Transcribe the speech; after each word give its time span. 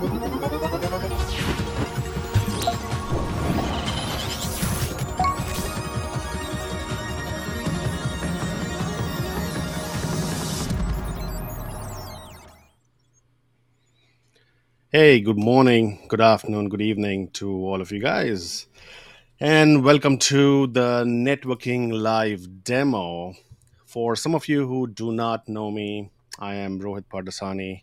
Hey, 0.00 0.08
good 15.20 15.36
morning, 15.36 16.06
good 16.08 16.22
afternoon, 16.22 16.70
good 16.70 16.80
evening 16.80 17.28
to 17.32 17.50
all 17.50 17.82
of 17.82 17.92
you 17.92 18.00
guys. 18.00 18.68
And 19.38 19.84
welcome 19.84 20.16
to 20.16 20.68
the 20.68 21.04
networking 21.04 21.92
live 21.92 22.64
demo. 22.64 23.34
For 23.84 24.16
some 24.16 24.34
of 24.34 24.48
you 24.48 24.66
who 24.66 24.86
do 24.86 25.12
not 25.12 25.46
know 25.46 25.70
me, 25.70 26.10
I 26.38 26.54
am 26.54 26.80
Rohit 26.80 27.04
Pardasani, 27.12 27.82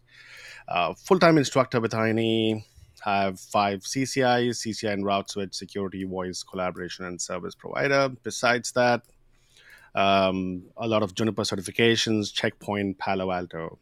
uh, 0.68 0.93
full-time 0.93 1.38
instructor 1.38 1.79
with 1.79 1.93
INE. 1.93 2.64
I 3.05 3.23
have 3.23 3.39
five 3.39 3.82
CCIEs, 3.82 4.68
CCIE 4.68 4.91
and 4.91 5.05
route 5.05 5.29
switch, 5.29 5.54
security, 5.54 6.04
voice, 6.04 6.43
collaboration, 6.43 7.05
and 7.05 7.21
service 7.21 7.55
provider. 7.55 8.10
Besides 8.24 8.71
that, 8.74 9.04
um, 9.96 10.64
a 10.75 10.88
lot 10.88 11.04
of 11.04 11.15
Juniper 11.15 11.43
certifications, 11.43 12.33
Checkpoint, 12.33 12.97
Palo 12.97 13.32
Alto. 13.32 13.79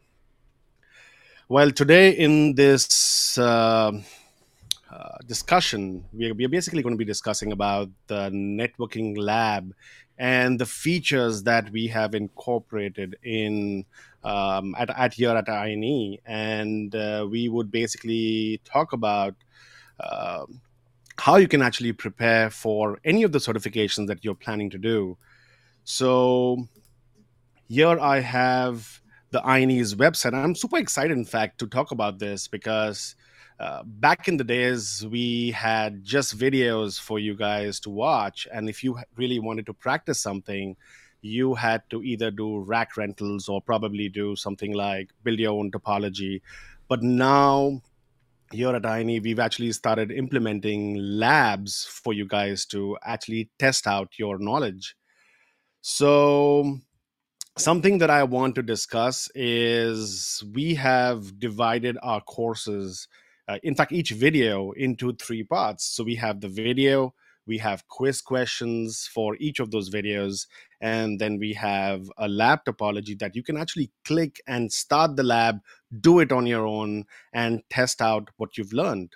Well, 1.48 1.70
today 1.70 2.10
in 2.10 2.54
this 2.54 3.38
uh, 3.38 3.92
uh, 4.90 5.18
discussion, 5.26 6.04
we 6.12 6.30
are, 6.30 6.34
we 6.34 6.44
are 6.44 6.48
basically 6.48 6.82
going 6.82 6.94
to 6.94 6.98
be 6.98 7.04
discussing 7.04 7.52
about 7.52 7.88
the 8.06 8.30
networking 8.30 9.16
lab 9.16 9.74
and 10.18 10.58
the 10.58 10.66
features 10.66 11.42
that 11.42 11.70
we 11.70 11.88
have 11.88 12.14
incorporated 12.14 13.16
in 13.22 13.84
um, 14.26 14.74
at, 14.76 14.90
at 14.90 15.14
here 15.14 15.30
at 15.30 15.48
INE. 15.48 16.18
And 16.26 16.94
uh, 16.94 17.26
we 17.30 17.48
would 17.48 17.70
basically 17.70 18.60
talk 18.64 18.92
about 18.92 19.34
uh, 20.00 20.44
how 21.16 21.36
you 21.36 21.48
can 21.48 21.62
actually 21.62 21.92
prepare 21.92 22.50
for 22.50 22.98
any 23.04 23.22
of 23.22 23.32
the 23.32 23.38
certifications 23.38 24.08
that 24.08 24.24
you're 24.24 24.34
planning 24.34 24.68
to 24.70 24.78
do. 24.78 25.16
So 25.84 26.66
here 27.68 27.98
I 28.00 28.18
have 28.18 29.00
the 29.30 29.40
INE's 29.40 29.94
website. 29.94 30.34
I'm 30.34 30.56
super 30.56 30.78
excited, 30.78 31.16
in 31.16 31.24
fact, 31.24 31.58
to 31.60 31.68
talk 31.68 31.92
about 31.92 32.18
this 32.18 32.48
because 32.48 33.14
uh, 33.60 33.84
back 33.84 34.26
in 34.26 34.36
the 34.36 34.44
days, 34.44 35.06
we 35.08 35.52
had 35.52 36.04
just 36.04 36.36
videos 36.36 37.00
for 37.00 37.20
you 37.20 37.36
guys 37.36 37.78
to 37.80 37.90
watch. 37.90 38.48
And 38.52 38.68
if 38.68 38.82
you 38.82 38.98
really 39.16 39.38
wanted 39.38 39.66
to 39.66 39.72
practice 39.72 40.18
something, 40.18 40.76
you 41.22 41.54
had 41.54 41.82
to 41.90 42.02
either 42.02 42.30
do 42.30 42.60
rack 42.60 42.96
rentals 42.96 43.48
or 43.48 43.60
probably 43.60 44.08
do 44.08 44.36
something 44.36 44.72
like 44.72 45.10
build 45.24 45.38
your 45.38 45.52
own 45.58 45.70
topology. 45.70 46.40
But 46.88 47.02
now, 47.02 47.82
here 48.52 48.74
at 48.74 48.86
INE, 48.86 49.22
we've 49.22 49.40
actually 49.40 49.72
started 49.72 50.12
implementing 50.12 50.96
labs 50.96 51.84
for 51.84 52.12
you 52.12 52.26
guys 52.26 52.64
to 52.66 52.96
actually 53.04 53.50
test 53.58 53.86
out 53.86 54.18
your 54.18 54.38
knowledge. 54.38 54.94
So, 55.80 56.78
something 57.56 57.98
that 57.98 58.10
I 58.10 58.22
want 58.24 58.54
to 58.56 58.62
discuss 58.62 59.28
is 59.34 60.44
we 60.54 60.74
have 60.74 61.38
divided 61.40 61.96
our 62.02 62.20
courses, 62.20 63.08
uh, 63.48 63.58
in 63.62 63.74
fact, 63.74 63.92
each 63.92 64.10
video 64.10 64.72
into 64.72 65.14
three 65.14 65.42
parts. 65.42 65.84
So 65.84 66.04
we 66.04 66.16
have 66.16 66.40
the 66.40 66.48
video, 66.48 67.14
we 67.46 67.58
have 67.58 67.86
quiz 67.88 68.20
questions 68.20 69.08
for 69.12 69.36
each 69.38 69.60
of 69.60 69.70
those 69.70 69.90
videos, 69.90 70.46
and 70.80 71.18
then 71.20 71.38
we 71.38 71.52
have 71.54 72.10
a 72.18 72.28
lab 72.28 72.64
topology 72.64 73.18
that 73.18 73.36
you 73.36 73.42
can 73.42 73.56
actually 73.56 73.90
click 74.04 74.40
and 74.46 74.72
start 74.72 75.16
the 75.16 75.22
lab, 75.22 75.60
do 76.00 76.20
it 76.20 76.32
on 76.32 76.46
your 76.46 76.66
own, 76.66 77.04
and 77.32 77.62
test 77.70 78.02
out 78.02 78.28
what 78.36 78.58
you've 78.58 78.72
learned. 78.72 79.12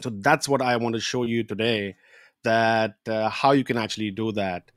So 0.00 0.10
that's 0.10 0.48
what 0.48 0.62
I 0.62 0.76
want 0.76 0.94
to 0.94 1.00
show 1.00 1.24
you 1.24 1.44
today 1.44 1.96
that 2.42 2.96
uh, 3.06 3.28
how 3.28 3.52
you 3.52 3.64
can 3.64 3.76
actually 3.76 4.10
do 4.10 4.32
that. 4.32 4.70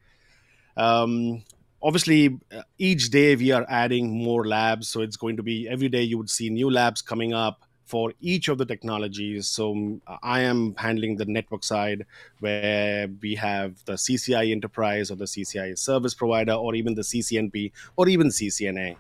Um, 0.76 1.44
obviously 1.84 2.40
uh, 2.56 2.62
each 2.78 3.10
day 3.10 3.36
we 3.36 3.52
are 3.52 3.66
adding 3.68 4.10
more 4.10 4.48
labs 4.48 4.88
so 4.88 5.02
it's 5.02 5.18
going 5.18 5.38
to 5.38 5.44
be 5.44 5.68
every 5.68 5.90
day 5.90 6.02
you 6.02 6.18
would 6.18 6.30
see 6.30 6.50
new 6.50 6.72
labs 6.72 7.02
coming 7.02 7.34
up 7.34 7.66
for 7.86 8.14
each 8.22 8.48
of 8.48 8.58
the 8.58 8.66
technologies. 8.66 9.48
So 9.48 9.74
mm, 9.74 10.02
i 10.22 10.40
am 10.42 10.76
handling 10.78 11.18
the 11.18 11.26
network 11.26 11.64
side 11.64 12.06
where 12.40 13.08
we 13.22 13.36
have 13.36 13.84
the 13.86 13.94
CCIE 13.94 14.52
enterprise 14.52 15.12
or 15.12 15.16
the 15.16 15.26
CCIE 15.26 15.78
service 15.78 16.14
provider 16.14 16.54
or 16.54 16.76
even 16.76 16.96
the 16.96 17.02
ccnp 17.02 17.72
or 17.96 18.08
even 18.08 18.28
ccna 18.28 18.96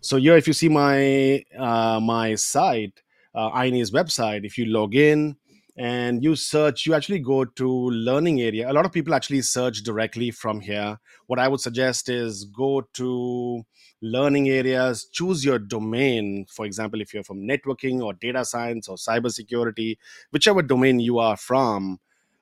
so 0.00 0.16
here 0.16 0.36
if 0.36 0.46
you 0.46 0.52
see 0.52 0.68
my 0.68 1.44
uh, 1.58 2.00
my 2.00 2.34
site 2.34 3.02
uh, 3.34 3.50
INE's 3.50 3.90
website 3.90 4.44
if 4.44 4.56
you 4.56 4.66
log 4.66 4.94
in 4.94 5.36
and 5.76 6.22
you 6.22 6.36
search 6.36 6.86
you 6.86 6.94
actually 6.94 7.18
go 7.18 7.44
to 7.44 7.68
learning 7.90 8.40
area. 8.40 8.70
A 8.70 8.72
lot 8.72 8.84
of 8.84 8.92
people 8.92 9.14
actually 9.14 9.42
search 9.42 9.82
directly 9.82 10.30
from 10.30 10.60
here. 10.60 10.98
What 11.26 11.38
i 11.38 11.48
would 11.48 11.60
suggest 11.60 12.08
is 12.08 12.44
go 12.44 12.82
to 12.94 13.62
learning 14.02 14.48
areas 14.48 15.08
choose 15.12 15.44
your 15.44 15.58
domain. 15.58 16.46
For 16.48 16.66
example 16.66 17.00
if 17.00 17.14
you're 17.14 17.24
from 17.24 17.46
networking 17.46 18.02
or 18.02 18.14
data 18.14 18.44
science 18.44 18.88
or 18.88 18.96
cybersecurity 18.96 19.98
whichever 20.32 20.62
domain 20.62 21.00
you 21.00 21.18
are 21.18 21.36
from 21.36 21.98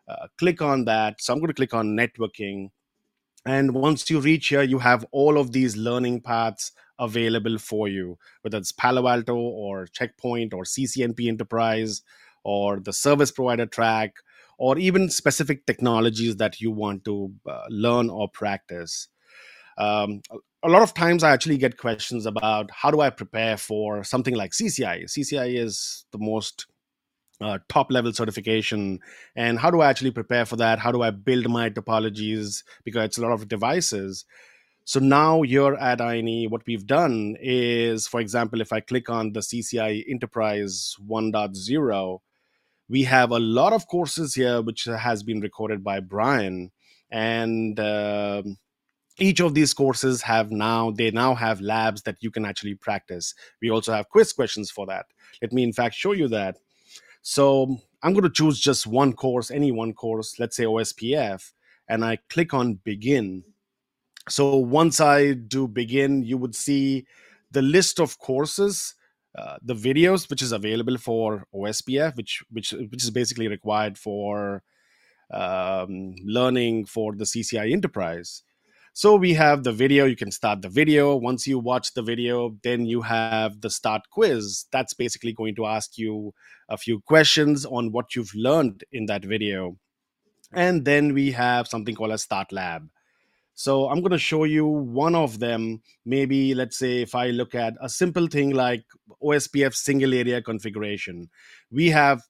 uh, 0.08 0.26
click 0.38 0.62
on 0.62 0.84
that. 0.86 1.20
So 1.20 1.32
i'm 1.32 1.38
going 1.38 1.48
to 1.48 1.54
click 1.54 1.74
on 1.74 1.96
networking. 1.96 2.70
And 3.46 3.72
once 3.72 4.10
you 4.10 4.20
reach 4.20 4.48
here 4.48 4.62
you 4.62 4.78
have 4.78 5.04
all 5.12 5.38
of 5.38 5.52
these 5.52 5.76
learning 5.76 6.22
paths 6.22 6.72
available 6.98 7.58
for 7.58 7.86
you 7.86 8.18
whether 8.42 8.58
it's 8.58 8.72
palo 8.72 9.06
alto 9.06 9.36
or 9.36 9.86
checkpoint 9.86 10.52
or 10.52 10.64
ccnp 10.64 11.28
enterprise 11.28 12.02
or 12.48 12.81
the 12.81 12.92
service 12.92 13.31
provider 13.31 13.66
track 13.66 14.14
or 14.59 14.78
even 14.78 15.10
specific 15.10 15.66
technologies 15.66 16.36
that 16.36 16.60
you 16.60 16.70
want 16.70 17.04
to 17.04 17.31
uh, 17.47 17.64
learn 17.69 18.09
or 18.09 18.28
practice. 18.28 19.09
Um, 19.76 20.22
a 20.62 20.69
lot 20.69 20.82
of 20.82 20.94
times 20.94 21.22
I 21.22 21.31
actually 21.31 21.58
get 21.58 21.76
questions 21.76 22.26
about 22.26 22.70
how 22.70 22.91
do 22.91 23.00
I 23.00 23.10
prepare 23.10 23.56
for 23.56 24.03
something 24.03 24.34
like 24.34 24.53
CCIE. 24.53 25.04
CCIE 25.04 25.58
is 25.58 26.06
the 26.10 26.19
most 26.19 26.66
uh, 27.41 27.58
top 27.69 27.92
level 27.92 28.12
certification 28.12 28.98
and 29.37 29.60
how 29.60 29.70
do 29.70 29.81
i 29.81 29.88
actually 29.88 30.10
prepare 30.10 30.44
for 30.44 30.56
that 30.56 30.81
how 30.81 30.91
do 30.91 31.03
i 31.03 31.10
build 31.10 31.48
my 31.48 31.70
topologies 31.70 32.64
because 32.84 33.04
it's 33.04 33.19
a 33.19 33.22
lot 33.22 33.31
of 33.31 33.47
devices 33.47 34.25
so 34.88 35.00
now 35.00 35.42
here 35.42 35.75
at 35.75 36.00
INE, 36.00 36.48
what 36.48 36.62
we've 36.66 36.87
done 36.87 37.37
is, 37.42 38.06
for 38.06 38.20
example, 38.20 38.62
if 38.62 38.72
I 38.72 38.81
click 38.81 39.10
on 39.10 39.34
the 39.34 39.41
CCIE 39.41 40.04
Enterprise 40.08 40.97
1.0, 41.06 42.19
we 42.88 43.03
have 43.03 43.31
a 43.31 43.38
lot 43.38 43.72
of 43.72 43.87
courses 43.87 44.34
here 44.34 44.62
which 44.62 44.84
has 44.84 45.22
been 45.22 45.41
recorded 45.41 45.84
by 45.84 46.00
brian 46.00 46.71
and 47.10 47.78
uh, 47.81 48.43
each 49.19 49.41
of 49.41 49.54
these 49.54 49.75
courses 49.75 50.22
have 50.22 50.50
now 50.50 50.91
they 50.93 51.10
now 51.10 51.34
have 51.34 51.60
labs 51.60 52.03
that 52.03 52.16
you 52.21 52.31
can 52.31 52.44
actually 52.44 52.75
practice. 52.75 53.34
We 53.60 53.71
also 53.71 53.93
have 53.93 54.09
quiz 54.09 54.32
questions 54.32 54.71
for 54.71 54.87
that. 54.87 55.06
Let 55.43 55.53
me 55.53 55.62
in 55.65 55.72
fact 55.72 55.94
show 55.94 56.12
you 56.12 56.28
that. 56.28 56.56
So 57.22 57.78
i'm 58.03 58.12
going 58.12 58.22
to 58.22 58.31
choose 58.31 58.60
just 58.60 58.87
one 58.87 59.12
course 59.12 59.50
any 59.50 59.72
one 59.72 59.93
course 59.93 60.38
let's 60.38 60.55
say 60.55 60.65
ospf 60.65 61.53
and 61.88 62.05
i 62.05 62.16
click 62.31 62.55
on 62.55 62.75
begin. 62.84 63.43
So 64.28 64.56
once 64.56 65.00
i 65.00 65.32
do 65.32 65.66
begin 65.66 66.22
you 66.22 66.38
would 66.38 66.55
see 66.55 67.06
the 67.50 67.62
list 67.62 67.99
of 67.99 68.19
courses 68.19 68.94
uh, 69.38 69.56
the 69.62 69.75
videos 69.75 70.28
which 70.28 70.43
is 70.43 70.50
available 70.50 70.99
for 70.99 71.47
OSPF, 71.54 72.16
which 72.16 72.43
which 72.50 72.72
which 72.72 73.04
is 73.04 73.10
basically 73.10 73.47
required 73.47 73.97
for 73.97 74.62
um, 75.32 76.15
learning 76.25 76.87
for 76.87 77.15
the 77.15 77.25
CCIE 77.25 77.72
enterprise. 77.72 78.43
So 78.94 79.15
we 79.15 79.34
have 79.34 79.62
the 79.62 79.71
video. 79.71 80.06
You 80.06 80.16
can 80.16 80.32
start 80.32 80.60
the 80.62 80.69
video. 80.69 81.15
Once 81.15 81.47
you 81.47 81.60
watch 81.60 81.94
the 81.94 82.03
video, 82.03 82.56
then 82.65 82.84
you 82.84 83.03
have 83.03 83.60
the 83.60 83.71
start 83.71 84.03
quiz. 84.10 84.65
That's 84.72 84.94
basically 84.94 85.32
going 85.32 85.55
to 85.55 85.67
ask 85.67 85.96
you 85.96 86.34
a 86.69 86.76
few 86.76 87.00
questions 87.00 87.64
on 87.64 87.93
what 87.93 88.17
you've 88.17 88.34
learned 88.34 88.82
in 88.91 89.06
that 89.06 89.25
video. 89.25 89.79
And 90.52 90.84
then 90.84 91.14
we 91.14 91.31
have 91.31 91.69
something 91.69 91.94
called 91.94 92.11
a 92.11 92.19
start 92.19 92.50
lab. 92.50 92.88
So 93.58 93.88
I'm 93.88 93.99
going 93.99 94.12
to 94.12 94.19
show 94.19 94.44
you 94.44 94.69
one 94.69 95.16
of 95.16 95.40
them. 95.40 95.82
Maybe 96.05 96.55
let's 96.55 96.78
say 96.78 97.02
if 97.02 97.16
I 97.16 97.31
look 97.31 97.56
at 97.56 97.75
a 97.81 97.88
simple 97.88 98.28
thing 98.28 98.50
like 98.50 98.84
OSPF 99.20 99.75
single 99.75 100.14
area 100.14 100.40
configuration, 100.40 101.28
we 101.69 101.88
have 101.88 102.22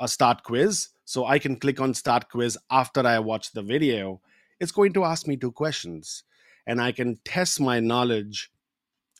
a 0.00 0.08
start 0.08 0.42
quiz. 0.42 0.88
So 1.04 1.24
I 1.24 1.38
can 1.38 1.54
click 1.54 1.80
on 1.80 1.94
start 1.94 2.28
quiz 2.28 2.58
after 2.68 3.06
I 3.06 3.20
watch 3.20 3.52
the 3.52 3.62
video. 3.62 4.20
It's 4.58 4.72
going 4.72 4.92
to 4.94 5.04
ask 5.04 5.28
me 5.28 5.36
two 5.36 5.52
questions 5.52 6.24
and 6.66 6.80
I 6.80 6.90
can 6.90 7.20
test 7.24 7.60
my 7.60 7.78
knowledge 7.78 8.50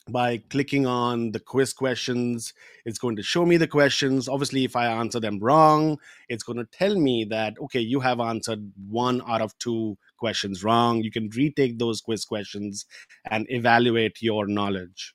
by 0.09 0.37
clicking 0.49 0.85
on 0.85 1.31
the 1.31 1.39
quiz 1.39 1.73
questions. 1.73 2.53
It's 2.85 2.99
going 2.99 3.15
to 3.17 3.23
show 3.23 3.45
me 3.45 3.57
the 3.57 3.67
questions. 3.67 4.27
Obviously, 4.27 4.63
if 4.63 4.75
I 4.75 4.87
answer 4.87 5.19
them 5.19 5.39
wrong, 5.39 5.97
it's 6.29 6.43
going 6.43 6.57
to 6.57 6.65
tell 6.65 6.95
me 6.95 7.25
that, 7.25 7.55
okay, 7.63 7.79
you 7.79 7.99
have 7.99 8.19
answered 8.19 8.71
one 8.89 9.21
out 9.27 9.41
of 9.41 9.57
two 9.59 9.97
questions 10.17 10.63
wrong. 10.63 11.03
You 11.03 11.11
can 11.11 11.29
retake 11.29 11.77
those 11.77 12.01
quiz 12.01 12.25
questions 12.25 12.85
and 13.29 13.45
evaluate 13.49 14.21
your 14.21 14.47
knowledge. 14.47 15.13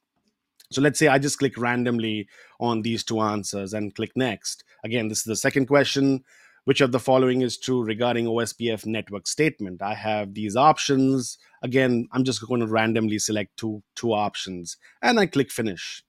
So 0.71 0.81
let's 0.81 0.99
say 0.99 1.09
I 1.09 1.19
just 1.19 1.39
click 1.39 1.59
randomly 1.59 2.29
on 2.59 2.83
these 2.83 3.05
two 3.05 3.21
answers 3.21 3.75
and 3.75 3.95
click 3.95 4.13
next. 4.17 4.65
Again, 4.85 5.09
this 5.09 5.19
is 5.19 5.25
the 5.25 5.37
second 5.37 5.67
question. 5.67 6.25
Which 6.65 6.81
of 6.81 6.93
the 6.93 7.01
following 7.01 7.43
is 7.43 7.59
true 7.59 7.83
regarding 7.83 8.27
OSPF 8.27 8.87
network 8.87 9.27
statement? 9.27 9.83
I 9.83 9.95
have 9.95 10.35
these 10.35 10.55
options. 10.55 11.37
Again, 11.63 12.09
I'm 12.13 12.23
just 12.23 12.47
going 12.47 12.61
to 12.61 12.69
randomly 12.69 13.19
select 13.19 13.57
two, 13.57 13.83
two 13.97 14.13
options 14.13 14.77
and 15.03 15.19
I 15.19 15.27
click 15.27 15.51
finish. 15.51 16.05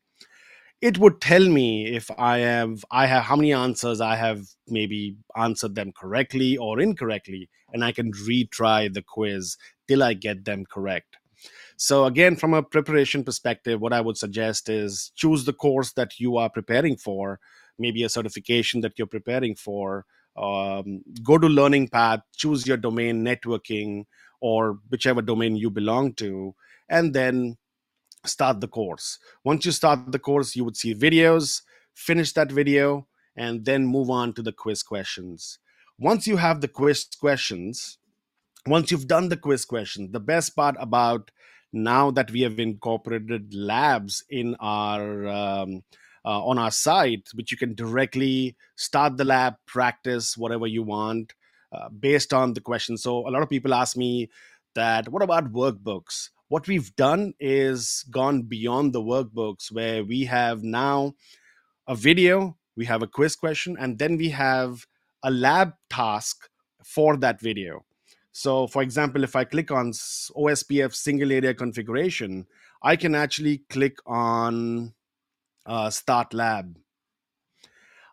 It 0.80 0.98
would 1.00 1.22
tell 1.22 1.48
me 1.48 1.96
if 1.96 2.12
I 2.18 2.40
have 2.40 2.84
I 2.92 3.06
have 3.08 3.24
how 3.24 3.38
many 3.38 3.54
answers 3.54 4.02
I 4.02 4.16
have 4.18 4.42
maybe 4.68 5.16
answered 5.36 5.76
them 5.76 5.94
correctly 5.94 6.58
or 6.58 6.80
incorrectly, 6.82 7.50
and 7.72 7.86
I 7.86 7.94
can 7.94 8.12
retry 8.12 8.94
the 8.94 9.02
quiz 9.02 9.56
till 9.88 10.04
I 10.04 10.14
get 10.14 10.44
them 10.44 10.66
correct. 10.70 11.16
So, 11.78 12.04
again, 12.06 12.36
from 12.36 12.54
a 12.54 12.64
preparation 12.64 13.24
perspective, 13.24 13.80
what 13.80 13.94
I 13.94 14.02
would 14.02 14.18
suggest 14.18 14.68
is 14.68 15.12
choose 15.16 15.46
the 15.46 15.54
course 15.54 15.94
that 15.94 16.20
you 16.20 16.36
are 16.36 16.50
preparing 16.50 16.98
for, 16.98 17.40
maybe 17.80 18.04
a 18.04 18.10
certification 18.10 18.82
that 18.82 18.94
you're 18.98 19.08
preparing 19.08 19.56
for. 19.56 20.06
Um, 20.36 21.04
go 21.24 21.38
to 21.38 21.48
Learning 21.48 21.88
Path, 21.88 22.22
choose 22.36 22.66
your 22.66 22.78
domain, 22.78 23.24
networking, 23.24 24.06
or 24.42 24.80
whichever 24.90 25.22
domain 25.22 25.56
you 25.56 25.70
belong 25.70 26.14
to, 26.14 26.56
and 26.90 27.14
then 27.14 27.58
start 28.26 28.62
the 28.62 28.68
course. 28.68 29.20
Once 29.44 29.66
you 29.66 29.72
start 29.72 30.12
the 30.12 30.20
course, 30.20 30.56
you 30.56 30.64
would 30.64 30.78
see 30.78 30.96
videos, 30.96 31.62
finish 31.94 32.34
that 32.34 32.52
video, 32.52 33.08
and 33.36 33.66
then 33.66 33.86
move 33.86 34.10
on 34.10 34.34
to 34.34 34.42
the 34.42 34.52
quiz 34.52 34.84
questions. 34.84 35.60
Once 36.00 36.28
you 36.28 36.38
have 36.38 36.62
the 36.62 36.68
quiz 36.68 37.08
questions, 37.20 37.98
once 38.66 38.92
you've 38.92 39.08
done 39.08 39.30
the 39.30 39.38
quiz 39.38 39.66
questions 39.66 40.12
the 40.12 40.20
best 40.20 40.56
part 40.56 40.76
about 40.80 41.32
now 41.74 42.12
that 42.12 42.32
we 42.32 42.42
have 42.42 42.60
incorporated 42.60 43.54
labs 43.54 44.24
in 44.30 44.56
our 44.60 45.28
um, 45.28 45.84
uh, 46.25 46.44
on 46.44 46.58
our 46.58 46.72
site, 46.72 47.28
which 47.34 47.52
you 47.52 47.58
can 47.58 47.74
directly 47.75 48.56
start 48.75 49.18
the 49.18 49.25
lab, 49.25 49.56
practice 49.66 50.38
whatever 50.38 50.68
you 50.68 50.84
want 50.84 51.34
uh, 51.72 51.90
based 51.90 52.34
on 52.34 52.54
the 52.54 52.62
question. 52.62 52.98
So 52.98 53.28
a 53.28 53.31
lot 53.31 53.44
of 53.44 53.50
people 53.50 53.74
ask 53.74 53.98
me 53.98 54.30
that, 54.75 55.10
what 55.10 55.24
about 55.24 55.52
workbooks? 55.52 56.30
What 56.48 56.68
we've 56.68 56.96
done 56.96 57.34
is 57.40 58.06
gone 58.12 58.44
beyond 58.44 58.94
the 58.94 59.02
workbooks, 59.02 59.72
where 59.72 60.04
we 60.04 60.25
have 60.25 60.64
now 60.64 61.14
a 61.88 61.96
video, 61.96 62.58
we 62.75 62.86
have 62.86 63.02
a 63.02 63.08
quiz 63.08 63.36
question, 63.36 63.75
and 63.80 63.98
then 63.98 64.18
we 64.18 64.30
have 64.30 64.86
a 65.24 65.31
lab 65.31 65.74
task 65.90 66.50
for 66.84 67.18
that 67.18 67.42
video. 67.42 67.84
So, 68.31 68.68
for 68.68 68.81
example, 68.81 69.24
if 69.24 69.36
I 69.36 69.44
click 69.44 69.72
on 69.72 69.92
OSPF 69.92 70.94
single 70.94 71.31
area 71.31 71.54
configuration, 71.54 72.48
I 72.81 72.96
can 72.96 73.16
actually 73.16 73.60
click 73.70 73.98
on 74.06 74.94
uh, 75.65 75.89
Start 75.89 76.33
Lab. 76.33 76.77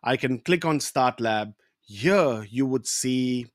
I 0.03 0.17
can 0.17 0.39
click 0.39 0.65
on 0.65 0.79
Start 0.79 1.19
Lab. 1.19 1.53
Here, 1.81 2.45
you 2.49 2.65
would 2.65 2.87
see 2.87 3.47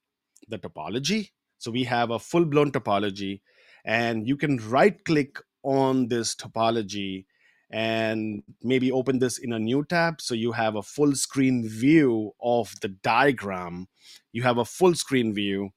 the 0.48 0.58
topology. 0.58 1.30
So, 1.58 1.70
we 1.70 1.84
have 1.84 2.10
a 2.10 2.18
full 2.18 2.44
blown 2.44 2.70
topology, 2.70 3.40
and 3.84 4.26
you 4.26 4.36
can 4.36 4.58
right 4.68 5.04
click 5.04 5.38
on 5.62 6.08
this 6.08 6.34
topology 6.34 7.24
and 7.70 8.44
maybe 8.62 8.92
open 8.92 9.18
this 9.18 9.38
in 9.38 9.52
a 9.52 9.58
new 9.58 9.84
tab 9.84 10.20
so 10.20 10.34
you 10.34 10.52
have 10.52 10.76
a 10.76 10.82
full 10.82 11.16
screen 11.16 11.68
view 11.68 12.30
of 12.40 12.72
the 12.80 12.86
diagram 12.86 13.88
you 14.30 14.42
have 14.42 14.58
a 14.58 14.64
full 14.64 14.94
screen 14.94 15.34
view 15.34 15.70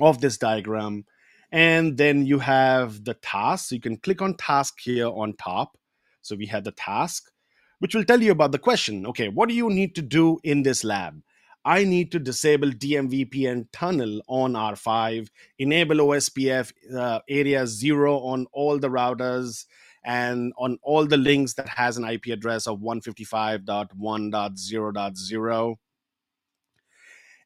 of 0.00 0.20
this 0.20 0.38
diagram. 0.38 1.04
And 1.50 1.96
then 1.96 2.26
you 2.26 2.38
have 2.38 3.04
the 3.04 3.14
task. 3.14 3.68
So 3.68 3.74
you 3.74 3.80
can 3.80 3.98
click 3.98 4.22
on 4.22 4.36
task 4.36 4.74
here 4.82 5.08
on 5.08 5.34
top. 5.36 5.76
So 6.22 6.36
we 6.36 6.46
have 6.46 6.64
the 6.64 6.72
task, 6.72 7.30
which 7.78 7.94
will 7.94 8.04
tell 8.04 8.22
you 8.22 8.32
about 8.32 8.52
the 8.52 8.58
question. 8.58 9.06
Okay, 9.06 9.28
what 9.28 9.48
do 9.48 9.54
you 9.54 9.68
need 9.68 9.94
to 9.96 10.02
do 10.02 10.38
in 10.42 10.62
this 10.62 10.84
lab? 10.84 11.22
I 11.64 11.84
need 11.84 12.10
to 12.12 12.18
disable 12.18 12.70
DMVPN 12.70 13.66
tunnel 13.72 14.20
on 14.26 14.54
R5, 14.54 15.28
enable 15.58 15.96
OSPF 15.96 16.72
uh, 16.96 17.20
area 17.28 17.66
zero 17.66 18.18
on 18.18 18.46
all 18.52 18.78
the 18.78 18.88
routers 18.88 19.66
and 20.04 20.52
on 20.58 20.78
all 20.82 21.06
the 21.06 21.16
links 21.16 21.54
that 21.54 21.68
has 21.68 21.96
an 21.96 22.04
IP 22.04 22.26
address 22.26 22.66
of 22.66 22.80
155.1.0.0 22.80 25.76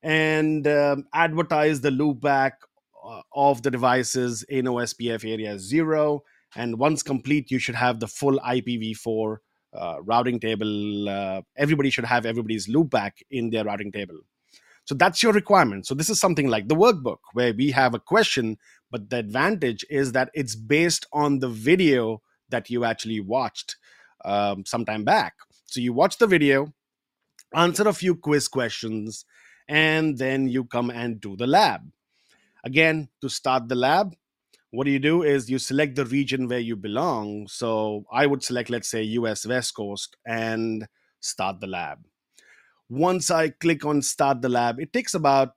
and 0.03 0.67
um, 0.67 1.05
advertise 1.13 1.81
the 1.81 1.91
loopback 1.91 2.53
uh, 3.05 3.21
of 3.35 3.63
the 3.63 3.71
devices 3.71 4.43
in 4.45 4.65
OSPF 4.67 5.31
area 5.31 5.59
zero. 5.59 6.23
And 6.57 6.79
once 6.79 7.03
complete, 7.03 7.51
you 7.51 7.59
should 7.59 7.75
have 7.75 8.01
the 8.01 8.09
full 8.09 8.41
IPv4 8.41 9.37
uh, 9.75 9.97
routing 10.03 10.41
table. 10.41 11.09
Uh, 11.09 11.43
everybody 11.57 11.91
should 11.91 12.07
have 12.07 12.25
everybody's 12.27 12.67
loopback 12.67 13.13
in 13.31 13.51
their 13.51 13.65
routing 13.65 13.93
table. 13.93 14.19
So 14.85 14.95
that's 14.95 15.23
your 15.23 15.33
requirement. 15.33 15.87
So 15.87 15.95
this 15.95 16.09
is 16.09 16.19
something 16.19 16.49
like 16.49 16.69
the 16.69 16.77
workbook 16.77 17.19
where 17.33 17.53
we 17.53 17.73
have 17.73 17.95
a 17.95 18.01
question, 18.01 18.57
but 18.91 19.11
the 19.11 19.19
advantage 19.19 19.85
is 19.91 20.13
that 20.13 20.31
it's 20.33 20.55
based 20.55 21.07
on 21.13 21.41
the 21.41 21.49
video 21.49 22.23
that 22.49 22.71
you 22.71 22.85
actually 22.85 23.21
watched 23.21 23.77
um, 24.25 24.65
sometime 24.65 25.05
back. 25.05 25.35
So 25.67 25.81
you 25.81 25.93
watch 25.93 26.19
the 26.19 26.27
video, 26.27 26.73
answer 27.53 27.87
a 27.89 27.93
few 27.93 28.15
quiz 28.15 28.49
questions, 28.49 29.25
and 29.69 30.17
then 30.17 30.49
you 30.49 30.65
come 30.65 30.91
and 30.91 31.21
do 31.21 31.37
the 31.37 31.47
lab. 31.49 31.91
Again, 32.65 33.09
to 33.21 33.29
start 33.29 33.69
the 33.69 33.75
lab, 33.75 34.15
what 34.77 34.87
you 34.87 34.99
do 34.99 35.23
is 35.23 35.49
you 35.49 35.59
select 35.59 35.97
the 35.97 36.05
region 36.05 36.49
where 36.49 36.59
you 36.59 36.77
belong. 36.77 37.49
So 37.49 38.05
I 38.13 38.27
would 38.27 38.45
select, 38.45 38.69
let's 38.69 38.89
say, 38.89 39.03
US 39.05 39.47
West 39.47 39.75
Coast 39.75 40.19
and 40.27 40.87
start 41.21 41.61
the 41.61 41.67
lab. 41.67 42.05
Once 42.91 43.31
I 43.31 43.49
click 43.49 43.87
on 43.87 44.03
start 44.03 44.43
the 44.43 44.51
lab, 44.51 44.79
it 44.79 44.93
takes 44.93 45.15
about 45.15 45.53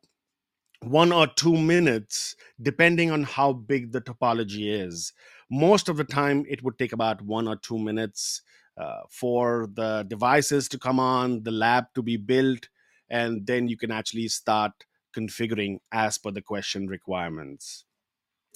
one 0.84 1.12
or 1.12 1.28
two 1.28 1.58
minutes, 1.58 2.38
depending 2.62 3.12
on 3.12 3.24
how 3.24 3.52
big 3.52 3.92
the 3.92 4.00
topology 4.00 4.74
is. 4.74 5.12
Most 5.52 5.90
of 5.90 5.98
the 5.98 6.06
time, 6.06 6.46
it 6.48 6.64
would 6.64 6.80
take 6.80 6.94
about 6.94 7.22
one 7.22 7.46
or 7.46 7.58
two 7.58 7.78
minutes 7.78 8.42
uh, 8.78 9.02
for 9.10 9.68
the 9.74 10.06
devices 10.08 10.70
to 10.70 10.80
come 10.80 10.98
on, 10.98 11.44
the 11.44 11.52
lab 11.52 11.88
to 11.96 12.02
be 12.02 12.16
built, 12.16 12.70
and 13.10 13.46
then 13.46 13.68
you 13.68 13.76
can 13.76 13.92
actually 13.92 14.30
start 14.30 14.72
configuring 15.14 15.80
as 15.92 16.18
per 16.18 16.32
the 16.32 16.42
question 16.42 16.88
requirements. 16.88 17.84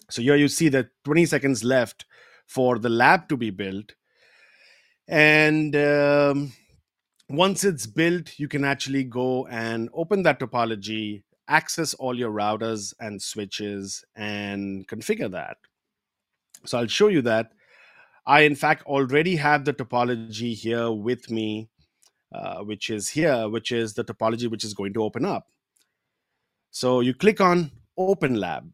So 0.09 0.21
here 0.21 0.35
you 0.35 0.47
see 0.47 0.69
that 0.69 0.89
20 1.05 1.25
seconds 1.25 1.63
left 1.63 2.05
for 2.45 2.77
the 2.79 2.89
lab 2.89 3.29
to 3.29 3.38
be 3.38 3.50
built. 3.50 3.95
And 5.07 5.75
um, 5.75 6.53
once 7.29 7.63
it's 7.63 7.85
built, 7.85 8.39
you 8.39 8.47
can 8.47 8.63
actually 8.63 9.04
go 9.04 9.47
and 9.47 9.89
open 9.94 10.23
that 10.23 10.39
topology, 10.39 11.23
access 11.47 11.94
all 11.94 12.18
your 12.18 12.31
routers 12.31 12.94
and 12.99 13.21
switches, 13.21 14.04
and 14.16 14.87
configure 14.87 15.31
that. 15.31 15.57
So 16.66 16.78
I'll 16.78 16.87
show 16.87 17.07
you 17.07 17.21
that. 17.23 17.51
I, 18.25 18.42
in 18.42 18.56
fact, 18.56 18.85
already 18.85 19.35
have 19.35 19.66
the 19.66 19.73
topology 19.73 20.56
here 20.56 20.92
with 20.92 21.30
me 21.30 21.69
uh, 22.33 22.59
which 22.63 22.89
is 22.89 23.09
here, 23.09 23.47
which 23.47 23.71
is 23.71 23.94
the 23.94 24.04
topology 24.04 24.49
which 24.49 24.63
is 24.63 24.73
going 24.73 24.94
to 24.94 25.04
open 25.04 25.23
up. 25.25 25.49
So 26.71 27.01
you 27.01 27.13
click 27.13 27.39
on 27.39 27.71
Open 27.97 28.35
Lab. 28.35 28.71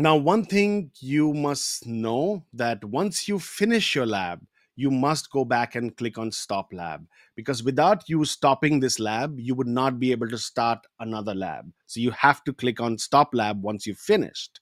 Now, 0.00 0.16
one 0.16 0.46
thing 0.46 0.92
you 0.98 1.34
must 1.34 1.86
know 1.86 2.46
that 2.54 2.82
once 2.82 3.28
you 3.28 3.38
finish 3.38 3.94
your 3.94 4.06
lab, 4.06 4.40
you 4.74 4.90
must 4.90 5.30
go 5.30 5.44
back 5.44 5.74
and 5.74 5.94
click 5.94 6.16
on 6.16 6.32
Stop 6.32 6.72
Lab 6.72 7.06
because 7.36 7.62
without 7.62 8.08
you 8.08 8.24
stopping 8.24 8.80
this 8.80 8.98
lab, 8.98 9.38
you 9.38 9.54
would 9.54 9.66
not 9.66 10.00
be 10.00 10.10
able 10.10 10.28
to 10.28 10.38
start 10.38 10.78
another 11.00 11.34
lab. 11.34 11.70
So 11.86 12.00
you 12.00 12.12
have 12.12 12.42
to 12.44 12.54
click 12.54 12.80
on 12.80 12.96
Stop 12.96 13.34
Lab 13.34 13.62
once 13.62 13.86
you've 13.86 13.98
finished. 13.98 14.60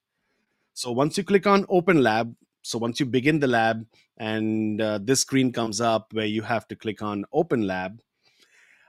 So 0.75 0.91
once 0.91 1.17
you 1.17 1.23
click 1.23 1.47
on 1.47 1.67
Open 1.69 2.03
Lab, 2.03 2.35
so 2.63 2.77
once 2.77 2.99
you 2.99 3.07
begin 3.07 3.39
the 3.39 3.47
lab 3.47 3.87
and 4.17 4.81
uh, 4.81 4.99
this 5.01 5.21
screen 5.21 5.53
comes 5.53 5.81
up 5.81 6.13
where 6.15 6.27
you 6.27 6.43
have 6.43 6.67
to 6.67 6.75
click 6.75 7.01
on 7.01 7.25
Open 7.33 7.65
Lab, 7.65 8.01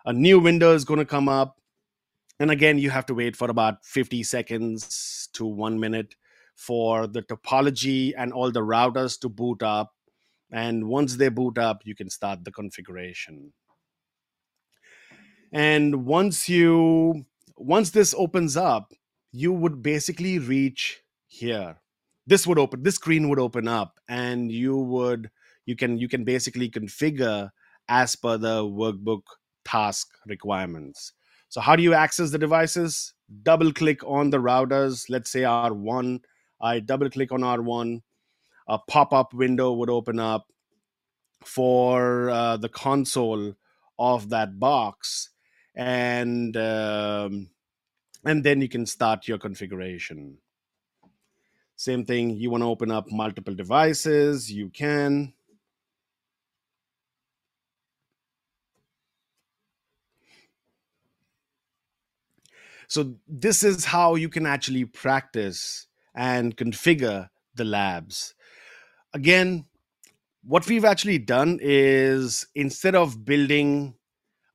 a 0.03 0.13
new 0.13 0.39
window 0.39 0.73
is 0.73 0.83
going 0.83 0.97
to 0.99 1.05
come 1.05 1.29
up. 1.29 1.61
And 2.39 2.49
again, 2.49 2.79
you 2.79 2.89
have 2.89 3.05
to 3.05 3.13
wait 3.13 3.35
for 3.35 3.51
about 3.51 3.85
50 3.85 4.23
seconds 4.23 5.29
to 5.33 5.45
one 5.45 5.79
minute 5.79 6.15
for 6.67 7.07
the 7.07 7.21
topology 7.21 8.13
and 8.17 8.33
all 8.33 8.51
the 8.51 8.61
routers 8.61 9.19
to 9.21 9.29
boot 9.29 9.63
up. 9.63 9.93
And 10.51 10.87
once 10.87 11.15
they 11.15 11.29
boot 11.29 11.57
up, 11.57 11.81
you 11.85 11.95
can 11.95 12.09
start 12.09 12.43
the 12.43 12.51
configuration. 12.51 13.53
And 15.51 16.05
once 16.05 16.49
you 16.49 17.25
once 17.55 17.91
this 17.91 18.13
opens 18.17 18.55
up, 18.55 18.93
you 19.31 19.53
would 19.53 19.81
basically 19.81 20.39
reach 20.39 21.01
here 21.27 21.77
this 22.29 22.45
would 22.45 22.59
open 22.59 22.83
this 22.83 22.95
screen 22.95 23.27
would 23.27 23.39
open 23.39 23.67
up 23.67 23.99
and 24.07 24.51
you 24.51 24.77
would 24.77 25.29
you 25.65 25.75
can 25.75 25.97
you 25.97 26.07
can 26.07 26.23
basically 26.23 26.69
configure 26.69 27.49
as 27.87 28.15
per 28.15 28.37
the 28.37 28.63
workbook 28.63 29.23
task 29.65 30.07
requirements 30.27 31.13
so 31.49 31.59
how 31.59 31.75
do 31.75 31.83
you 31.83 31.93
access 31.93 32.31
the 32.31 32.37
devices 32.37 33.13
double 33.43 33.73
click 33.73 34.03
on 34.05 34.29
the 34.29 34.37
routers 34.37 35.05
let's 35.09 35.31
say 35.31 35.41
r1 35.41 36.19
i 36.61 36.79
double 36.79 37.09
click 37.09 37.31
on 37.31 37.41
r1 37.41 38.01
a 38.69 38.77
pop-up 38.77 39.33
window 39.33 39.73
would 39.73 39.89
open 39.89 40.19
up 40.19 40.47
for 41.43 42.29
uh, 42.29 42.57
the 42.57 42.69
console 42.69 43.55
of 43.97 44.29
that 44.29 44.59
box. 44.59 45.29
And 45.75 46.55
um, 46.55 47.49
and 48.25 48.43
then 48.43 48.61
you 48.61 48.69
can 48.69 48.85
start 48.85 49.27
your 49.27 49.37
configuration. 49.37 50.37
Same 51.75 52.05
thing 52.05 52.31
you 52.31 52.51
want 52.51 52.61
to 52.61 52.67
open 52.67 52.91
up 52.91 53.11
multiple 53.11 53.55
devices 53.55 54.51
you 54.51 54.69
can. 54.69 55.33
So 62.87 63.15
this 63.27 63.63
is 63.63 63.85
how 63.85 64.15
you 64.15 64.29
can 64.29 64.45
actually 64.45 64.83
practice 64.85 65.88
and 66.19 66.57
configure 66.57 67.29
the 67.55 67.65
labs 67.65 68.35
again 69.13 69.65
what 70.43 70.67
we've 70.67 70.85
actually 70.85 71.17
done 71.17 71.59
is 71.61 72.47
instead 72.55 72.95
of 72.95 73.25
building 73.25 73.93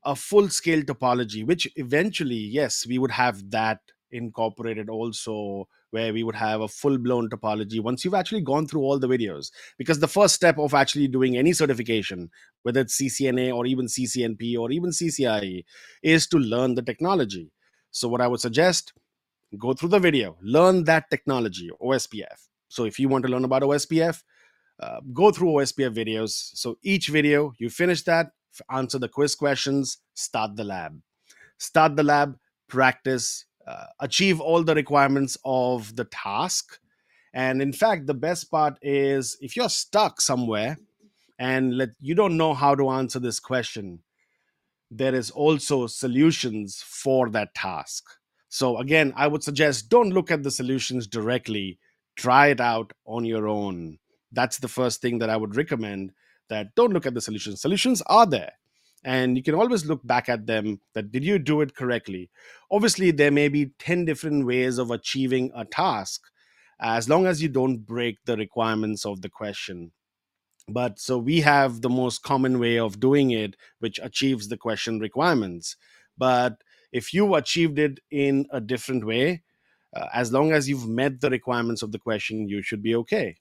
a 0.05 0.15
full 0.15 0.49
scale 0.49 0.83
topology, 0.83 1.47
which 1.47 1.69
eventually, 1.77 2.35
yes, 2.35 2.87
we 2.87 2.99
would 2.99 3.11
have 3.11 3.51
that 3.51 3.81
incorporated 4.11 4.89
also 4.89 5.69
where 5.91 6.13
we 6.13 6.25
would 6.25 6.35
have 6.35 6.61
a 6.61 6.69
full 6.69 6.99
blown 6.99 7.29
topology 7.29 7.81
once 7.81 8.05
you've 8.05 8.15
actually 8.15 8.41
gone 8.41 8.67
through 8.67 8.81
all 8.81 8.99
the 8.99 9.07
videos. 9.07 9.51
Because 9.79 10.01
the 10.01 10.09
first 10.09 10.35
step 10.35 10.59
of 10.59 10.75
actually 10.75 11.07
doing 11.07 11.37
any 11.37 11.53
certification, 11.53 12.31
whether 12.63 12.81
it's 12.81 13.01
CCNA 13.01 13.55
or 13.55 13.65
even 13.67 13.87
CCNP 13.87 14.59
or 14.59 14.73
even 14.73 14.91
CCIE, 14.91 15.65
is 16.03 16.27
to 16.27 16.39
learn 16.39 16.75
the 16.75 16.83
technology. 16.83 17.53
So, 17.93 18.09
what 18.09 18.21
I 18.21 18.27
would 18.27 18.41
suggest 18.41 18.93
go 19.59 19.73
through 19.73 19.91
the 19.91 19.99
video, 19.99 20.37
learn 20.43 20.85
that 20.85 21.11
technology, 21.11 21.71
OSPF. 21.81 22.49
So, 22.69 22.85
if 22.85 22.99
you 22.99 23.09
want 23.09 23.25
to 23.25 23.31
learn 23.31 23.45
about 23.45 23.63
OSPF, 23.63 24.23
uh, 24.81 25.01
go 25.13 25.31
through 25.31 25.49
OSPF 25.49 25.95
videos. 25.95 26.31
So, 26.55 26.79
each 26.83 27.09
video, 27.09 27.53
you 27.59 27.71
finish 27.71 28.03
that, 28.03 28.33
answer 28.71 28.99
the 28.99 29.09
quiz 29.09 29.35
questions, 29.35 29.99
start 30.15 30.57
the 30.57 30.65
lab. 30.65 31.01
Start 31.59 31.97
the 31.97 32.03
lab, 32.03 32.37
practice, 32.69 33.47
uh, 33.67 33.87
achieve 34.01 34.41
all 34.41 34.63
the 34.63 34.75
requirements 34.75 35.39
of 35.45 35.95
the 35.97 36.05
task. 36.05 36.79
And 37.33 37.63
in 37.63 37.73
fact, 37.73 38.07
the 38.07 38.15
best 38.15 38.51
part 38.51 38.79
is 38.83 39.37
if 39.41 39.57
you're 39.57 39.69
stuck 39.69 40.21
somewhere 40.21 40.79
and 41.39 41.77
let, 41.77 41.91
you 42.01 42.15
don't 42.15 42.37
know 42.37 42.55
how 42.55 42.75
to 42.75 42.91
answer 42.91 43.19
this 43.19 43.41
question, 43.41 44.01
there 44.91 45.15
is 45.15 45.31
also 45.31 45.87
solutions 45.87 46.83
for 46.87 47.31
that 47.31 47.55
task. 47.55 48.05
So 48.55 48.79
again, 48.79 49.13
I 49.17 49.27
would 49.27 49.43
suggest 49.43 49.89
don't 49.89 50.11
look 50.11 50.31
at 50.31 50.45
the 50.45 50.51
solutions 50.53 51.09
directly. 51.09 51.81
Try 52.15 52.51
it 52.51 52.61
out 52.61 52.93
on 53.05 53.25
your 53.25 53.49
own. 53.49 53.99
That's 54.31 54.59
the 54.59 54.69
first 54.69 55.03
thing 55.03 55.19
that 55.19 55.29
I 55.29 55.37
would 55.37 55.57
recommend 55.57 56.13
that 56.51 56.73
don't 56.77 56.93
look 56.93 57.05
at 57.05 57.15
the 57.15 57.21
solutions. 57.21 57.61
Solutions 57.61 58.01
are 58.07 58.27
there. 58.27 58.53
And 59.03 59.37
you 59.37 59.43
can 59.43 59.57
always 59.57 59.87
look 59.87 60.07
back 60.07 60.29
at 60.29 60.47
them 60.47 60.81
that 60.93 61.11
did 61.11 61.25
you 61.25 61.41
do 61.41 61.63
it 61.63 61.75
correctly? 61.75 62.31
Obviously, 62.71 63.11
there 63.11 63.33
may 63.33 63.49
be 63.49 63.73
10 63.81 64.05
different 64.05 64.47
ways 64.47 64.79
of 64.79 64.93
achieving 64.93 65.51
a 65.53 65.65
task 65.65 66.23
as 66.79 67.09
long 67.09 67.27
as 67.27 67.43
you 67.43 67.49
don't 67.49 67.79
break 67.79 68.19
the 68.25 68.37
requirements 68.37 69.05
of 69.05 69.21
the 69.21 69.29
question. 69.29 69.91
But 70.69 71.01
so 71.01 71.19
we 71.19 71.41
have 71.41 71.81
the 71.81 71.91
most 71.91 72.23
common 72.23 72.61
way 72.61 72.79
of 72.79 73.01
doing 73.01 73.33
it, 73.33 73.57
which 73.81 73.99
achieves 74.01 74.47
the 74.47 74.57
question 74.57 75.01
requirements. 75.01 75.75
But 76.17 76.63
if 76.95 77.13
you 77.13 77.35
achieved 77.35 77.79
it 77.79 78.01
in 78.11 78.47
a 78.51 78.61
different 78.61 79.05
way, 79.05 79.43
uh, 79.95 80.07
as 80.15 80.33
long 80.33 80.53
as 80.53 80.67
you've 80.67 80.89
met 80.89 81.21
the 81.21 81.29
requirements 81.29 81.83
of 81.83 81.93
the 81.93 81.99
question, 81.99 82.49
you 82.49 82.63
should 82.63 82.83
be 82.83 82.95
okay. 82.97 83.37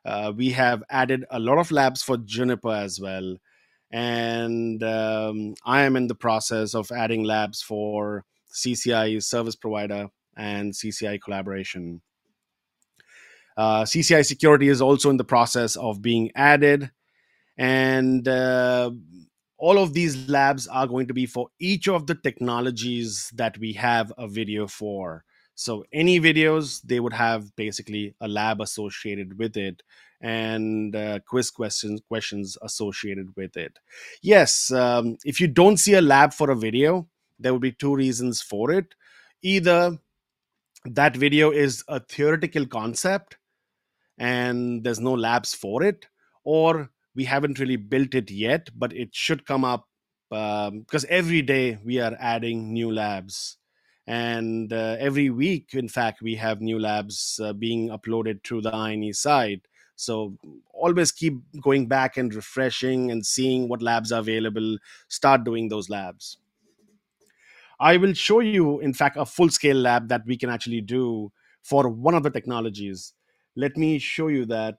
Uh, 0.04 0.32
we 0.34 0.50
have 0.50 0.82
added 0.90 1.24
a 1.30 1.38
lot 1.38 1.58
of 1.58 1.70
labs 1.70 2.02
for 2.02 2.16
Juniper 2.16 2.72
as 2.72 3.00
well 3.00 3.36
and 3.90 4.82
um, 4.82 5.54
I 5.64 5.82
am 5.82 5.96
in 5.96 6.08
the 6.08 6.14
process 6.14 6.74
of 6.74 6.90
adding 6.90 7.24
labs 7.24 7.62
for 7.62 8.24
CCIE 8.52 9.22
service 9.22 9.56
provider 9.56 10.08
and 10.36 10.72
CCIE 10.72 11.20
collaboration. 11.22 12.02
Uh, 13.56 13.82
CCIE 13.82 14.24
security 14.24 14.68
is 14.68 14.80
also 14.80 15.10
in 15.10 15.16
the 15.16 15.24
process 15.24 15.74
of 15.76 16.02
being 16.02 16.30
added, 16.36 16.90
and 17.56 18.28
uh, 18.28 18.90
all 19.56 19.78
of 19.78 19.94
these 19.94 20.28
labs 20.28 20.68
are 20.68 20.86
going 20.86 21.08
to 21.08 21.14
be 21.14 21.26
for 21.26 21.48
each 21.58 21.88
of 21.88 22.06
the 22.06 22.14
technologies 22.14 23.32
that 23.34 23.58
we 23.58 23.72
have 23.72 24.12
a 24.16 24.28
video 24.28 24.66
for. 24.68 25.24
So 25.58 25.84
any 25.92 26.20
videos, 26.20 26.82
they 26.82 27.00
would 27.00 27.12
have 27.14 27.56
basically 27.56 28.14
a 28.20 28.28
lab 28.28 28.60
associated 28.60 29.36
with 29.40 29.56
it 29.56 29.82
and 30.20 30.94
uh, 30.94 31.18
quiz 31.26 31.50
questions 31.50 32.00
questions 32.06 32.56
associated 32.62 33.34
with 33.34 33.56
it. 33.56 33.76
Yes, 34.22 34.70
um, 34.70 35.18
if 35.24 35.40
you 35.40 35.48
don't 35.48 35.76
see 35.76 35.94
a 35.94 36.00
lab 36.00 36.32
for 36.32 36.52
a 36.52 36.56
video, 36.56 37.08
there 37.40 37.52
would 37.52 37.62
be 37.62 37.72
two 37.72 37.92
reasons 37.92 38.40
for 38.40 38.70
it. 38.70 38.94
Either 39.42 39.98
that 40.84 41.16
video 41.16 41.50
is 41.50 41.82
a 41.88 41.98
theoretical 41.98 42.64
concept 42.64 43.36
and 44.16 44.84
there's 44.84 45.00
no 45.00 45.12
labs 45.12 45.54
for 45.54 45.82
it, 45.82 46.06
or 46.44 46.88
we 47.16 47.24
haven't 47.24 47.58
really 47.58 47.74
built 47.74 48.14
it 48.14 48.30
yet, 48.30 48.70
but 48.76 48.92
it 48.92 49.08
should 49.12 49.44
come 49.44 49.64
up 49.64 49.88
because 50.30 51.04
um, 51.04 51.10
every 51.10 51.42
day 51.42 51.78
we 51.84 51.98
are 51.98 52.16
adding 52.20 52.72
new 52.72 52.92
labs 52.92 53.57
and 54.08 54.72
uh, 54.72 54.96
every 54.98 55.30
week 55.30 55.74
in 55.74 55.88
fact 55.88 56.22
we 56.22 56.34
have 56.34 56.60
new 56.60 56.78
labs 56.78 57.38
uh, 57.42 57.52
being 57.52 57.90
uploaded 57.90 58.42
to 58.42 58.60
the 58.60 58.74
ine 58.74 59.12
site 59.12 59.68
so 59.98 60.38
always 60.72 61.10
keep 61.10 61.34
going 61.60 61.88
back 61.88 62.16
and 62.16 62.32
refreshing 62.32 63.10
and 63.10 63.26
seeing 63.26 63.68
what 63.68 63.82
labs 63.82 64.12
are 64.12 64.20
available. 64.20 64.78
Start 65.08 65.42
doing 65.42 65.68
those 65.68 65.90
labs. 65.90 66.38
I 67.80 67.96
will 67.96 68.12
show 68.12 68.38
you, 68.38 68.78
in 68.78 68.94
fact, 68.94 69.16
a 69.16 69.26
full 69.26 69.48
scale 69.48 69.76
lab 69.76 70.08
that 70.08 70.24
we 70.24 70.36
can 70.36 70.50
actually 70.50 70.82
do 70.82 71.32
for 71.62 71.88
one 71.88 72.14
of 72.14 72.22
the 72.22 72.30
technologies. 72.30 73.12
Let 73.56 73.76
me 73.76 73.98
show 73.98 74.28
you 74.28 74.46
that. 74.46 74.78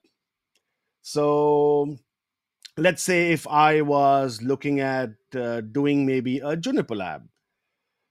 So, 1.01 1.97
let's 2.77 3.03
say 3.03 3.33
if 3.33 3.45
I 3.45 3.81
was 3.81 4.41
looking 4.41 4.79
at 4.79 5.11
uh, 5.35 5.61
doing 5.61 6.05
maybe 6.05 6.39
a 6.39 6.55
Juniper 6.55 6.95
lab. 6.95 7.27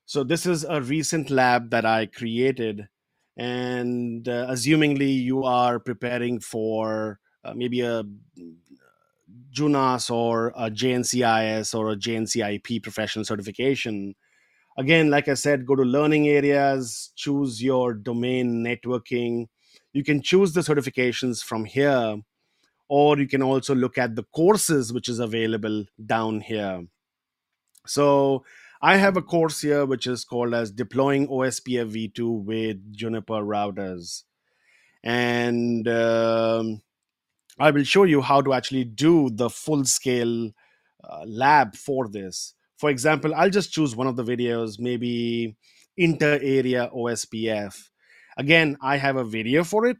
So, 0.09 0.25
this 0.25 0.47
is 0.47 0.65
a 0.65 0.81
recent 0.81 1.29
lab 1.29 1.69
that 1.69 1.85
I 1.85 2.07
created. 2.07 2.89
And 3.37 4.27
uh, 4.27 4.47
assumingly, 4.49 5.15
you 5.23 5.45
are 5.45 5.79
preparing 5.79 6.41
for 6.41 7.21
uh, 7.45 7.53
maybe 7.55 7.83
a 7.83 8.05
JUNAS 9.51 10.11
or 10.11 10.55
a 10.57 10.71
JNCIS 10.71 11.75
or 11.75 11.91
a 11.91 11.97
JNCIP 11.97 12.83
professional 12.83 13.27
certification. 13.27 14.15
Again, 14.79 15.11
like 15.11 15.29
I 15.29 15.35
said, 15.35 15.67
go 15.67 15.77
to 15.77 15.83
learning 15.83 16.27
areas, 16.27 17.13
choose 17.15 17.63
your 17.63 17.93
domain 17.93 18.65
networking. 18.65 19.49
You 19.93 20.05
can 20.05 20.23
choose 20.23 20.55
the 20.55 20.63
certifications 20.63 21.45
from 21.45 21.67
here, 21.67 22.17
or 22.89 23.19
you 23.19 23.29
can 23.29 23.43
also 23.43 23.75
look 23.75 23.99
at 23.99 24.17
the 24.17 24.25
courses 24.35 24.91
which 24.91 25.11
is 25.11 25.19
available 25.19 25.85
down 26.07 26.41
here. 26.41 26.87
So 27.87 28.45
I 28.81 28.97
have 28.97 29.17
a 29.17 29.23
course 29.23 29.61
here 29.61 29.85
which 29.85 30.07
is 30.07 30.25
called 30.25 30.55
as 30.55 30.71
Deploying 30.71 31.29
OSPF 31.29 31.91
v2 31.91 32.45
with 32.45 32.93
Juniper 32.93 33.43
routers. 33.43 34.23
And 35.03 35.89
um, 35.89 36.83
I 37.59 37.71
will 37.73 37.85
show 37.85 38.05
you 38.05 38.21
how 38.23 38.41
to 38.41 38.53
actually 38.53 38.85
do 38.85 39.31
the 39.31 39.51
full 39.51 39.85
scale 39.85 40.51
uh, 41.03 41.25
lab 41.27 41.75
for 41.75 42.09
this. 42.09 42.55
For 42.77 42.91
example, 42.91 43.35
I'll 43.35 43.51
just 43.51 43.73
choose 43.73 43.97
one 43.97 44.07
of 44.07 44.15
the 44.15 44.25
videos, 44.25 44.79
maybe 44.79 45.57
inter 45.97 46.39
area 46.41 46.89
OSPF. 46.95 47.91
Again, 48.37 48.77
I 48.81 48.97
have 48.99 49.17
a 49.17 49.25
video 49.25 49.65
for 49.65 49.87
it. 49.87 49.99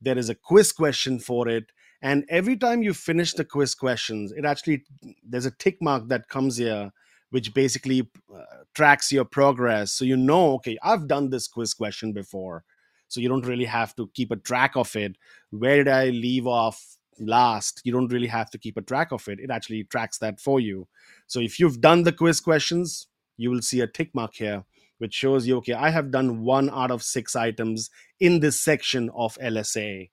There 0.00 0.16
is 0.16 0.30
a 0.30 0.34
quiz 0.34 0.72
question 0.72 1.18
for 1.18 1.48
it. 1.48 1.64
And 2.00 2.24
every 2.28 2.56
time 2.56 2.82
you 2.82 2.94
finish 2.94 3.34
the 3.34 3.44
quiz 3.44 3.74
questions, 3.74 4.32
it 4.32 4.44
actually, 4.44 4.84
there's 5.22 5.46
a 5.46 5.50
tick 5.50 5.76
mark 5.82 6.08
that 6.08 6.28
comes 6.28 6.56
here, 6.56 6.90
which 7.32 7.52
basically 7.52 8.08
uh, 8.34 8.42
tracks 8.74 9.10
your 9.12 9.24
progress. 9.24 9.92
So 9.92 10.04
you 10.04 10.16
know, 10.16 10.54
okay, 10.54 10.78
I've 10.82 11.08
done 11.08 11.28
this 11.28 11.48
quiz 11.48 11.74
question 11.74 12.12
before 12.12 12.64
so 13.08 13.20
you 13.20 13.28
don't 13.28 13.46
really 13.46 13.66
have 13.66 13.94
to 13.96 14.08
keep 14.14 14.30
a 14.30 14.36
track 14.36 14.74
of 14.74 14.96
it. 14.96 15.16
Where 15.50 15.76
did 15.76 15.88
i 15.88 16.06
leave 16.06 16.46
off 16.46 16.96
last? 17.18 17.82
You 17.84 17.92
don't 17.92 18.10
really 18.10 18.28
have 18.28 18.50
to 18.52 18.58
keep 18.58 18.78
a 18.78 18.82
track 18.82 19.12
of 19.12 19.28
it. 19.28 19.38
It 19.38 19.50
actually 19.50 19.84
tracks 19.84 20.16
that 20.18 20.40
for 20.40 20.60
you. 20.60 20.88
So 21.26 21.40
if 21.40 21.60
you've 21.60 21.82
done 21.82 22.04
the 22.04 22.12
quiz 22.12 22.40
questions 22.40 23.08
you 23.36 23.50
will 23.50 23.62
see 23.62 23.80
a 23.80 23.86
tick 23.86 24.14
mark 24.14 24.34
here 24.34 24.64
which 24.98 25.14
shows 25.14 25.46
you 25.46 25.56
okay 25.56 25.72
i 25.72 25.90
have 25.90 26.10
done 26.10 26.42
one 26.42 26.70
out 26.70 26.90
of 26.90 27.02
six 27.02 27.34
items 27.34 27.90
in 28.20 28.40
this 28.40 28.60
section 28.60 29.10
of 29.14 29.36
lsa 29.42 30.10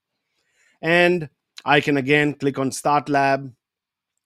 and 0.81 1.29
i 1.65 1.79
can 1.79 1.97
again 1.97 2.33
click 2.33 2.57
on 2.57 2.71
start 2.71 3.09
lab. 3.09 3.53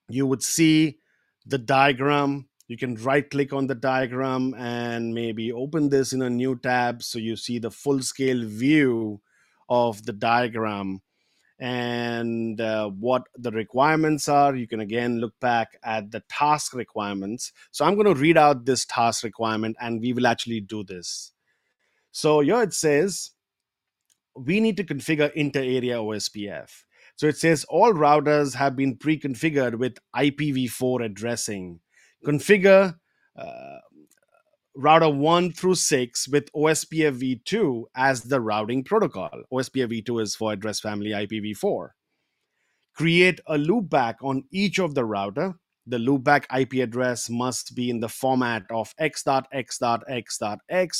You 0.09 0.27
would 0.27 0.43
see 0.43 0.99
the 1.45 1.57
diagram 1.57 2.47
you 2.73 2.77
can 2.77 2.95
right 2.95 3.29
click 3.29 3.53
on 3.53 3.67
the 3.67 3.75
diagram 3.75 4.55
and 4.55 5.13
maybe 5.13 5.51
open 5.51 5.89
this 5.89 6.11
in 6.11 6.23
a 6.23 6.29
new 6.29 6.55
tab 6.55 7.03
so 7.03 7.19
you 7.19 7.35
see 7.35 7.59
the 7.59 7.69
full 7.69 8.01
scale 8.01 8.43
view 8.43 9.21
of 9.69 10.03
the 10.07 10.11
diagram 10.11 10.99
and 11.59 12.59
uh, 12.59 12.89
what 12.89 13.27
the 13.37 13.51
requirements 13.51 14.27
are. 14.27 14.55
You 14.55 14.67
can 14.67 14.79
again 14.79 15.19
look 15.19 15.39
back 15.39 15.77
at 15.83 16.09
the 16.09 16.23
task 16.29 16.73
requirements. 16.73 17.51
So 17.69 17.85
I'm 17.85 17.93
going 17.93 18.07
to 18.07 18.19
read 18.19 18.39
out 18.39 18.65
this 18.65 18.85
task 18.85 19.23
requirement 19.23 19.77
and 19.79 20.01
we 20.01 20.11
will 20.11 20.25
actually 20.25 20.61
do 20.61 20.83
this. 20.83 21.31
So 22.11 22.39
here 22.39 22.63
it 22.63 22.73
says 22.73 23.29
we 24.35 24.59
need 24.59 24.77
to 24.77 24.83
configure 24.83 25.31
inter 25.33 25.59
area 25.59 25.97
OSPF. 25.97 26.71
So 27.17 27.27
it 27.27 27.37
says 27.37 27.67
all 27.69 27.93
routers 27.93 28.55
have 28.55 28.75
been 28.75 28.97
pre 28.97 29.19
configured 29.19 29.75
with 29.75 29.99
IPv4 30.15 31.05
addressing 31.05 31.81
configure 32.25 32.95
uh, 33.37 33.77
router 34.75 35.09
1 35.09 35.51
through 35.53 35.75
6 35.75 36.27
with 36.29 36.51
OSPF 36.53 37.19
v2 37.19 37.83
as 37.95 38.23
the 38.23 38.41
routing 38.41 38.83
protocol. 38.83 39.43
OSPF 39.51 39.91
v2 39.91 40.21
is 40.21 40.35
for 40.35 40.53
address 40.53 40.79
family 40.79 41.11
IPv4. 41.11 41.89
Create 42.95 43.39
a 43.47 43.55
loopback 43.55 44.15
on 44.21 44.43
each 44.51 44.79
of 44.79 44.95
the 44.95 45.05
router. 45.05 45.55
The 45.85 45.97
loopback 45.97 46.45
IP 46.57 46.73
address 46.83 47.29
must 47.29 47.75
be 47.75 47.89
in 47.89 47.99
the 47.99 48.09
format 48.09 48.63
of 48.69 48.93
x.x.x.x 48.97 50.37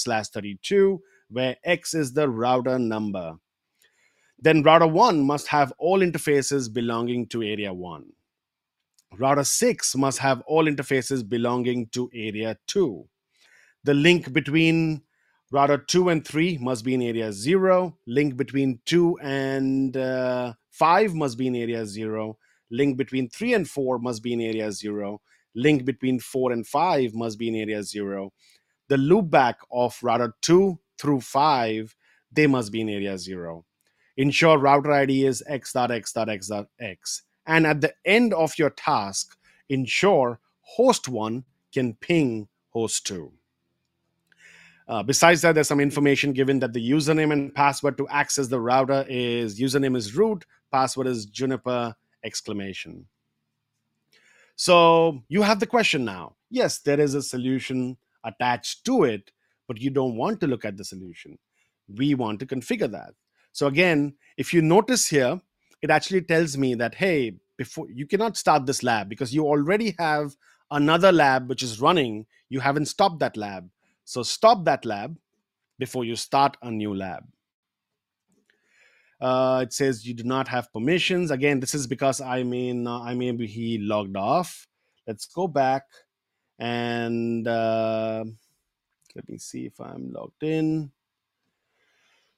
slash 0.04 0.28
32, 0.30 1.02
where 1.30 1.56
x 1.64 1.94
is 1.94 2.14
the 2.14 2.30
router 2.30 2.78
number. 2.78 3.36
Then 4.40 4.62
router 4.62 4.88
1 4.88 5.26
must 5.26 5.48
have 5.48 5.72
all 5.78 6.00
interfaces 6.00 6.72
belonging 6.72 7.28
to 7.28 7.44
area 7.44 7.74
1. 7.74 8.06
Router 9.20 9.44
6 9.44 9.96
must 9.96 10.18
have 10.20 10.42
all 10.48 10.66
interfaces 10.66 11.28
belonging 11.28 11.88
to 11.88 12.10
area 12.14 12.58
2. 12.68 13.08
The 13.84 13.94
link 13.94 14.34
between 14.34 15.04
router 15.52 15.78
2 15.78 16.10
and 16.10 16.26
3 16.26 16.58
must 16.58 16.84
be 16.84 16.96
in 16.96 17.02
area 17.02 17.32
0. 17.32 17.96
Link 18.08 18.36
between 18.38 18.80
2 18.86 19.20
and 19.22 19.96
uh, 19.96 20.54
5 20.72 21.14
must 21.14 21.38
be 21.38 21.48
in 21.48 21.56
area 21.56 21.86
0. 21.86 22.38
Link 22.72 22.98
between 22.98 23.30
3 23.30 23.54
and 23.54 23.70
4 23.70 24.00
must 24.00 24.24
be 24.24 24.34
in 24.34 24.42
area 24.42 24.72
0. 24.72 25.22
Link 25.54 25.86
between 25.86 26.20
4 26.20 26.52
and 26.52 26.66
5 26.66 27.14
must 27.14 27.38
be 27.38 27.50
in 27.50 27.56
area 27.56 27.84
0. 27.84 28.34
The 28.90 28.96
loopback 28.96 29.56
of 29.72 29.96
router 30.02 30.34
2 30.42 30.80
through 30.98 31.22
5, 31.22 31.96
they 32.32 32.48
must 32.48 32.72
be 32.72 32.82
in 32.82 32.90
area 32.90 33.18
0. 33.20 33.64
Ensure 34.18 34.58
router 34.58 34.92
ID 34.92 35.26
is 35.26 35.44
x.x.x.x 35.48 37.24
and 37.46 37.68
at 37.68 37.82
the 37.82 37.94
end 38.06 38.34
of 38.34 38.58
your 38.58 38.70
task, 38.72 39.38
ensure 39.70 40.40
host 40.62 41.08
1 41.08 41.44
can 41.74 41.94
ping 41.96 42.48
host 42.70 43.06
2. 43.08 43.32
Uh, 44.88 45.02
besides 45.02 45.42
that, 45.42 45.56
there's 45.56 45.68
some 45.68 45.80
information 45.80 46.34
given 46.34 46.60
that 46.60 46.74
the 46.74 46.92
username 46.92 47.32
and 47.32 47.54
password 47.56 47.98
to 47.98 48.08
access 48.10 48.48
the 48.48 48.60
router 48.60 49.06
is 49.08 49.60
username 49.60 49.96
is 49.96 50.16
root, 50.16 50.46
password 50.72 51.08
is 51.08 51.26
juniper 51.26 51.96
exclamation. 52.24 53.06
So 54.56 55.24
you 55.30 55.42
have 55.42 55.60
the 55.60 55.68
question 55.68 56.06
now. 56.06 56.36
Yes, 56.50 56.80
there 56.80 57.00
is 57.00 57.16
a 57.16 57.22
solution 57.22 57.98
attached 58.24 58.86
to 58.86 59.04
it, 59.04 59.32
but 59.68 59.80
you 59.80 59.90
don't 59.90 60.16
want 60.16 60.40
to 60.42 60.48
look 60.48 60.66
at 60.66 60.78
the 60.78 60.84
solution. 60.84 61.38
We 61.88 62.14
want 62.14 62.40
to 62.42 62.46
configure 62.46 62.92
that. 62.92 63.14
So 63.52 63.68
again, 63.68 64.16
if 64.38 64.54
you 64.54 64.62
notice 64.62 65.08
here, 65.08 65.40
it 65.84 65.90
actually 65.92 66.22
tells 66.22 66.58
me 66.58 66.74
that 66.76 66.96
hey 66.96 67.36
before 67.58 67.86
you 67.92 68.08
cannot 68.08 68.38
start 68.38 68.66
this 68.66 68.82
lab 68.84 69.10
because 69.10 69.36
you 69.36 69.46
already 69.46 69.94
have 70.00 70.34
another 70.72 71.12
lab 71.12 71.50
which 71.50 71.62
is 71.62 71.82
running. 71.82 72.26
You 72.50 72.62
haven't 72.62 72.86
stopped 72.86 73.20
that 73.20 73.36
lab. 73.38 73.70
So 74.06 74.24
stop 74.24 74.64
that 74.66 74.86
lab 74.86 75.18
before 75.78 76.06
you 76.06 76.16
start 76.16 76.56
a 76.62 76.72
new 76.72 76.96
lab. 76.96 77.26
Uh, 79.20 79.60
it 79.64 79.74
says 79.74 80.08
you 80.08 80.14
do 80.14 80.24
not 80.24 80.48
have 80.48 80.72
permissions. 80.72 81.32
Again 81.32 81.60
this 81.60 81.76
is 81.76 81.86
because 81.86 82.22
i 82.22 82.44
mean 82.44 82.88
uh, 82.88 83.02
i 83.02 83.14
be 83.14 83.46
he 83.46 83.78
logged 83.78 84.16
off. 84.16 84.66
Let's 85.06 85.26
go 85.26 85.48
back 85.48 85.84
and 86.60 87.46
uh, 87.46 88.24
let 89.16 89.28
me 89.28 89.38
see 89.38 89.66
if 89.66 89.82
i'm 89.82 90.14
logged 90.14 90.44
in. 90.44 90.92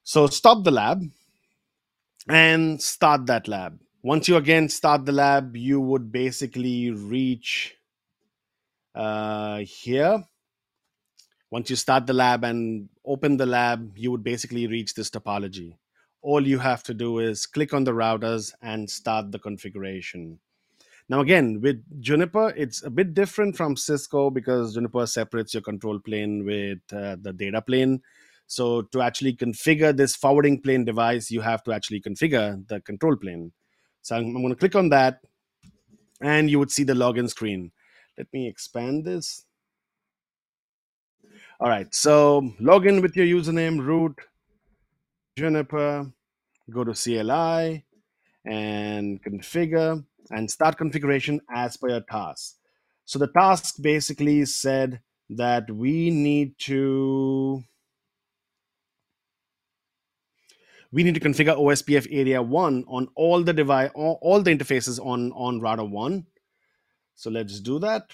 So 0.04 0.26
stop 0.28 0.64
the 0.64 0.72
lab 0.72 1.04
and 2.30 2.82
start 2.82 3.26
that 3.28 3.48
lab. 3.48 3.80
Once 4.04 4.28
you 4.28 4.36
again 4.36 4.70
start 4.70 5.06
the 5.06 5.12
lab, 5.12 5.56
you 5.56 5.80
would 5.82 6.12
basically 6.12 6.92
reach 6.92 7.76
uh, 8.94 9.58
here. 9.60 10.24
Once 11.52 11.70
you 11.70 11.76
start 11.76 12.06
the 12.06 12.14
lab 12.14 12.44
and 12.44 12.90
open 13.06 13.38
the 13.38 13.46
lab, 13.46 13.98
you 13.98 14.12
would 14.12 14.24
basically 14.24 14.68
reach 14.68 14.94
this 14.94 15.10
topology. 15.10 15.76
All 16.22 16.46
you 16.46 16.60
have 16.60 16.84
to 16.84 16.94
do 16.94 17.20
is 17.20 17.46
click 17.46 17.74
on 17.74 17.84
the 17.84 17.94
routers 17.94 18.54
and 18.62 18.90
start 18.90 19.32
the 19.32 19.40
configuration. 19.40 20.40
Now, 21.08 21.20
again, 21.20 21.62
with 21.62 21.84
Juniper, 22.02 22.50
it's 22.58 22.84
a 22.84 22.90
bit 22.90 23.14
different 23.14 23.56
from 23.56 23.78
Cisco 23.78 24.32
because 24.32 24.74
Juniper 24.74 25.06
separates 25.06 25.54
your 25.54 25.62
control 25.62 26.00
plane 26.00 26.44
with 26.44 26.80
uh, 26.92 27.18
the 27.22 27.32
data 27.32 27.62
plane. 27.62 28.02
So 28.48 28.84
to 28.84 29.02
actually 29.02 29.36
configure 29.36 29.96
this 29.96 30.16
forwarding 30.16 30.62
plane 30.62 30.86
device, 30.86 31.32
you 31.32 31.42
have 31.42 31.64
to 31.64 31.74
actually 31.74 32.02
configure 32.02 32.68
the 32.68 32.80
control 32.82 33.16
plane. 33.16 33.52
So 34.02 34.16
I'm, 34.16 34.28
I'm 34.28 34.42
going 34.42 34.50
to 34.50 34.56
click 34.56 34.76
on 34.76 34.90
that 34.90 35.20
and 36.22 36.50
you 36.50 36.60
would 36.60 36.72
see 36.72 36.84
the 36.84 36.94
login 36.94 37.30
screen. 37.30 37.72
Let 38.18 38.28
me 38.32 38.48
expand 38.48 39.06
this. 39.06 39.44
All 41.60 41.70
right, 41.70 41.94
so 41.94 42.52
log 42.60 42.86
in 42.86 43.02
with 43.02 43.16
your 43.16 43.26
username, 43.26 43.80
root, 43.80 44.20
Juniper, 45.38 46.12
go 46.70 46.84
to 46.84 46.94
CLI 46.94 47.86
and 48.46 49.24
configure 49.24 50.04
and 50.32 50.50
start 50.50 50.78
configuration 50.78 51.40
as 51.54 51.78
per 51.78 51.90
your 51.90 52.02
task. 52.02 52.56
So 53.06 53.20
the 53.20 53.28
task 53.28 53.76
basically 53.82 54.46
said 54.46 55.00
that 55.30 55.70
we 55.70 56.10
need 56.10 56.58
to 56.60 57.64
we 60.96 61.04
need 61.04 61.14
to 61.14 61.20
configure 61.20 61.58
OSPF 61.58 62.08
area 62.10 62.42
one 62.42 62.86
on 62.88 63.10
all 63.16 63.44
the 63.44 63.52
device 63.52 63.92
all, 63.94 64.42
the 64.42 64.56
interfaces 64.56 64.98
on 65.06 65.34
on 65.34 65.60
router 65.60 65.84
one. 65.84 66.26
So 67.16 67.30
let's 67.30 67.60
do 67.60 67.80
that. 67.80 68.14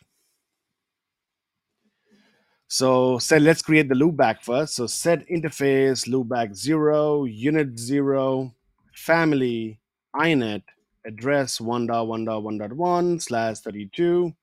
So 2.68 3.20
set, 3.20 3.44
let's 3.44 3.62
create 3.62 3.88
the 3.88 3.94
loopback 3.94 4.42
first. 4.42 4.74
So 4.74 4.88
set 4.88 5.28
interface 5.30 6.10
loopback 6.10 6.56
zero, 6.56 7.26
unit 7.26 7.78
zero, 7.78 8.56
family, 8.96 9.80
inet, 10.16 10.64
address 11.06 11.60
1.1.1.1 11.60 13.22
slash 13.22 13.60
32, 13.60 14.34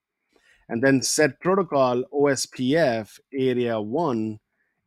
and 0.69 0.81
then 0.81 1.03
set 1.03 1.41
protocol 1.41 2.05
OSPF 2.15 3.19
area 3.35 3.81
one 3.81 4.39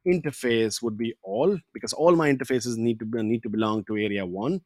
interface 0.08 0.82
would 0.82 0.98
be 0.98 1.14
all 1.24 1.58
because 1.74 1.94
all 1.94 2.16
my 2.16 2.32
interfaces 2.32 2.78
need 2.78 3.00
to 3.00 3.06
be, 3.06 3.22
need 3.24 3.44
to 3.44 3.50
belong 3.50 3.84
to 3.86 3.98
area 3.98 4.26
one. 4.26 4.62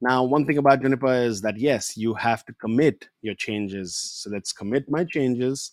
Now, 0.00 0.22
one 0.22 0.46
thing 0.46 0.58
about 0.58 0.80
Juniper 0.80 1.12
is 1.12 1.40
that 1.40 1.58
yes, 1.58 1.96
you 1.96 2.14
have 2.14 2.44
to 2.46 2.52
commit 2.54 3.08
your 3.22 3.34
changes. 3.34 3.96
So 3.96 4.30
let's 4.30 4.52
commit 4.52 4.88
my 4.88 5.04
changes 5.04 5.72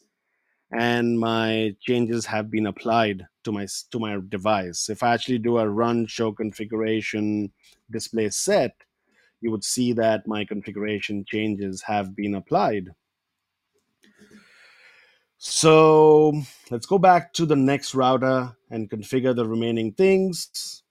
and 0.72 1.20
my 1.20 1.76
changes 1.80 2.26
have 2.26 2.50
been 2.50 2.68
applied 2.68 3.26
to 3.44 3.52
my 3.52 3.68
to 3.92 4.00
my 4.00 4.18
device. 4.30 4.90
If 4.90 5.04
I 5.04 5.14
actually 5.14 5.38
do 5.38 5.60
a 5.60 5.70
run 5.70 6.08
show 6.08 6.32
configuration 6.32 7.52
display 7.92 8.30
set, 8.30 8.76
you 9.42 9.52
would 9.52 9.64
see 9.64 9.94
that 9.94 10.28
my 10.28 10.44
configuration 10.44 11.24
changes 11.28 11.84
have 11.84 12.16
been 12.16 12.36
applied. 12.36 12.90
So 15.38 16.34
let's 16.72 16.86
go 16.86 16.98
back 16.98 17.34
to 17.34 17.46
the 17.46 17.56
next 17.56 17.94
router 17.94 18.56
and 18.70 18.90
configure 18.90 19.36
the 19.36 19.46
remaining 19.46 19.94
things. 19.94 20.84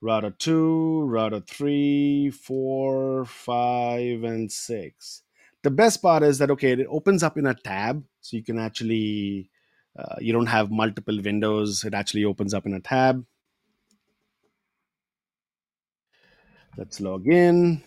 Router 0.00 0.30
2, 0.30 1.02
router 1.06 1.40
3, 1.40 2.30
4, 2.30 3.24
5, 3.24 4.22
and 4.24 4.50
6 4.50 5.22
the 5.64 5.70
best 5.70 6.00
part 6.00 6.22
is 6.22 6.38
that 6.38 6.50
okay 6.52 6.70
it 6.72 6.86
opens 6.88 7.22
up 7.22 7.36
in 7.36 7.44
a 7.44 7.52
tab 7.52 8.04
so 8.20 8.36
you 8.36 8.44
can 8.44 8.58
actually 8.58 9.50
uh, 9.98 10.16
you 10.20 10.32
don't 10.32 10.46
have 10.46 10.70
multiple 10.70 11.20
windows. 11.20 11.84
It 11.84 11.92
actually 11.92 12.24
opens 12.24 12.54
up 12.54 12.66
in 12.66 12.74
a 12.74 12.80
tab. 12.80 13.24
Let's 16.76 17.00
log 17.00 17.26
in 17.26 17.82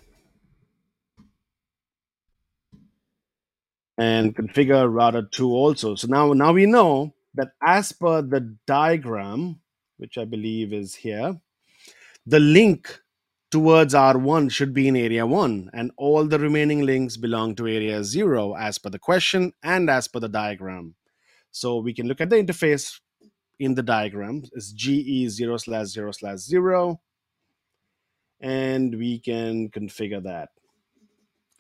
and 4.02 4.36
configure 4.36 4.92
router 5.00 5.24
2 5.40 5.52
also 5.62 5.96
so 5.96 6.08
now 6.16 6.34
now 6.34 6.52
we 6.60 6.66
know 6.66 7.14
that 7.34 7.52
as 7.76 7.92
per 7.92 8.22
the 8.22 8.42
diagram 8.66 9.60
which 9.98 10.18
i 10.18 10.26
believe 10.26 10.74
is 10.82 10.96
here 10.96 11.30
the 12.26 12.40
link 12.40 13.02
towards 13.52 13.94
R1 13.94 14.50
should 14.50 14.74
be 14.74 14.88
in 14.88 14.96
area 14.96 15.26
1, 15.28 15.72
and 15.74 15.92
all 15.98 16.26
the 16.26 16.40
remaining 16.40 16.84
links 16.86 17.18
belong 17.18 17.54
to 17.56 17.68
area 17.68 18.04
0 18.04 18.56
as 18.56 18.78
per 18.78 18.90
the 18.90 19.00
question 19.00 19.52
and 19.62 19.90
as 19.90 20.08
per 20.08 20.20
the 20.20 20.30
diagram. 20.30 20.96
So 21.52 21.80
we 21.80 21.94
can 21.94 22.08
look 22.08 22.22
at 22.22 22.30
the 22.30 22.38
interface 22.38 23.00
in 23.60 23.76
the 23.76 23.84
diagram. 23.84 24.44
It's 24.54 24.74
GE0 24.74 25.60
slash 25.60 25.88
0 25.88 26.12
slash 26.14 26.40
0, 26.40 27.02
and 28.40 28.96
we 28.96 29.20
can 29.20 29.70
configure 29.70 30.24
that. 30.24 30.50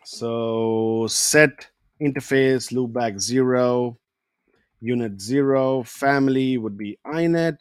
So 0.05 1.07
set 1.09 1.69
interface 2.01 2.71
loopback 2.71 3.19
0, 3.19 3.97
unit 4.79 5.21
0, 5.21 5.83
family 5.83 6.57
would 6.57 6.77
be 6.77 6.97
inet, 7.05 7.57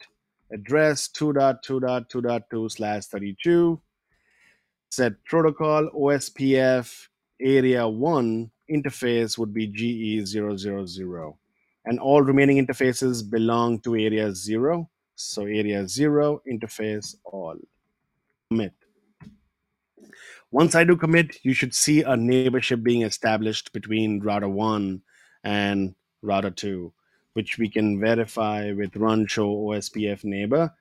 address 0.51 1.07
2.2.2.2 1.09 2.71
slash 2.71 3.05
32 3.05 3.81
set 4.91 5.13
protocol 5.23 5.89
OSPF 5.95 7.07
area 7.39 7.87
1 7.87 8.51
interface 8.69 9.37
would 9.37 9.53
be 9.53 9.67
GE000. 9.67 11.33
And 11.85 11.99
all 11.99 12.21
remaining 12.21 12.65
interfaces 12.65 13.27
belong 13.27 13.79
to 13.79 13.95
area 13.95 14.35
0. 14.35 14.89
So 15.15 15.43
area 15.43 15.87
0, 15.87 16.41
interface 16.51 17.15
all. 17.23 17.55
Commit. 18.49 18.73
Once 20.51 20.75
I 20.75 20.83
do 20.83 20.95
commit, 20.95 21.37
you 21.43 21.53
should 21.53 21.73
see 21.73 22.03
a 22.03 22.15
neighborship 22.17 22.83
being 22.83 23.03
established 23.03 23.71
between 23.73 24.19
router 24.19 24.49
1 24.49 25.01
and 25.43 25.95
router 26.21 26.51
2, 26.51 26.91
which 27.33 27.57
we 27.57 27.69
can 27.69 27.99
verify 27.99 28.71
with 28.71 28.95
run 28.95 29.25
show 29.27 29.49
OSPF 29.49 30.23
neighbor 30.23 30.73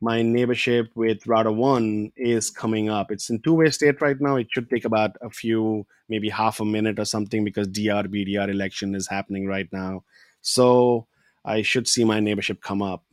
my 0.00 0.22
neighborship 0.22 0.90
with 0.94 1.26
router 1.26 1.50
one 1.50 2.12
is 2.16 2.50
coming 2.50 2.88
up. 2.88 3.10
It's 3.10 3.30
in 3.30 3.40
two-way 3.40 3.70
state 3.70 4.00
right 4.00 4.20
now. 4.20 4.36
It 4.36 4.46
should 4.50 4.70
take 4.70 4.84
about 4.84 5.16
a 5.22 5.30
few, 5.30 5.86
maybe 6.08 6.28
half 6.28 6.60
a 6.60 6.64
minute 6.64 6.98
or 6.98 7.04
something 7.04 7.44
because 7.44 7.66
DR 7.66 8.04
BDR 8.04 8.48
election 8.48 8.94
is 8.94 9.08
happening 9.08 9.46
right 9.46 9.68
now. 9.72 10.04
So 10.40 11.06
I 11.44 11.62
should 11.62 11.88
see 11.88 12.04
my 12.04 12.20
neighborship 12.20 12.62
come 12.62 12.80
up. 12.80 13.04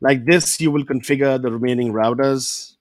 Like 0.00 0.24
this, 0.24 0.60
you 0.60 0.70
will 0.70 0.84
configure 0.84 1.40
the 1.40 1.50
remaining 1.50 1.92
routers. 1.92 2.75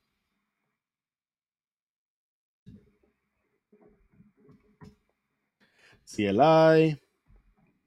CLI, 6.15 6.97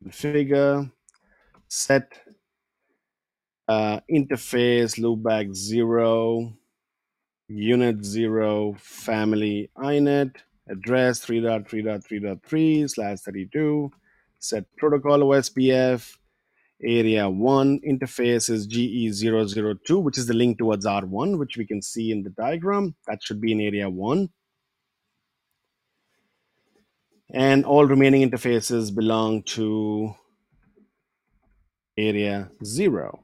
configure, 0.05 0.91
set 1.69 2.13
uh, 3.69 4.01
interface 4.11 4.99
loopback 4.99 5.55
zero, 5.55 6.53
unit 7.49 8.05
zero, 8.05 8.77
family 8.79 9.71
inet, 9.79 10.37
address 10.69 11.25
3.3.3.3 11.25 12.91
slash 12.91 13.21
32, 13.21 13.91
set 14.39 14.65
protocol 14.77 15.21
OSPF, 15.21 16.17
area 16.83 17.29
1 17.29 17.81
interface 17.81 18.51
is 18.51 18.69
GE002, 18.69 20.03
which 20.03 20.19
is 20.19 20.27
the 20.27 20.35
link 20.35 20.59
towards 20.59 20.87
R1, 20.87 21.39
which 21.39 21.57
we 21.57 21.67
can 21.67 21.83
see 21.83 22.13
in 22.13 22.23
the 22.23 22.31
diagram. 22.31 22.95
That 23.07 23.23
should 23.23 23.41
be 23.41 23.53
in 23.53 23.61
area 23.61 23.89
1. 23.89 24.29
And 27.31 27.65
all 27.67 27.85
remaining 27.85 28.29
interfaces 28.29 28.95
belong 28.95 29.43
to 29.55 30.15
area 31.97 32.51
0. 32.65 33.23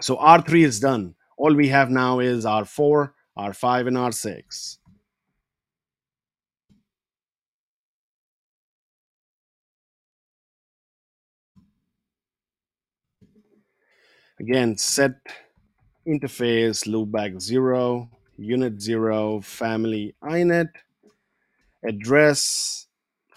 So 0.00 0.16
R3 0.16 0.64
is 0.64 0.78
done. 0.78 1.14
All 1.36 1.54
we 1.54 1.68
have 1.68 1.90
now 1.90 2.20
is 2.20 2.44
R4, 2.44 3.12
R5, 3.36 3.88
and 3.88 3.96
R6. 3.96 4.78
Again, 14.38 14.76
set 14.76 15.12
interface 16.06 16.86
loopback 16.88 17.40
0, 17.40 18.10
unit 18.36 18.80
0, 18.80 19.40
family 19.40 20.14
inet, 20.22 20.70
address 21.84 22.86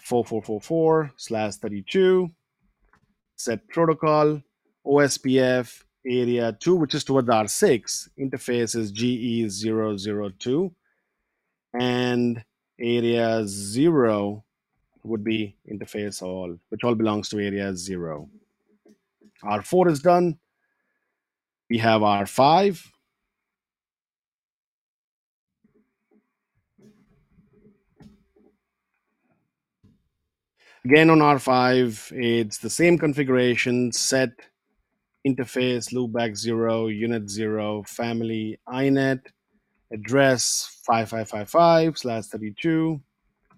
4444 0.00 1.12
slash 1.16 1.56
32, 1.56 2.30
set 3.36 3.66
protocol, 3.68 4.40
OSPF 4.86 5.82
area 6.06 6.56
2, 6.60 6.76
which 6.76 6.94
is 6.94 7.04
towards 7.04 7.28
R6, 7.28 8.08
interface 8.18 8.76
is 8.76 8.92
GE002, 8.92 10.72
and 11.78 12.44
area 12.78 13.42
0 13.46 14.44
would 15.02 15.24
be 15.24 15.56
interface 15.70 16.22
all, 16.22 16.56
which 16.68 16.84
all 16.84 16.94
belongs 16.94 17.28
to 17.30 17.38
area 17.38 17.74
0. 17.74 18.28
R4 19.44 19.90
is 19.90 20.00
done. 20.00 20.38
We 21.68 21.78
have 21.78 22.02
R5. 22.02 22.86
Again 30.86 31.10
on 31.10 31.18
R5, 31.18 32.12
it's 32.12 32.58
the 32.58 32.70
same 32.70 32.96
configuration 32.96 33.90
set 33.90 34.30
interface 35.26 35.92
loopback 35.92 36.36
0, 36.36 36.86
unit 36.86 37.28
0, 37.28 37.82
family 37.88 38.60
inet, 38.68 39.20
address 39.92 40.78
5555 40.84 41.98
slash 41.98 42.26
32, 42.26 43.00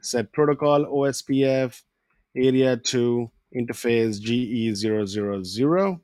set 0.00 0.32
protocol 0.32 0.86
OSPF, 0.86 1.82
area 2.34 2.78
2, 2.78 3.30
interface 3.54 4.18
GE000, 4.22 6.00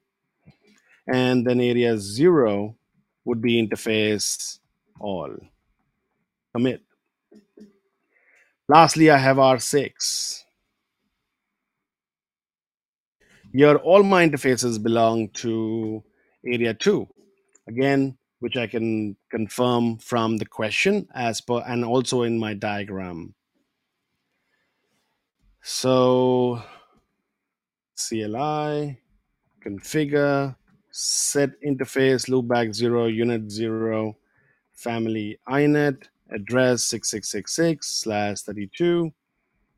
and 1.10 1.46
then 1.46 1.58
area 1.58 1.96
0 1.96 2.76
would 3.24 3.40
be 3.40 3.66
interface 3.66 4.58
all. 5.00 5.34
Commit. 6.52 6.82
Lastly, 8.68 9.10
I 9.10 9.16
have 9.16 9.38
R6. 9.38 10.43
Here, 13.54 13.76
all 13.76 14.02
my 14.02 14.28
interfaces 14.28 14.82
belong 14.82 15.28
to 15.34 16.02
area 16.44 16.74
2. 16.74 17.06
Again, 17.68 18.18
which 18.40 18.56
I 18.56 18.66
can 18.66 19.16
confirm 19.30 19.98
from 19.98 20.38
the 20.38 20.44
question 20.44 21.06
as 21.14 21.40
per 21.40 21.62
and 21.64 21.84
also 21.84 22.22
in 22.22 22.36
my 22.36 22.54
diagram. 22.54 23.32
So 25.62 26.60
CLI, 27.96 28.98
configure, 29.64 30.56
set 30.90 31.50
interface, 31.62 32.28
loopback 32.28 32.74
0, 32.74 33.06
unit 33.06 33.52
0, 33.52 34.16
family 34.72 35.38
inet, 35.48 36.08
address 36.32 36.82
6666 36.86 37.86
slash 37.86 38.40
32, 38.40 39.12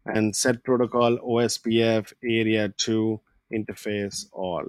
and 0.07 0.35
set 0.35 0.65
protocol 0.65 1.19
OSPF 1.19 2.15
area 2.25 2.71
2 2.79 3.21
interface 3.53 4.27
all. 4.33 4.67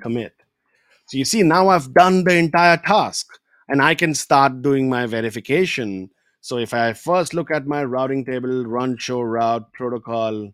Commit. 0.00 0.34
So 1.06 1.18
you 1.18 1.24
see, 1.24 1.42
now 1.42 1.68
I've 1.68 1.92
done 1.92 2.24
the 2.24 2.36
entire 2.36 2.76
task 2.76 3.26
and 3.68 3.82
I 3.82 3.94
can 3.94 4.14
start 4.14 4.62
doing 4.62 4.88
my 4.88 5.06
verification. 5.06 6.10
So 6.40 6.58
if 6.58 6.72
I 6.72 6.92
first 6.92 7.34
look 7.34 7.50
at 7.50 7.66
my 7.66 7.84
routing 7.84 8.24
table, 8.24 8.64
run 8.64 8.96
show 8.96 9.20
route 9.20 9.72
protocol 9.72 10.52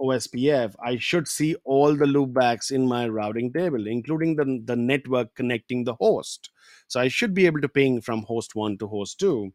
OSPF, 0.00 0.74
I 0.84 0.98
should 0.98 1.26
see 1.26 1.56
all 1.64 1.96
the 1.96 2.04
loopbacks 2.04 2.70
in 2.70 2.86
my 2.86 3.08
routing 3.08 3.52
table, 3.52 3.86
including 3.86 4.36
the, 4.36 4.62
the 4.64 4.76
network 4.76 5.34
connecting 5.34 5.84
the 5.84 5.94
host. 5.94 6.50
So 6.88 7.00
I 7.00 7.08
should 7.08 7.34
be 7.34 7.46
able 7.46 7.60
to 7.62 7.68
ping 7.68 8.00
from 8.00 8.22
host 8.22 8.54
one 8.54 8.78
to 8.78 8.86
host 8.86 9.18
two. 9.18 9.52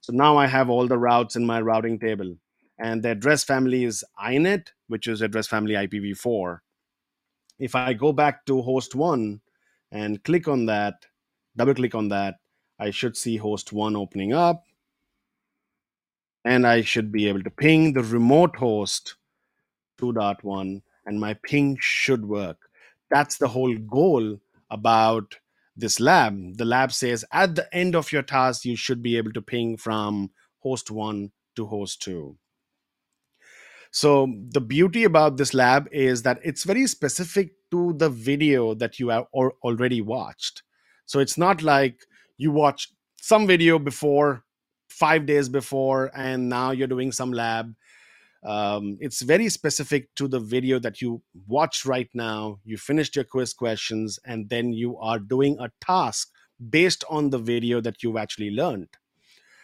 So 0.00 0.12
now 0.12 0.36
I 0.36 0.46
have 0.46 0.70
all 0.70 0.88
the 0.88 0.98
routes 0.98 1.36
in 1.36 1.46
my 1.46 1.60
routing 1.60 1.98
table. 1.98 2.36
And 2.80 3.02
the 3.02 3.10
address 3.10 3.44
family 3.44 3.84
is 3.84 4.02
INET, 4.18 4.68
which 4.88 5.06
is 5.06 5.20
address 5.20 5.46
family 5.46 5.74
IPv4. 5.74 6.60
If 7.58 7.74
I 7.74 7.92
go 7.92 8.10
back 8.10 8.46
to 8.46 8.62
host 8.62 8.94
one 8.94 9.42
and 9.92 10.24
click 10.24 10.48
on 10.48 10.64
that, 10.66 11.04
double 11.56 11.74
click 11.74 11.94
on 11.94 12.08
that, 12.08 12.36
I 12.78 12.90
should 12.90 13.18
see 13.18 13.36
host 13.36 13.74
one 13.74 13.96
opening 13.96 14.32
up. 14.32 14.64
And 16.46 16.66
I 16.66 16.80
should 16.80 17.12
be 17.12 17.28
able 17.28 17.42
to 17.42 17.50
ping 17.50 17.92
the 17.92 18.02
remote 18.02 18.56
host 18.56 19.16
2.1 20.00 20.80
and 21.04 21.20
my 21.20 21.34
ping 21.34 21.76
should 21.78 22.24
work. 22.24 22.70
That's 23.10 23.36
the 23.36 23.48
whole 23.48 23.76
goal 23.76 24.38
about 24.70 25.36
this 25.76 26.00
lab. 26.00 26.56
The 26.56 26.64
lab 26.64 26.92
says 26.92 27.26
at 27.30 27.56
the 27.56 27.74
end 27.74 27.94
of 27.94 28.10
your 28.10 28.22
task, 28.22 28.64
you 28.64 28.76
should 28.76 29.02
be 29.02 29.18
able 29.18 29.32
to 29.32 29.42
ping 29.42 29.76
from 29.76 30.30
host 30.60 30.90
one 30.90 31.30
to 31.56 31.66
host 31.66 32.00
two. 32.00 32.38
So, 33.90 34.32
the 34.50 34.60
beauty 34.60 35.04
about 35.04 35.36
this 35.36 35.52
lab 35.52 35.88
is 35.90 36.22
that 36.22 36.38
it's 36.44 36.64
very 36.64 36.86
specific 36.86 37.52
to 37.72 37.92
the 37.94 38.08
video 38.08 38.74
that 38.74 38.98
you 39.00 39.08
have 39.08 39.26
or 39.32 39.54
already 39.62 40.00
watched. 40.00 40.62
So, 41.06 41.18
it's 41.18 41.36
not 41.36 41.62
like 41.62 42.00
you 42.38 42.52
watched 42.52 42.92
some 43.20 43.46
video 43.46 43.78
before, 43.78 44.44
five 44.88 45.26
days 45.26 45.48
before, 45.48 46.10
and 46.14 46.48
now 46.48 46.70
you're 46.70 46.86
doing 46.86 47.12
some 47.12 47.32
lab 47.32 47.74
um, 48.42 48.96
it's 49.00 49.20
very 49.20 49.48
specific 49.48 50.14
to 50.14 50.26
the 50.26 50.40
video 50.40 50.78
that 50.78 51.02
you 51.02 51.22
watch 51.46 51.84
right 51.84 52.08
now. 52.14 52.58
You 52.64 52.78
finished 52.78 53.14
your 53.14 53.24
quiz 53.24 53.52
questions, 53.52 54.18
and 54.24 54.48
then 54.48 54.72
you 54.72 54.96
are 54.98 55.18
doing 55.18 55.58
a 55.60 55.70
task 55.80 56.30
based 56.70 57.04
on 57.10 57.30
the 57.30 57.38
video 57.38 57.80
that 57.80 58.02
you've 58.02 58.16
actually 58.16 58.50
learned. 58.50 58.88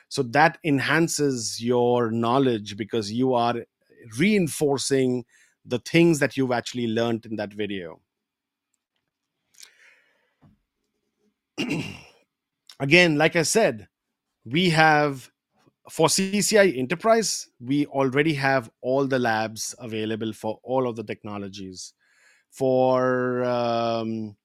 So 0.08 0.22
that 0.22 0.58
enhances 0.62 1.62
your 1.62 2.10
knowledge 2.10 2.76
because 2.76 3.10
you 3.10 3.34
are 3.34 3.64
reinforcing 4.18 5.24
the 5.64 5.78
things 5.80 6.18
that 6.20 6.36
you've 6.36 6.52
actually 6.52 6.86
learned 6.86 7.26
in 7.26 7.36
that 7.36 7.52
video. 7.52 8.00
Again, 12.80 13.16
like 13.16 13.36
I 13.36 13.42
said, 13.42 13.88
we 14.44 14.70
have 14.70 15.30
for 15.90 16.08
CCIE 16.08 16.76
Enterprise, 16.76 17.48
we 17.60 17.86
already 17.86 18.34
have 18.34 18.70
all 18.80 19.06
the 19.06 19.18
labs 19.18 19.74
available 19.78 20.32
for 20.32 20.58
all 20.62 20.88
of 20.88 20.96
the 20.96 21.04
technologies. 21.04 21.92
For 22.50 23.44
um, 23.44 24.36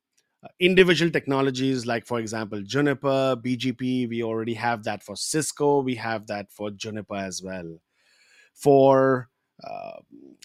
individual 0.60 1.12
technologies, 1.12 1.86
like 1.86 2.06
for 2.06 2.20
example, 2.20 2.62
Juniper, 2.62 3.36
BGP, 3.38 4.10
we 4.10 4.24
already 4.24 4.54
have 4.54 4.84
that 4.84 5.02
for 5.02 5.16
Cisco, 5.16 5.82
we 5.82 5.96
have 5.96 6.28
that 6.28 6.52
for 6.52 6.70
Juniper 6.72 7.16
as 7.16 7.42
well. 7.42 7.80
For 8.54 9.30
Um, 9.70 10.36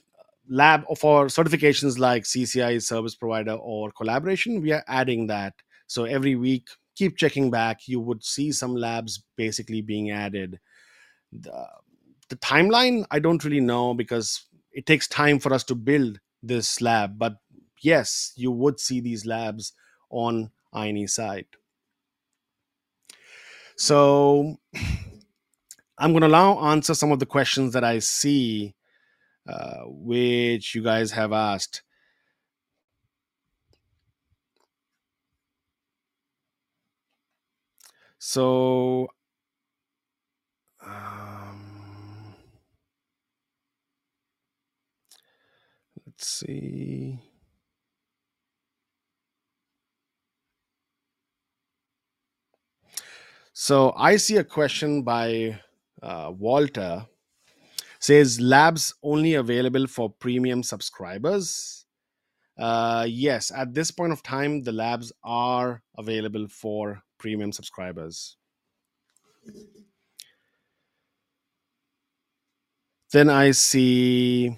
lab 0.49 0.85
for 0.99 1.27
certifications 1.27 1.99
like 1.99 2.25
CCIE 2.25 2.83
service 2.83 3.15
provider 3.15 3.53
or 3.53 3.91
collaboration, 3.91 4.63
we 4.63 4.73
are 4.73 4.85
adding 4.87 5.27
that. 5.29 5.55
So 5.87 6.05
every 6.05 6.37
week, 6.37 6.69
keep 6.95 7.17
checking 7.17 7.51
back. 7.51 7.89
You 7.89 8.01
would 8.01 8.25
see 8.25 8.53
some 8.53 8.75
labs 8.75 9.23
basically 9.37 9.83
being 9.83 10.11
added 10.11 10.59
the, 11.33 11.67
the 12.29 12.37
timeline 12.37 13.05
i 13.11 13.19
don't 13.19 13.45
really 13.45 13.61
know 13.61 13.95
because 13.95 14.47
it 14.73 14.87
takes 14.87 15.09
time 15.09 15.39
for 15.39 15.53
us 15.53 15.65
to 15.65 15.75
build 15.75 16.19
this 16.43 16.81
lab 16.81 17.19
but 17.19 17.37
yes 17.83 18.33
you 18.37 18.51
would 18.51 18.79
see 18.81 19.01
these 19.01 19.27
labs 19.27 19.73
on 20.11 20.51
INE 20.73 21.09
side 21.09 21.47
so 23.77 24.57
i'm 25.99 26.13
going 26.13 26.23
to 26.23 26.29
now 26.29 26.59
answer 26.67 26.95
some 26.95 27.13
of 27.13 27.19
the 27.19 27.27
questions 27.27 27.73
that 27.73 27.85
i 27.85 27.99
see 27.99 28.75
uh, 29.49 29.83
which 29.87 30.75
you 30.75 30.83
guys 30.83 31.11
have 31.13 31.33
asked 31.33 31.83
so 38.19 39.09
um, 40.87 42.35
let's 46.07 46.27
see. 46.29 47.19
So 53.53 53.93
I 53.97 54.17
see 54.17 54.37
a 54.37 54.45
question 54.45 55.03
by 55.03 55.61
uh, 56.03 56.33
Walter 56.37 57.07
says 58.07 58.41
labs 58.41 58.95
only 59.03 59.35
available 59.35 59.89
for 59.89 60.09
premium 60.09 60.63
subscribers. 60.63 61.87
Uh, 62.57 63.05
yes, 63.09 63.51
at 63.51 63.75
this 63.75 63.91
point 63.91 64.13
of 64.13 64.23
time, 64.23 64.63
the 64.63 64.71
labs 64.71 65.13
are 65.25 65.83
available 65.99 66.47
for 66.47 67.03
premium 67.19 67.51
subscribers. 67.51 68.37
Then 73.13 73.29
I 73.29 73.51
see 73.51 74.57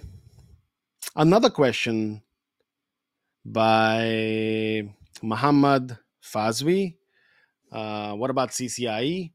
another 1.17 1.49
question 1.49 2.23
by 3.47 4.83
Muhammad 5.23 5.97
Fazwi. 6.23 6.97
Uh, 7.73 8.13
what 8.13 8.29
about 8.29 8.51
CCIE? 8.51 9.33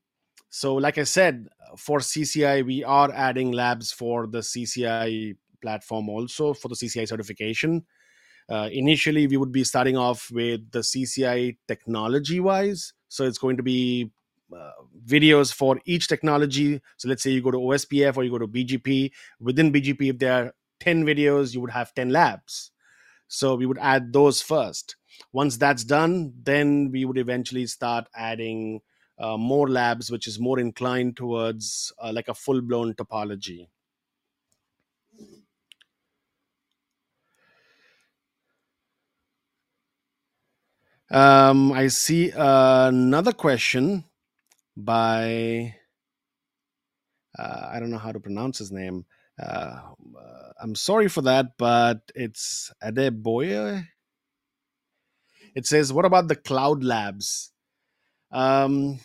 So, 0.55 0.75
like 0.75 0.99
I 0.99 1.03
said, 1.03 1.47
for 1.77 1.97
CCIE, 1.97 2.63
we 2.63 2.83
are 2.83 3.11
adding 3.11 3.53
labs 3.53 3.91
for 3.91 4.27
the 4.27 4.37
CCIE 4.41 5.35
platform 5.63 6.09
also 6.09 6.53
for 6.53 6.67
the 6.67 6.75
CCIE 6.75 7.07
certification. 7.07 7.83
Uh, 8.47 8.69
initially, 8.71 9.25
we 9.25 9.37
would 9.37 9.51
be 9.51 9.63
starting 9.63 9.97
off 9.97 10.29
with 10.31 10.69
the 10.69 10.81
CCIE 10.81 11.57
technology 11.67 12.39
wise. 12.39 12.93
So, 13.09 13.25
it's 13.25 13.39
going 13.39 13.57
to 13.57 13.63
be 13.63 14.11
uh, 14.55 14.69
videos 15.07 15.51
for 15.51 15.79
each 15.85 16.07
technology. 16.07 16.79
So 16.97 17.09
let's 17.09 17.23
say 17.23 17.31
you 17.31 17.41
go 17.41 17.49
to 17.49 17.57
OSPF 17.57 18.15
or 18.15 18.23
you 18.23 18.29
go 18.29 18.37
to 18.37 18.47
BGP. 18.47 19.09
Within 19.39 19.73
BGP, 19.73 20.11
if 20.11 20.19
there 20.19 20.33
are 20.33 20.53
10 20.81 21.03
videos, 21.03 21.55
you 21.55 21.61
would 21.61 21.71
have 21.71 21.95
10 21.95 22.09
labs. 22.09 22.69
So 23.27 23.55
we 23.55 23.65
would 23.65 23.79
add 23.79 24.13
those 24.13 24.43
first. 24.43 24.97
Once 25.31 25.57
that's 25.57 25.83
done, 25.83 26.31
then 26.43 26.91
we 26.91 27.05
would 27.05 27.17
eventually 27.17 27.65
start 27.65 28.05
adding 28.15 28.81
uh, 29.19 29.37
more 29.37 29.69
labs, 29.69 30.11
which 30.11 30.27
is 30.27 30.39
more 30.39 30.59
inclined 30.59 31.17
towards 31.17 31.93
uh, 32.01 32.11
like 32.13 32.27
a 32.27 32.33
full 32.33 32.61
blown 32.61 32.93
topology. 32.95 33.67
Um, 41.11 41.71
I 41.73 41.87
see 41.87 42.31
another 42.35 43.33
question 43.33 44.05
by 44.77 45.75
uh, 47.37 47.69
I 47.71 47.79
don't 47.79 47.91
know 47.91 47.97
how 47.99 48.11
to 48.11 48.19
pronounce 48.19 48.59
his 48.59 48.71
name. 48.71 49.05
Uh, 49.41 49.81
I'm 50.61 50.75
sorry 50.75 51.09
for 51.09 51.21
that, 51.23 51.57
but 51.57 52.01
it's 52.15 52.71
Adeboye. 52.83 53.87
It 55.55 55.67
says, 55.67 55.93
"What 55.93 56.05
about 56.05 56.27
the 56.29 56.37
cloud 56.37 56.83
labs?" 56.83 57.52
Um, 58.33 58.99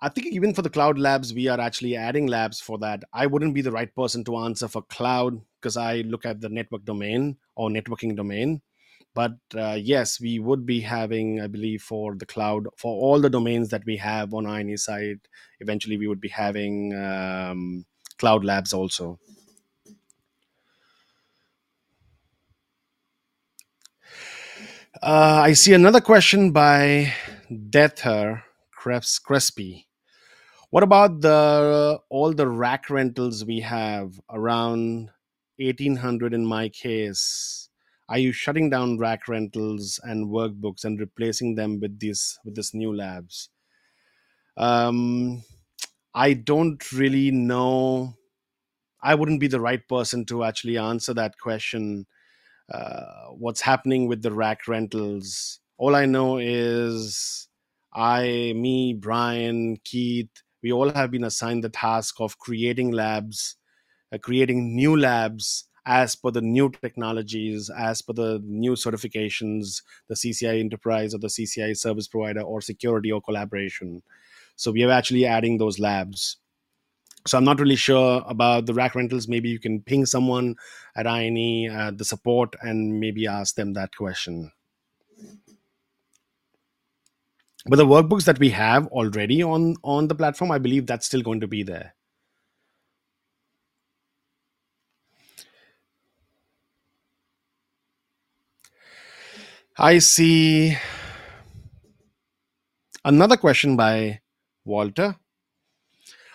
I 0.00 0.08
think 0.10 0.26
even 0.26 0.52
for 0.52 0.60
the 0.60 0.68
cloud 0.68 0.98
labs, 0.98 1.32
we 1.32 1.48
are 1.48 1.60
actually 1.60 1.96
adding 1.96 2.26
labs 2.26 2.60
for 2.60 2.76
that. 2.78 3.04
I 3.12 3.26
wouldn't 3.26 3.54
be 3.54 3.62
the 3.62 3.72
right 3.72 3.94
person 3.94 4.24
to 4.24 4.36
answer 4.38 4.68
for 4.68 4.82
cloud 4.82 5.40
because 5.60 5.76
I 5.78 6.02
look 6.02 6.26
at 6.26 6.40
the 6.40 6.50
network 6.50 6.84
domain 6.84 7.38
or 7.54 7.70
networking 7.70 8.16
domain. 8.16 8.60
But 9.14 9.38
uh, 9.56 9.78
yes, 9.80 10.20
we 10.20 10.40
would 10.40 10.66
be 10.66 10.80
having, 10.80 11.40
I 11.40 11.46
believe, 11.46 11.82
for 11.82 12.16
the 12.16 12.26
cloud, 12.26 12.66
for 12.76 12.92
all 12.92 13.20
the 13.20 13.30
domains 13.30 13.68
that 13.70 13.86
we 13.86 13.96
have 13.98 14.34
on 14.34 14.44
INE 14.44 14.76
side, 14.76 15.20
eventually 15.60 15.96
we 15.96 16.08
would 16.08 16.20
be 16.20 16.28
having 16.28 16.92
um, 16.94 17.86
cloud 18.18 18.44
labs 18.44 18.72
also. 18.72 19.20
Uh, 25.00 25.42
I 25.44 25.52
see 25.52 25.74
another 25.74 26.00
question 26.00 26.50
by 26.50 27.12
Deather 27.50 28.42
Cres- 28.84 29.18
Crespi. 29.18 29.86
What 30.68 30.82
about 30.82 31.22
the 31.22 32.00
all 32.10 32.34
the 32.34 32.46
rack 32.46 32.90
rentals 32.90 33.42
we 33.42 33.60
have 33.60 34.20
around 34.28 35.08
1800 35.56 36.34
in 36.34 36.44
my 36.44 36.68
case? 36.68 37.70
Are 38.10 38.18
you 38.18 38.30
shutting 38.30 38.68
down 38.68 38.98
rack 38.98 39.26
rentals 39.26 39.98
and 40.04 40.28
workbooks 40.28 40.84
and 40.84 41.00
replacing 41.00 41.54
them 41.54 41.80
with 41.80 41.98
these 41.98 42.38
with 42.44 42.56
this 42.56 42.74
new 42.74 42.94
labs? 42.94 43.48
Um, 44.58 45.42
I 46.14 46.34
don't 46.34 46.92
really 46.92 47.30
know. 47.30 48.12
I 49.02 49.14
wouldn't 49.14 49.40
be 49.40 49.48
the 49.48 49.62
right 49.62 49.88
person 49.88 50.26
to 50.26 50.44
actually 50.44 50.76
answer 50.76 51.14
that 51.14 51.38
question 51.38 52.06
uh, 52.70 53.28
what's 53.30 53.62
happening 53.62 54.08
with 54.08 54.20
the 54.20 54.32
rack 54.32 54.68
rentals. 54.68 55.60
All 55.78 55.96
I 55.96 56.04
know 56.04 56.36
is 56.36 57.48
I, 57.94 58.52
me, 58.56 58.94
Brian, 58.94 59.78
Keith, 59.84 60.30
we 60.62 60.72
all 60.72 60.90
have 60.90 61.10
been 61.10 61.24
assigned 61.24 61.62
the 61.62 61.68
task 61.68 62.16
of 62.20 62.38
creating 62.38 62.90
labs, 62.90 63.56
uh, 64.12 64.18
creating 64.18 64.74
new 64.74 64.96
labs 64.96 65.64
as 65.86 66.16
per 66.16 66.30
the 66.30 66.40
new 66.40 66.70
technologies, 66.70 67.70
as 67.70 68.00
per 68.00 68.14
the 68.14 68.40
new 68.44 68.72
certifications, 68.72 69.82
the 70.08 70.14
CCIE 70.14 70.58
enterprise 70.58 71.14
or 71.14 71.18
the 71.18 71.28
CCIE 71.28 71.76
service 71.76 72.08
provider 72.08 72.40
or 72.40 72.60
security 72.60 73.12
or 73.12 73.20
collaboration. 73.20 74.02
So 74.56 74.72
we 74.72 74.82
are 74.84 74.90
actually 74.90 75.26
adding 75.26 75.58
those 75.58 75.78
labs. 75.78 76.38
So 77.26 77.38
i'm 77.38 77.44
not 77.44 77.58
really 77.58 77.76
sure 77.76 78.22
about 78.26 78.66
the 78.66 78.74
rack 78.74 78.94
rentals. 78.94 79.28
Maybe 79.28 79.48
you 79.48 79.58
can 79.58 79.80
ping 79.80 80.04
someone 80.04 80.56
at 80.94 81.06
INE 81.06 81.70
uh, 81.70 81.90
the 81.94 82.04
support 82.04 82.54
and 82.60 83.00
maybe 83.00 83.26
ask 83.26 83.54
them 83.54 83.72
that 83.74 83.96
question 83.96 84.52
but 87.66 87.76
the 87.76 87.86
workbooks 87.86 88.24
that 88.24 88.38
we 88.38 88.50
have 88.50 88.86
already 88.88 89.42
on 89.42 89.76
on 89.82 90.08
the 90.08 90.14
platform 90.14 90.50
i 90.50 90.58
believe 90.58 90.86
that's 90.86 91.06
still 91.06 91.22
going 91.22 91.40
to 91.40 91.46
be 91.48 91.62
there 91.62 91.94
i 99.78 99.98
see 99.98 100.76
another 103.04 103.36
question 103.36 103.76
by 103.76 104.20
walter 104.64 105.16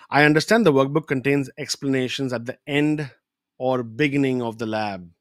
I 0.10 0.24
understand 0.24 0.66
the 0.66 0.74
workbook 0.74 1.08
contains 1.08 1.52
explanations 1.58 2.34
at 2.34 2.46
the 2.46 2.58
end 2.66 3.12
or 3.60 3.84
beginning 3.84 4.42
of 4.42 4.58
the 4.58 4.66
lab. 4.66 5.12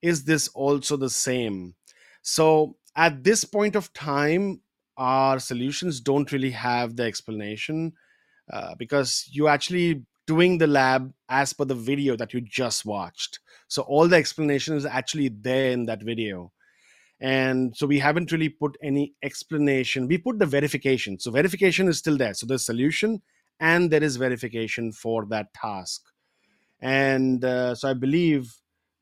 Is 0.00 0.24
this 0.24 0.46
also 0.48 0.96
the 0.96 1.10
same? 1.10 1.74
So, 2.22 2.76
at 2.94 3.24
this 3.24 3.44
point 3.44 3.74
of 3.74 3.92
time, 3.92 4.60
our 4.98 5.38
solutions 5.38 6.00
don't 6.00 6.30
really 6.32 6.50
have 6.50 6.96
the 6.96 7.04
explanation 7.04 7.92
uh, 8.52 8.74
because 8.78 9.26
you 9.32 9.48
actually 9.48 10.04
doing 10.26 10.58
the 10.58 10.66
lab 10.66 11.12
as 11.30 11.54
per 11.54 11.64
the 11.64 11.74
video 11.74 12.16
that 12.16 12.34
you 12.34 12.40
just 12.42 12.84
watched. 12.84 13.38
So, 13.68 13.82
all 13.82 14.08
the 14.08 14.16
explanation 14.16 14.76
is 14.76 14.84
actually 14.84 15.28
there 15.28 15.70
in 15.70 15.86
that 15.86 16.02
video. 16.02 16.52
And 17.20 17.76
so 17.76 17.86
we 17.86 17.98
haven't 17.98 18.30
really 18.30 18.48
put 18.48 18.76
any 18.82 19.14
explanation. 19.22 20.06
We 20.06 20.18
put 20.18 20.38
the 20.38 20.46
verification. 20.46 21.18
So 21.18 21.30
verification 21.30 21.88
is 21.88 21.98
still 21.98 22.16
there. 22.16 22.34
So 22.34 22.46
the 22.46 22.58
solution 22.58 23.22
and 23.58 23.90
there 23.90 24.02
is 24.02 24.16
verification 24.16 24.92
for 24.92 25.26
that 25.26 25.52
task. 25.52 26.02
And 26.80 27.44
uh, 27.44 27.74
so 27.74 27.90
i 27.90 27.94
believe 27.94 28.54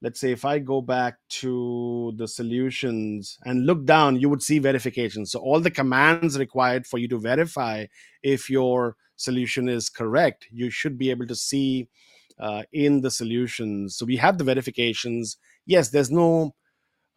let's 0.07 0.21
say 0.21 0.31
if 0.31 0.45
i 0.45 0.57
go 0.57 0.81
back 0.81 1.14
to 1.29 2.12
the 2.16 2.29
solutions 2.29 3.38
and 3.45 3.66
look 3.66 3.85
down 3.85 4.21
you 4.21 4.29
would 4.29 4.42
see 4.42 4.61
verification. 4.61 5.27
So 5.27 5.40
all 5.40 5.59
the 5.59 5.77
commands 5.81 6.38
required 6.38 6.87
for 6.87 6.99
you 6.99 7.09
to 7.09 7.19
verify 7.19 7.87
if 8.23 8.49
your 8.49 8.95
solution 9.16 9.69
is 9.69 9.88
correct 9.88 10.47
you 10.53 10.71
should 10.71 10.97
be 10.97 11.11
able 11.11 11.27
to 11.27 11.35
see 11.35 11.88
uh, 12.38 12.62
in 12.73 13.01
the 13.01 13.11
solutions. 13.11 13.97
So 13.97 14.05
we 14.05 14.19
have 14.19 14.38
the 14.38 14.45
verifications. 14.45 15.38
Yes 15.75 15.88
there's 15.88 16.12
no 16.12 16.55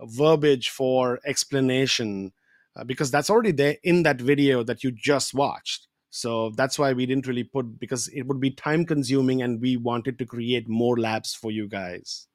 verbiage 0.02 0.70
for 0.72 1.20
explanation 1.28 2.32
uh, 2.76 2.86
because 2.86 3.12
that's 3.12 3.30
already 3.30 3.52
there 3.52 3.78
in 3.84 4.02
that 4.02 4.20
video 4.20 4.64
that 4.64 4.84
you 4.84 4.92
just 4.92 5.36
watched. 5.36 5.88
So 6.10 6.50
that's 6.58 6.80
why 6.80 6.94
we 6.94 7.06
didn't 7.06 7.28
really 7.28 7.44
put 7.44 7.80
because 7.80 8.08
it 8.08 8.26
would 8.26 8.40
be 8.40 8.50
time 8.50 8.84
consuming 8.84 9.44
and 9.44 9.62
we 9.62 9.78
wanted 9.78 10.18
to 10.18 10.26
create 10.26 10.68
more 10.68 10.98
labs 10.98 11.36
for 11.36 11.52
you 11.52 11.68
guys 11.68 12.26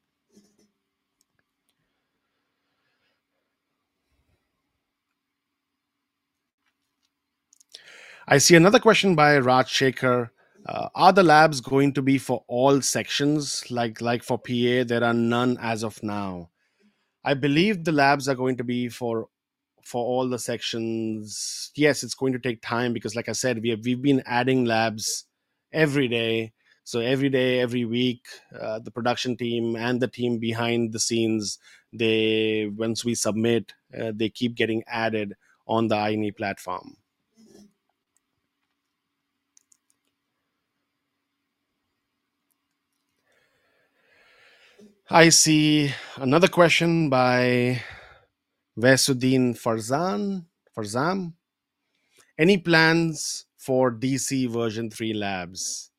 i 8.27 8.37
see 8.37 8.55
another 8.55 8.79
question 8.79 9.15
by 9.15 9.37
raj 9.37 9.69
shaker 9.69 10.31
uh, 10.67 10.89
are 10.95 11.13
the 11.13 11.23
labs 11.23 11.61
going 11.61 11.93
to 11.93 12.01
be 12.01 12.17
for 12.17 12.43
all 12.47 12.81
sections? 12.81 13.69
Like 13.69 14.01
like 14.01 14.23
for 14.23 14.37
pa 14.37 14.83
there 14.83 15.03
are 15.03 15.13
none 15.13 15.57
as 15.61 15.83
of 15.83 16.01
now. 16.01 16.49
I 17.23 17.35
believe 17.35 17.83
the 17.83 17.91
labs 17.91 18.27
are 18.27 18.35
going 18.35 18.57
to 18.57 18.63
be 18.63 18.89
for 18.89 19.27
for 19.83 20.03
all 20.03 20.27
the 20.27 20.39
sections. 20.39 21.71
Yes 21.75 22.01
it's 22.03 22.15
going 22.15 22.33
to 22.33 22.39
take 22.39 22.61
time 22.61 22.93
because 22.93 23.15
like 23.15 23.29
i 23.29 23.33
said 23.33 23.61
we 23.61 23.69
have 23.69 23.85
we've 23.85 24.01
been 24.01 24.23
adding 24.25 24.65
labs 24.65 25.25
every 25.71 26.07
day. 26.07 26.53
So 26.83 26.99
every 26.99 27.29
day 27.29 27.59
every 27.59 27.85
week 27.85 28.25
uh, 28.59 28.79
the 28.79 28.91
production 28.91 29.37
team 29.37 29.75
and 29.75 30.01
the 30.01 30.07
team 30.07 30.39
behind 30.39 30.93
the 30.93 30.99
scenes 30.99 31.59
they 31.93 32.71
once 32.75 33.05
we 33.05 33.13
submit 33.15 33.73
uh, 33.99 34.11
they 34.15 34.29
keep 34.29 34.55
getting 34.55 34.83
added 34.87 35.35
on 35.67 35.87
the 35.87 35.95
INE 35.95 36.31
platform 36.35 36.97
i 45.09 45.29
see 45.29 45.93
another 46.17 46.47
question 46.47 47.09
by 47.09 47.81
Vesuddin 48.77 49.57
Farzan, 49.57 50.45
Farzam. 50.75 51.33
Any 52.37 52.57
plans 52.57 53.45
for 53.55 53.91
DC 53.91 54.49
version 54.49 54.89
3 54.89 55.13
labs? 55.13 55.91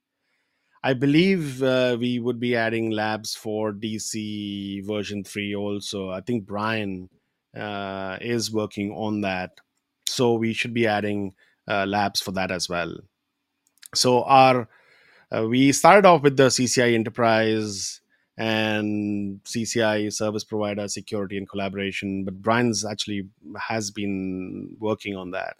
I 0.85 0.92
believe 0.92 1.62
uh, 1.62 1.97
we 1.99 2.19
would 2.19 2.38
be 2.38 2.55
adding 2.55 2.90
labs 2.90 3.35
for 3.35 3.73
DC 3.73 4.85
version 4.85 5.25
3 5.25 5.55
also. 5.57 6.11
I 6.11 6.21
think 6.21 6.45
Brian 6.45 7.09
uh, 7.57 8.19
is 8.21 8.53
working 8.53 8.92
on 8.92 9.23
that. 9.23 9.53
So 10.07 10.35
we 10.35 10.53
should 10.53 10.75
be 10.75 10.87
adding 10.87 11.35
uh, 11.66 11.87
labs 11.87 12.21
for 12.21 12.33
that 12.33 12.51
as 12.51 12.69
well. 12.69 12.95
So 13.95 14.25
our 14.25 14.69
uh, 15.35 15.47
we 15.49 15.73
started 15.73 16.07
off 16.07 16.23
with 16.23 16.37
the 16.37 16.49
CCIE 16.49 16.95
Enterprise 16.95 18.01
and 18.37 19.40
CCIE 19.44 20.12
service 20.12 20.44
provider 20.44 20.88
security 20.88 21.38
and 21.38 21.49
collaboration. 21.49 22.25
But 22.25 22.42
Brian's 22.42 22.85
actually 22.85 23.29
has 23.68 23.90
been 23.90 24.77
working 24.79 25.16
on 25.16 25.31
that. 25.31 25.57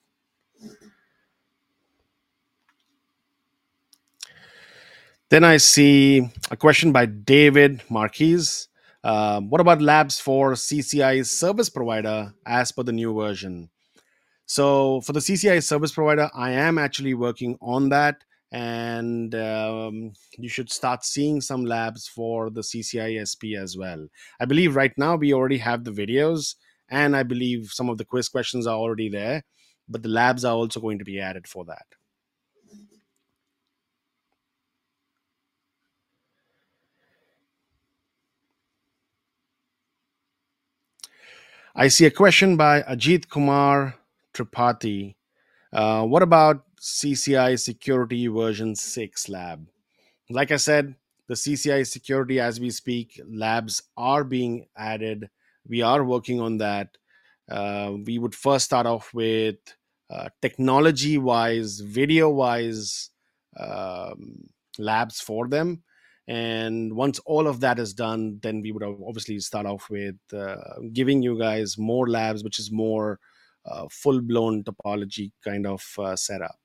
Then 5.29 5.43
I 5.43 5.57
see 5.57 6.31
a 6.51 6.57
question 6.57 6.93
by 6.93 7.07
David 7.07 7.83
Marquez. 7.91 8.69
Uh, 9.03 9.41
what 9.41 9.61
about 9.61 9.83
labs 9.83 10.21
for 10.21 10.53
CCIE 10.53 11.27
service 11.27 11.69
provider 11.69 12.33
as 12.47 12.71
per 12.73 12.83
the 12.83 12.93
new 12.93 13.13
version? 13.15 13.71
So 14.47 15.01
for 15.01 15.13
the 15.13 15.21
CCIE 15.21 15.63
service 15.65 15.91
provider, 15.91 16.31
I 16.33 16.53
am 16.53 16.79
actually 16.79 17.15
working 17.15 17.59
on 17.61 17.89
that 17.89 18.23
and 18.57 19.35
um, 19.35 20.15
you 20.39 20.49
should 20.49 20.73
start 20.73 21.05
seeing 21.05 21.43
some 21.43 21.67
labs 21.67 22.09
for 22.09 22.49
the 22.49 22.63
CCIE 22.63 23.21
SP 23.21 23.53
as 23.55 23.77
well. 23.77 24.09
I 24.41 24.47
believe 24.47 24.75
right 24.75 24.97
now 24.97 25.15
we 25.17 25.35
already 25.35 25.59
have 25.59 25.85
the 25.85 25.91
videos, 25.91 26.55
and 26.89 27.15
I 27.15 27.23
believe 27.23 27.69
some 27.71 27.91
of 27.91 27.99
the 27.99 28.05
quiz 28.07 28.31
questions 28.31 28.67
are 28.67 28.79
already 28.79 29.11
there, 29.11 29.43
but 29.91 30.03
the 30.03 30.09
labs 30.09 30.43
are 30.43 30.55
also 30.55 30.81
going 30.81 30.99
to 30.99 31.05
be 31.05 31.21
added 31.21 31.47
for 31.47 31.67
that. 31.67 31.85
I 41.75 41.89
see 41.89 42.07
a 42.07 42.11
question 42.11 42.57
by 42.57 42.81
Ajit 42.85 43.29
Kumar 43.29 43.97
Tripathi. 44.33 45.15
Uh, 45.75 46.07
what 46.07 46.23
about 46.23 46.66
CCIE 46.81 47.59
Security 47.59 48.27
version 48.27 48.75
6 48.75 49.29
lab. 49.29 49.69
Like 50.29 50.51
I 50.51 50.57
said, 50.57 50.97
the 51.29 51.35
CCIE 51.35 51.87
security 51.87 52.41
as 52.41 52.61
we 52.61 52.71
speak. 52.71 53.21
Labs 53.29 53.83
are 53.97 54.25
being 54.25 54.67
added. 54.77 55.29
We 55.69 55.83
are 55.83 56.05
working 56.05 56.41
on 56.41 56.59
that. 56.59 56.97
Uh, 57.51 57.95
we 58.05 58.19
would 58.19 58.35
first 58.35 58.65
start 58.65 58.87
off 58.87 59.13
with 59.15 59.57
uh, 60.11 60.29
technology 60.41 61.19
wise, 61.19 61.81
video 61.81 62.31
wise 62.31 63.11
um, 63.59 64.49
labs 64.79 65.21
for 65.21 65.49
them. 65.49 65.83
And 66.29 66.95
once 66.95 67.21
all 67.21 67.47
of 67.47 67.61
that 67.61 67.79
is 67.79 67.95
done, 67.95 68.41
then 68.43 68.61
we 68.61 68.73
would 68.73 68.83
obviously 68.83 69.39
start 69.39 69.67
off 69.67 69.89
with 69.89 70.17
uh, 70.33 70.57
giving 70.93 71.23
you 71.23 71.39
guys 71.39 71.79
more 71.79 72.09
labs, 72.09 72.43
which 72.43 72.59
is 72.59 72.73
more 72.73 73.21
uh, 73.65 73.87
full 73.91 74.21
blown 74.21 74.65
topology 74.65 75.31
kind 75.45 75.67
of 75.67 75.85
uh, 75.99 76.17
setup. 76.17 76.57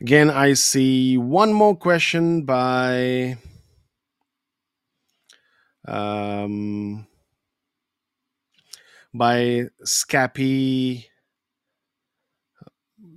Again, 0.00 0.30
I 0.30 0.52
see 0.52 1.18
one 1.18 1.52
more 1.52 1.74
question 1.74 2.42
by 2.42 3.36
um, 5.88 7.08
by 9.12 9.66
Scapi 9.84 11.06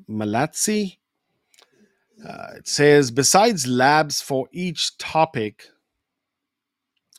Malazzi. 0.09 0.97
Uh, 2.27 2.47
it 2.57 2.67
says, 2.67 3.11
besides 3.11 3.67
labs 3.67 4.21
for 4.21 4.47
each 4.51 4.97
topic, 4.97 5.65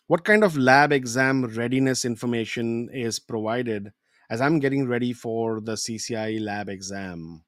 what 0.08 0.24
kind 0.24 0.42
of 0.42 0.56
lab 0.56 0.92
exam 0.92 1.44
readiness 1.44 2.04
information 2.04 2.88
is 2.92 3.20
provided 3.20 3.92
as 4.28 4.40
I'm 4.40 4.58
getting 4.58 4.88
ready 4.88 5.12
for 5.12 5.60
the 5.60 5.74
CCIE 5.74 6.40
lab 6.40 6.68
exam? 6.68 7.44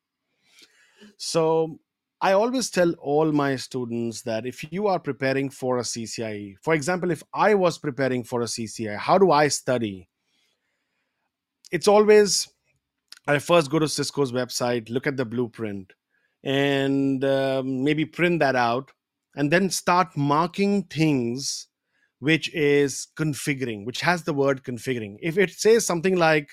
So, 1.17 1.81
I 2.21 2.33
always 2.33 2.71
tell 2.71 2.93
all 2.95 3.33
my 3.33 3.57
students 3.57 4.23
that 4.23 4.47
if 4.47 4.73
you 4.73 4.87
are 4.87 4.99
preparing 4.99 5.51
for 5.51 5.79
a 5.79 5.83
CCIE, 5.83 6.55
for 6.63 6.75
example, 6.75 7.11
if 7.11 7.23
I 7.35 7.55
was 7.55 7.79
preparing 7.79 8.25
for 8.25 8.43
a 8.43 8.47
CCIE, 8.47 8.97
how 8.97 9.19
do 9.19 9.31
I 9.31 9.49
study? 9.49 10.09
It's 11.71 11.89
always 11.89 12.49
I 13.27 13.39
first 13.39 13.71
go 13.71 13.79
to 13.79 13.89
Cisco's 13.89 14.33
website, 14.33 14.91
look 14.91 15.07
at 15.07 15.17
the 15.17 15.25
blueprint, 15.25 15.93
and 16.43 17.25
um, 17.25 17.83
maybe 17.83 18.05
print 18.05 18.41
that 18.41 18.55
out, 18.55 18.91
and 19.35 19.51
then 19.51 19.71
start 19.71 20.17
marking 20.17 20.85
things 20.85 21.69
which 22.19 22.53
is 22.55 23.09
configuring, 23.17 23.85
which 23.85 24.01
has 24.03 24.25
the 24.25 24.35
word 24.35 24.63
configuring. 24.63 25.17
If 25.21 25.39
it 25.39 25.51
says 25.51 25.87
something 25.87 26.17
like 26.17 26.51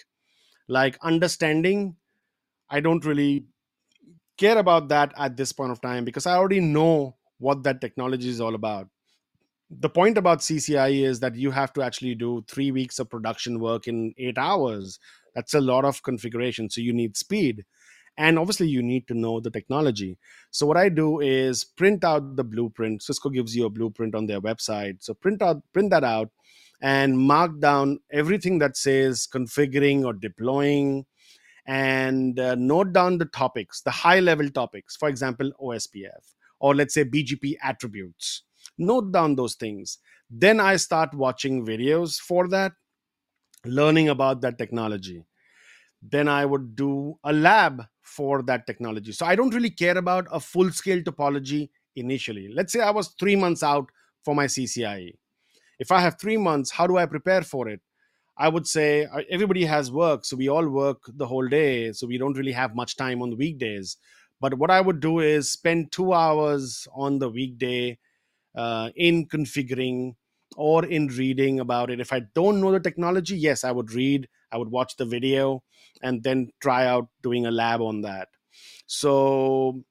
like 0.68 0.98
understanding, 1.02 1.98
I 2.70 2.80
don't 2.80 3.06
really 3.06 3.46
care 4.42 4.58
about 4.58 4.88
that 4.90 5.14
at 5.18 5.38
this 5.38 5.52
point 5.52 5.72
of 5.72 5.82
time 5.82 6.04
because 6.04 6.26
I 6.26 6.36
already 6.36 6.60
know 6.60 7.16
what 7.38 7.64
that 7.64 7.80
technology 7.80 8.30
is 8.30 8.42
all 8.42 8.56
about. 8.56 8.88
The 9.70 9.90
point 9.90 10.18
about 10.18 10.40
CCIE 10.40 11.06
is 11.06 11.20
that 11.20 11.36
you 11.36 11.52
have 11.52 11.72
to 11.74 11.84
actually 11.84 12.16
do 12.16 12.44
three 12.48 12.72
weeks 12.72 13.00
of 13.00 13.10
production 13.10 13.60
work 13.60 13.88
in 13.88 14.14
eight 14.18 14.38
hours. 14.38 15.00
That's 15.36 15.54
a 15.54 15.62
lot 15.62 15.86
of 15.86 16.04
configuration. 16.04 16.70
So 16.70 16.82
you 16.82 16.92
need 16.92 17.16
speed. 17.16 17.64
And 18.18 18.38
obviously, 18.38 18.68
you 18.68 18.84
need 18.84 19.08
to 19.08 19.14
know 19.14 19.40
the 19.40 19.50
technology. 19.50 20.18
So, 20.52 20.66
what 20.66 20.76
I 20.76 20.90
do 20.90 21.22
is 21.22 21.64
print 21.64 22.04
out 22.04 22.36
the 22.36 22.44
blueprint. 22.44 23.02
Cisco 23.02 23.30
gives 23.30 23.56
you 23.56 23.66
a 23.66 23.70
blueprint 23.70 24.16
on 24.16 24.26
their 24.26 24.42
website. 24.42 24.98
So, 25.00 25.14
print 25.14 25.42
out, 25.42 25.64
print 25.72 25.92
that 25.92 26.04
out, 26.04 26.30
and 26.82 27.18
mark 27.18 27.62
down 27.62 28.00
everything 28.12 28.60
that 28.60 28.76
says 28.76 29.30
configuring 29.34 30.04
or 30.04 30.12
deploying, 30.12 31.06
and 31.68 32.40
uh, 32.40 32.56
note 32.56 32.94
down 32.94 33.18
the 33.18 33.26
topics, 33.26 33.82
the 33.82 33.92
high 33.92 34.20
level 34.20 34.50
topics, 34.50 34.96
for 34.96 35.10
example, 35.10 35.52
OSPF, 35.62 36.34
or 36.60 36.76
let's 36.76 36.94
say 36.94 37.06
BGP 37.06 37.56
attributes. 37.64 38.44
Note 38.78 39.12
down 39.12 39.36
those 39.36 39.56
things. 39.56 40.00
Then 40.30 40.60
I 40.60 40.76
start 40.78 41.14
watching 41.14 41.66
videos 41.66 42.20
for 42.20 42.48
that, 42.50 42.72
learning 43.66 44.10
about 44.10 44.42
that 44.42 44.58
technology. 44.58 45.24
Then 46.02 46.28
I 46.28 46.46
would 46.46 46.76
do 46.76 47.20
a 47.24 47.34
lab 47.34 47.84
for 48.02 48.42
that 48.44 48.66
technology. 48.66 49.12
So 49.12 49.26
I 49.26 49.36
don't 49.36 49.54
really 49.54 49.70
care 49.70 49.98
about 49.98 50.28
a 50.32 50.40
full 50.40 50.72
scale 50.72 51.02
topology 51.02 51.70
initially. 51.96 52.52
Let's 52.54 52.74
say 52.74 52.82
I 52.82 52.92
was 52.92 53.10
three 53.20 53.36
months 53.36 53.62
out 53.62 53.90
for 54.24 54.34
my 54.34 54.46
CCIE. 54.46 55.14
If 55.80 55.92
I 55.92 56.00
have 56.00 56.20
three 56.20 56.38
months, 56.38 56.72
how 56.72 56.88
do 56.88 56.98
I 56.98 57.06
prepare 57.06 57.42
for 57.42 57.68
it? 57.68 57.82
I 58.38 58.50
would 58.50 58.68
say 58.68 59.06
uh, 59.06 59.22
everybody 59.30 59.66
has 59.66 59.92
work, 59.92 60.26
so 60.26 60.36
we 60.36 60.50
all 60.50 60.68
work 60.68 61.04
the 61.08 61.28
whole 61.28 61.48
day, 61.48 61.92
so 61.92 62.08
we 62.08 62.18
don't 62.18 62.38
really 62.38 62.52
have 62.54 62.76
much 62.76 62.96
time 62.96 63.22
on 63.22 63.30
the 63.30 63.36
weekdays. 63.36 63.98
But 64.40 64.56
what 64.56 64.72
I 64.72 64.82
would 64.82 65.00
do 65.00 65.20
is 65.20 65.52
spend 65.52 65.92
two 65.92 66.14
hours 66.14 66.88
on 66.94 67.20
the 67.20 67.30
weekday 67.30 68.00
uh, 68.56 68.90
in 68.96 69.28
configuring 69.28 70.16
or 70.58 70.86
in 70.86 71.08
reading 71.08 71.60
about 71.60 71.90
it. 71.92 72.00
If 72.00 72.12
I 72.12 72.22
don't 72.34 72.60
know 72.60 72.72
the 72.72 72.80
technology, 72.80 73.38
yes, 73.38 73.64
I 73.64 73.72
would 73.72 73.94
read, 73.94 74.28
I 74.52 74.58
would 74.58 74.72
watch 74.72 74.98
the 74.98 75.06
video, 75.06 75.64
and 76.02 76.24
then 76.24 76.52
try 76.60 76.88
out 76.88 77.08
doing 77.22 77.46
a 77.46 77.52
lab 77.52 77.82
on 77.82 78.02
that. 78.02 78.30
So 78.88 79.84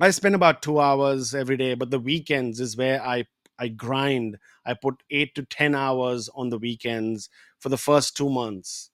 I 0.00 0.10
spend 0.10 0.34
about 0.34 0.62
two 0.62 0.80
hours 0.80 1.34
every 1.34 1.56
day, 1.56 1.74
but 1.74 1.90
the 1.90 1.98
weekends 2.00 2.60
is 2.60 2.76
where 2.76 3.02
I 3.02 3.26
I 3.58 3.68
grind. 3.68 4.38
I 4.64 4.74
put 4.74 5.02
eight 5.10 5.34
to 5.34 5.42
10 5.44 5.74
hours 5.74 6.28
on 6.34 6.50
the 6.50 6.58
weekends 6.58 7.28
for 7.58 7.68
the 7.68 7.78
first 7.78 8.16
two 8.16 8.30
months. 8.30 8.90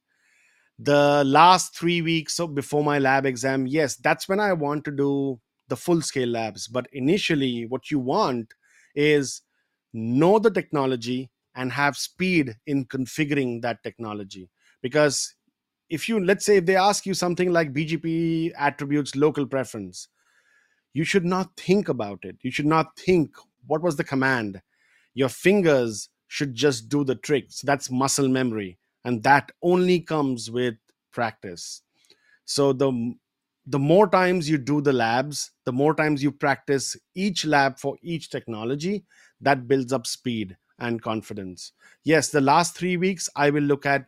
The 0.79 1.23
last 1.25 1.77
three 1.77 2.03
weeks 2.03 2.41
before 2.53 2.83
my 2.83 2.99
lab 2.99 3.27
exam, 3.27 3.67
yes, 3.67 3.97
that's 3.97 4.29
when 4.29 4.41
I 4.41 4.53
want 4.53 4.85
to 4.87 4.91
do 4.91 5.41
the 5.69 5.77
full 5.77 6.03
scale 6.03 6.29
labs. 6.29 6.67
But 6.67 6.89
initially, 6.93 7.67
what 7.67 7.91
you 7.91 7.99
want 7.99 8.55
is 8.95 9.43
know 9.93 10.39
the 10.39 10.51
technology 10.51 11.31
and 11.55 11.73
have 11.73 11.97
speed 11.97 12.57
in 12.67 12.87
configuring 12.87 13.63
that 13.63 13.83
technology. 13.83 14.51
Because 14.83 15.35
if 15.89 16.09
you, 16.09 16.19
let's 16.19 16.45
say, 16.45 16.57
if 16.57 16.67
they 16.67 16.77
ask 16.77 17.07
you 17.07 17.15
something 17.15 17.53
like 17.53 17.73
BGP 17.73 18.53
attributes 18.59 19.15
local 19.15 19.47
preference, 19.47 20.09
you 20.93 21.05
should 21.05 21.25
not 21.25 21.57
think 21.57 21.89
about 21.89 22.21
it. 22.25 22.37
You 22.43 22.51
should 22.51 22.67
not 22.67 22.97
think 22.99 23.37
what 23.67 23.83
was 23.83 23.97
the 23.97 24.05
command? 24.05 24.61
Your 25.15 25.29
fingers 25.29 26.09
should 26.29 26.55
just 26.55 26.89
do 26.89 27.05
the 27.05 27.15
trick. 27.15 27.47
So 27.49 27.67
that's 27.67 27.91
muscle 27.91 28.29
memory. 28.29 28.79
And 29.05 29.23
that 29.23 29.53
only 29.63 30.01
comes 30.01 30.51
with 30.51 30.75
practice. 31.13 31.83
So 32.45 32.73
the 32.73 33.15
the 33.67 33.79
more 33.79 34.07
times 34.09 34.49
you 34.49 34.59
do 34.59 34.83
the 34.83 34.93
labs 34.93 35.53
the 35.65 35.73
more 35.73 35.95
times 35.95 36.23
you 36.23 36.31
practice 36.31 36.97
each 37.15 37.47
lab 37.47 37.79
for 37.79 37.97
each 38.03 38.29
technology 38.29 39.05
that 39.41 39.67
builds 39.67 39.91
up 39.91 40.07
speed 40.07 40.55
and 40.81 41.01
confidence. 41.01 41.73
Yes 42.03 42.29
the 42.29 42.43
last 42.43 42.77
3 42.77 42.99
weeks 42.99 43.29
i 43.37 43.49
will 43.49 43.63
look 43.63 43.87
at 43.87 44.07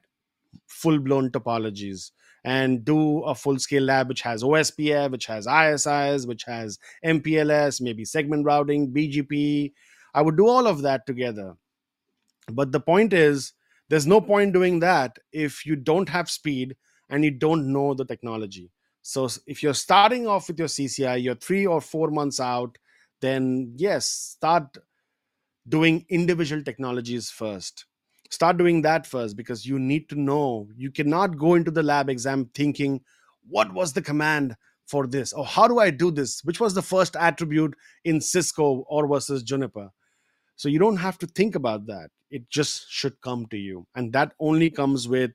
full 0.66 0.98
blown 0.98 1.30
topologies 1.30 2.10
and 2.46 2.84
do 2.84 3.24
a 3.24 3.34
full 3.34 3.58
scale 3.58 3.82
lab 3.82 4.08
which 4.08 4.22
has 4.22 4.44
OSPF, 4.44 5.10
which 5.10 5.26
has 5.26 5.48
ISIS, 5.48 6.26
which 6.26 6.44
has 6.44 6.78
MPLS, 7.04 7.80
maybe 7.80 8.04
segment 8.04 8.46
routing, 8.46 8.92
BGP. 8.92 9.72
I 10.14 10.22
would 10.22 10.36
do 10.36 10.46
all 10.46 10.68
of 10.68 10.80
that 10.82 11.06
together. 11.08 11.56
But 12.52 12.70
the 12.70 12.78
point 12.78 13.12
is, 13.12 13.52
there's 13.88 14.06
no 14.06 14.20
point 14.20 14.52
doing 14.52 14.78
that 14.78 15.18
if 15.32 15.66
you 15.66 15.74
don't 15.74 16.08
have 16.08 16.30
speed 16.30 16.76
and 17.10 17.24
you 17.24 17.32
don't 17.32 17.72
know 17.72 17.94
the 17.94 18.04
technology. 18.04 18.70
So 19.02 19.28
if 19.48 19.60
you're 19.60 19.74
starting 19.74 20.28
off 20.28 20.46
with 20.46 20.60
your 20.60 20.68
CCIE, 20.68 21.24
you're 21.24 21.34
three 21.34 21.66
or 21.66 21.80
four 21.80 22.10
months 22.10 22.38
out, 22.38 22.78
then 23.20 23.72
yes, 23.76 24.06
start 24.06 24.78
doing 25.68 26.06
individual 26.10 26.62
technologies 26.62 27.28
first 27.28 27.86
start 28.30 28.56
doing 28.56 28.82
that 28.82 29.06
first 29.06 29.36
because 29.36 29.66
you 29.66 29.78
need 29.78 30.08
to 30.08 30.14
know. 30.14 30.68
You 30.76 30.90
cannot 30.90 31.38
go 31.38 31.54
into 31.54 31.70
the 31.70 31.82
lab 31.82 32.08
exam 32.08 32.50
thinking 32.54 33.00
what 33.48 33.72
was 33.72 33.92
the 33.92 34.02
command 34.02 34.56
for 34.86 35.06
this? 35.06 35.32
Or 35.32 35.44
how 35.44 35.68
do 35.68 35.78
i 35.78 35.90
do 35.90 36.10
this? 36.10 36.42
Which 36.44 36.60
was 36.60 36.74
the 36.74 36.82
first 36.82 37.16
attribute 37.16 37.74
in 38.04 38.20
cisco 38.20 38.84
or 38.88 39.06
versus 39.06 39.42
juniper? 39.42 39.90
So 40.56 40.68
you 40.68 40.78
don't 40.78 40.96
have 40.96 41.18
to 41.18 41.26
think 41.26 41.54
about 41.54 41.86
that. 41.86 42.10
It 42.30 42.48
just 42.50 42.90
should 42.90 43.20
come 43.20 43.46
to 43.46 43.56
you. 43.56 43.86
And 43.94 44.12
that 44.12 44.32
only 44.40 44.70
comes 44.70 45.08
with 45.08 45.32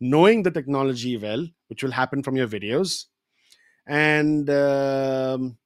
knowing 0.00 0.42
the 0.42 0.50
technology 0.50 1.16
well 1.16 1.46
which 1.68 1.82
will 1.82 1.90
happen 1.90 2.22
from 2.22 2.36
your 2.36 2.46
videos 2.46 3.06
and 3.86 4.50
um, 4.50 5.56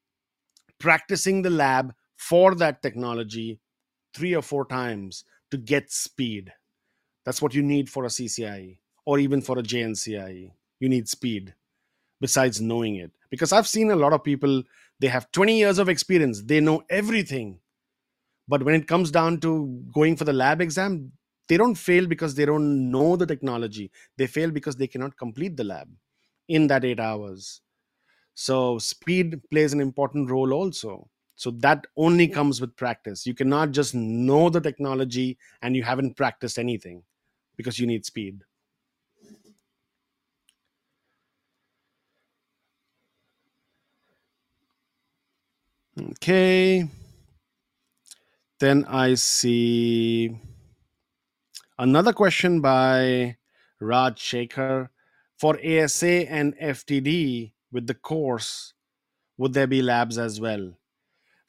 practicing 0.79 1.43
the 1.43 1.51
lab 1.51 1.93
for 2.17 2.55
that 2.55 2.83
technology 2.83 3.59
three 4.15 4.35
or 4.35 4.43
four 4.43 4.65
times 4.65 5.25
to 5.51 5.57
get 5.57 5.91
speed. 5.91 6.53
That's 7.25 7.43
what 7.43 7.55
you 7.55 7.63
need 7.63 7.89
for 7.89 8.05
a 8.05 8.09
CCIE 8.09 8.79
or 9.05 9.19
even 9.19 9.41
for 9.41 9.59
a 9.59 9.63
JNCIE. 9.63 10.53
You 10.79 10.89
need 10.89 11.09
speed 11.09 11.55
besides 12.21 12.61
knowing 12.61 12.97
it. 12.97 13.11
Because 13.31 13.53
I've 13.53 13.69
seen 13.69 13.91
a 13.91 13.97
lot 13.97 14.13
of 14.13 14.25
people, 14.25 14.63
they 14.99 15.09
have 15.09 15.31
20 15.33 15.59
years 15.59 15.79
of 15.79 15.89
experience, 15.89 16.43
they 16.43 16.61
know 16.61 16.83
everything. 16.91 17.59
But 18.49 18.63
when 18.65 18.75
it 18.75 18.89
comes 18.89 19.11
down 19.11 19.41
to 19.41 19.85
going 19.93 20.17
for 20.17 20.25
the 20.25 20.33
lab 20.33 20.61
exam, 20.61 21.13
they 21.51 21.57
don't 21.57 21.75
fail 21.75 22.07
because 22.07 22.37
they 22.37 22.45
don't 22.45 22.91
know 22.93 23.17
the 23.17 23.27
technology 23.27 23.91
they 24.17 24.29
fail 24.29 24.53
because 24.53 24.77
they 24.77 24.87
cannot 24.87 25.17
complete 25.17 25.57
the 25.57 25.65
lab 25.65 25.89
in 26.49 26.69
that 26.69 26.85
8 26.85 27.01
hours 27.01 27.61
so 28.35 28.79
speed 28.79 29.41
plays 29.51 29.73
an 29.73 29.81
important 29.81 30.31
role 30.31 30.55
also 30.55 30.93
so 31.41 31.51
that 31.53 31.87
only 31.97 32.29
comes 32.29 32.61
with 32.61 32.77
practice. 32.77 33.27
You 33.27 33.33
cannot 33.33 33.71
just 33.71 33.95
know 33.95 34.51
the 34.51 34.61
technology 34.61 35.39
and 35.63 35.75
you 35.75 35.83
haven't 35.83 36.15
practiced 36.15 36.59
anything 36.59 37.03
because 37.57 37.79
you 37.79 37.87
need 37.87 38.05
speed. 38.05 38.43
Okay. 45.99 46.87
Then 48.59 48.85
i 48.85 49.15
see 49.15 50.37
another 51.79 52.13
question 52.13 52.61
by 52.61 53.39
raj 53.81 54.19
Shaker. 54.19 54.91
for 55.39 55.59
asa 55.65 56.29
and 56.31 56.55
ftd 56.59 57.53
with 57.73 57.87
the 57.87 57.95
course 57.95 58.75
would 59.39 59.55
there 59.55 59.67
be 59.67 59.81
labs 59.81 60.19
as 60.19 60.39
well 60.39 60.75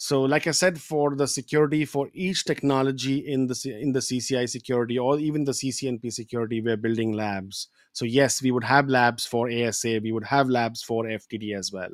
so 0.03 0.21
like 0.21 0.47
i 0.47 0.51
said 0.51 0.81
for 0.81 1.15
the 1.15 1.27
security 1.27 1.85
for 1.85 2.09
each 2.11 2.43
technology 2.43 3.17
in 3.33 3.45
the 3.45 3.77
in 3.79 3.91
the 3.91 3.99
ccie 3.99 4.49
security 4.49 4.97
or 4.97 5.19
even 5.19 5.43
the 5.43 5.51
ccnp 5.51 6.11
security 6.11 6.59
we're 6.59 6.75
building 6.75 7.11
labs. 7.11 7.67
So 7.93 8.05
yes 8.05 8.41
we 8.41 8.49
would 8.49 8.63
have 8.63 8.89
labs 8.89 9.27
for 9.27 9.47
asa 9.47 9.99
we 10.01 10.11
would 10.11 10.23
have 10.23 10.49
labs 10.49 10.81
for 10.81 11.03
ftd 11.03 11.55
as 11.55 11.71
well. 11.71 11.91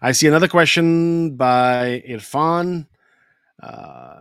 I 0.00 0.12
see 0.12 0.26
another 0.26 0.48
question 0.48 1.36
by 1.36 2.02
irfan. 2.08 2.86
Uh, 3.62 4.20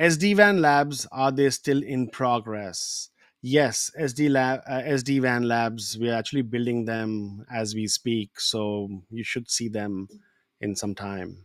sd-wan 0.00 0.62
labs 0.62 1.06
are 1.12 1.30
they 1.30 1.50
still 1.50 1.82
in 1.82 2.08
progress 2.08 3.10
Yes, 3.42 3.90
SD 3.96 4.28
lab, 4.30 4.60
uh, 4.66 4.80
SD-WAN 4.84 5.42
labs. 5.42 5.98
We're 5.98 6.14
actually 6.14 6.42
building 6.42 6.84
them 6.86 7.44
as 7.50 7.74
we 7.74 7.86
speak, 7.86 8.40
so 8.40 9.02
you 9.10 9.22
should 9.24 9.50
see 9.50 9.68
them 9.68 10.08
in 10.60 10.74
some 10.76 10.94
time. 10.94 11.44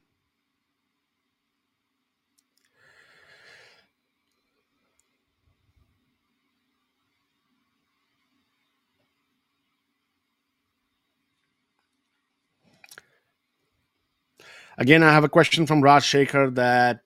Again, 14.77 15.03
I 15.03 15.11
have 15.11 15.23
a 15.23 15.29
question 15.29 15.65
from 15.65 15.81
Raj 15.81 16.03
Shaker 16.03 16.49
that 16.51 17.01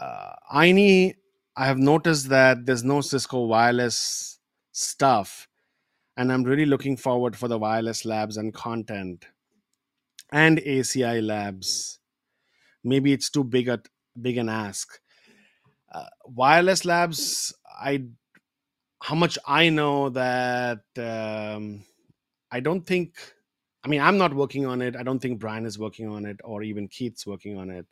uh, 0.00 0.32
INE, 0.52 1.14
I 1.56 1.66
have 1.66 1.78
noticed 1.78 2.28
that 2.30 2.64
there's 2.64 2.84
no 2.84 3.00
Cisco 3.00 3.44
wireless 3.44 4.38
stuff, 4.72 5.48
and 6.16 6.32
I'm 6.32 6.44
really 6.44 6.64
looking 6.64 6.96
forward 6.96 7.36
for 7.36 7.48
the 7.48 7.58
wireless 7.58 8.04
labs 8.04 8.36
and 8.36 8.54
content 8.54 9.26
and 10.32 10.58
ACI 10.58 11.24
labs. 11.24 11.98
Maybe 12.82 13.12
it's 13.12 13.30
too 13.30 13.44
big 13.44 13.68
a 13.68 13.80
big 14.20 14.38
an 14.38 14.48
ask. 14.48 14.98
Uh, 15.92 16.06
wireless 16.24 16.86
labs, 16.86 17.54
I 17.80 18.04
how 19.02 19.14
much 19.14 19.36
I 19.46 19.68
know 19.68 20.08
that 20.10 20.80
um, 20.96 21.84
I 22.50 22.60
don't 22.60 22.86
think. 22.86 23.14
I 23.84 23.88
mean, 23.88 24.00
I'm 24.00 24.16
not 24.16 24.32
working 24.32 24.64
on 24.64 24.80
it. 24.80 24.94
I 24.94 25.02
don't 25.02 25.18
think 25.18 25.40
Brian 25.40 25.66
is 25.66 25.78
working 25.78 26.08
on 26.08 26.24
it, 26.24 26.40
or 26.44 26.62
even 26.62 26.88
Keith's 26.88 27.26
working 27.26 27.58
on 27.58 27.68
it. 27.68 27.84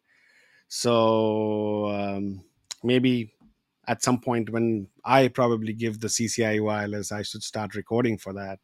So 0.68 1.90
um, 1.90 2.44
maybe 2.84 3.34
at 3.86 4.02
some 4.02 4.20
point 4.20 4.50
when 4.50 4.88
I 5.04 5.28
probably 5.28 5.72
give 5.72 6.00
the 6.00 6.08
CCIE 6.08 6.62
wireless, 6.62 7.12
I 7.12 7.22
should 7.22 7.42
start 7.42 7.74
recording 7.74 8.18
for 8.18 8.32
that. 8.34 8.58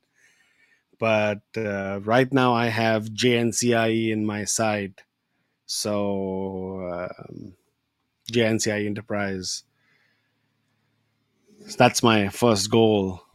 But 0.99 1.43
uh, 1.57 2.01
right 2.03 2.33
now, 2.33 2.55
I 2.55 2.67
have 2.69 3.11
JNCIE 3.11 4.11
in 4.11 4.25
my 4.25 4.45
sight, 4.45 5.03
so 5.67 6.89
um, 6.91 7.55
JNCIE 8.33 8.87
Enterprise. 8.87 9.65
So 11.67 11.77
that's 11.79 12.03
my 12.03 12.29
first 12.29 12.71
goal. 12.71 13.26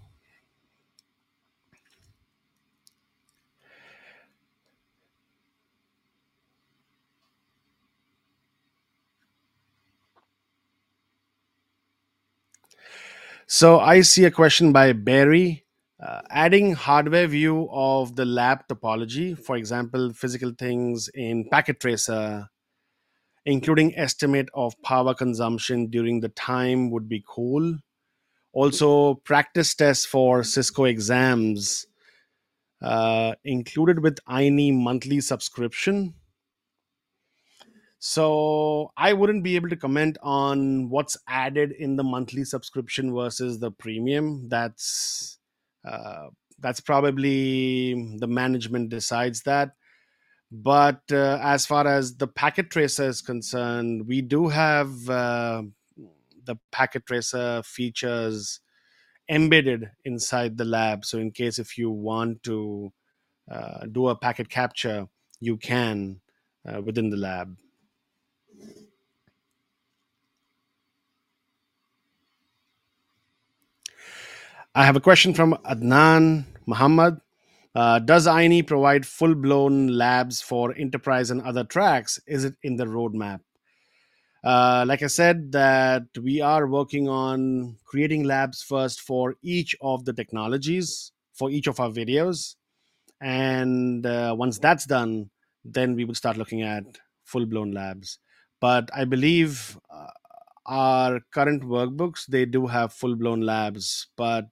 So 13.53 13.81
I 13.81 13.99
see 13.99 14.23
a 14.23 14.31
question 14.31 14.71
by 14.71 14.93
Barry. 14.93 15.65
Uh, 16.01 16.21
adding 16.29 16.71
hardware 16.71 17.27
view 17.27 17.67
of 17.69 18.15
the 18.15 18.23
lab 18.23 18.65
topology, 18.69 19.37
for 19.37 19.57
example, 19.57 20.13
physical 20.13 20.53
things 20.57 21.09
in 21.13 21.49
Packet 21.49 21.81
Tracer, 21.81 22.47
including 23.45 23.93
estimate 23.97 24.47
of 24.53 24.81
power 24.83 25.13
consumption 25.13 25.87
during 25.87 26.21
the 26.21 26.29
time 26.29 26.91
would 26.91 27.09
be 27.09 27.25
cool. 27.27 27.77
Also, 28.53 29.15
practice 29.15 29.75
tests 29.75 30.05
for 30.05 30.45
Cisco 30.45 30.85
exams 30.85 31.85
uh, 32.81 33.35
included 33.43 34.01
with 34.01 34.17
INE 34.29 34.81
monthly 34.81 35.19
subscription. 35.19 36.13
So 38.03 38.91
I 38.97 39.13
wouldn't 39.13 39.43
be 39.43 39.55
able 39.55 39.69
to 39.69 39.75
comment 39.75 40.17
on 40.23 40.89
what's 40.89 41.17
added 41.27 41.71
in 41.71 41.97
the 41.97 42.03
monthly 42.03 42.43
subscription 42.43 43.13
versus 43.13 43.59
the 43.59 43.69
premium. 43.69 44.49
That's 44.49 45.37
uh, 45.85 46.29
that's 46.57 46.79
probably 46.79 48.17
the 48.17 48.25
management 48.25 48.89
decides 48.89 49.43
that. 49.43 49.75
But 50.51 51.01
uh, 51.11 51.37
as 51.43 51.67
far 51.67 51.85
as 51.85 52.15
the 52.17 52.25
packet 52.25 52.71
tracer 52.71 53.07
is 53.07 53.21
concerned, 53.21 54.07
we 54.07 54.23
do 54.23 54.47
have 54.47 55.07
uh, 55.07 55.61
the 56.43 56.55
packet 56.71 57.05
tracer 57.05 57.61
features 57.63 58.61
embedded 59.29 59.91
inside 60.05 60.57
the 60.57 60.65
lab. 60.65 61.05
So 61.05 61.19
in 61.19 61.29
case 61.29 61.59
if 61.59 61.77
you 61.77 61.91
want 61.91 62.41
to 62.43 62.91
uh, 63.49 63.85
do 63.91 64.07
a 64.07 64.15
packet 64.15 64.49
capture, 64.49 65.07
you 65.39 65.55
can 65.57 66.19
uh, 66.67 66.81
within 66.81 67.11
the 67.11 67.17
lab. 67.17 67.55
I 74.73 74.85
have 74.85 74.95
a 74.95 75.01
question 75.01 75.33
from 75.33 75.57
Adnan 75.65 76.45
Muhammad. 76.65 77.19
Uh, 77.75 77.99
does 77.99 78.25
INE 78.25 78.63
provide 78.63 79.05
full 79.05 79.35
blown 79.35 79.87
labs 79.87 80.41
for 80.41 80.73
enterprise 80.77 81.29
and 81.29 81.41
other 81.41 81.65
tracks? 81.65 82.21
Is 82.25 82.45
it 82.45 82.55
in 82.63 82.77
the 82.77 82.85
roadmap? 82.85 83.41
Uh, 84.45 84.85
like 84.87 85.03
I 85.03 85.07
said, 85.07 85.51
that 85.51 86.03
we 86.21 86.39
are 86.39 86.67
working 86.67 87.09
on 87.09 87.75
creating 87.83 88.23
labs 88.23 88.63
first 88.63 89.01
for 89.01 89.35
each 89.41 89.75
of 89.81 90.05
the 90.05 90.13
technologies 90.13 91.11
for 91.33 91.49
each 91.49 91.67
of 91.67 91.79
our 91.79 91.89
videos, 91.89 92.55
and 93.19 94.05
uh, 94.05 94.33
once 94.37 94.57
that's 94.59 94.85
done, 94.85 95.29
then 95.65 95.95
we 95.95 96.05
will 96.05 96.15
start 96.15 96.37
looking 96.37 96.61
at 96.61 96.83
full 97.25 97.45
blown 97.45 97.71
labs. 97.71 98.19
But 98.61 98.89
I 98.95 99.03
believe 99.05 99.77
uh, 99.89 100.07
our 100.65 101.19
current 101.33 101.63
workbooks 101.63 102.25
they 102.25 102.45
do 102.45 102.67
have 102.67 102.93
full 102.93 103.15
blown 103.15 103.41
labs, 103.41 104.07
but 104.15 104.45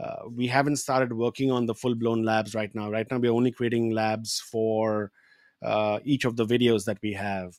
uh, 0.00 0.28
we 0.30 0.46
haven't 0.46 0.76
started 0.76 1.12
working 1.12 1.50
on 1.50 1.66
the 1.66 1.74
full 1.74 1.94
blown 1.94 2.22
labs 2.24 2.54
right 2.54 2.74
now. 2.74 2.90
Right 2.90 3.06
now, 3.10 3.18
we're 3.18 3.32
only 3.32 3.52
creating 3.52 3.90
labs 3.90 4.40
for 4.40 5.12
uh, 5.64 6.00
each 6.04 6.24
of 6.24 6.36
the 6.36 6.46
videos 6.46 6.84
that 6.86 6.98
we 7.02 7.12
have 7.12 7.54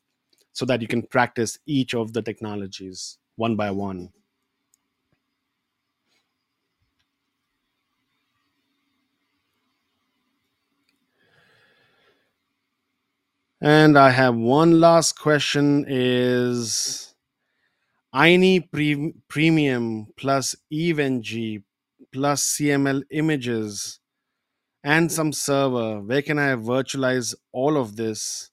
so 0.54 0.66
that 0.66 0.82
you 0.82 0.88
can 0.88 1.04
practice 1.04 1.58
each 1.66 1.94
of 1.94 2.14
the 2.14 2.22
technologies 2.22 3.18
one 3.36 3.56
by 3.56 3.72
one. 3.72 4.12
And 13.62 13.98
I 13.98 14.12
have 14.12 14.36
one 14.36 14.80
last 14.80 15.20
question 15.20 15.86
is 15.88 17.16
INE 18.14 18.64
pre- 18.72 19.14
Premium 19.28 20.08
plus 20.16 20.56
EVNG 20.72 21.64
plus 22.16 22.56
CML 22.56 23.04
images 23.12 24.00
and 24.86 25.12
some 25.12 25.34
server. 25.34 26.00
Where 26.00 26.22
can 26.22 26.40
I 26.40 26.56
virtualize 26.56 27.36
all 27.52 27.76
of 27.76 27.98
this? 27.98 28.52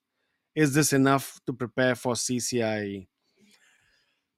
Is 0.56 0.74
this 0.74 0.92
enough 0.92 1.40
to 1.46 1.52
prepare 1.52 1.94
for 1.94 2.14
CCIE? 2.14 3.06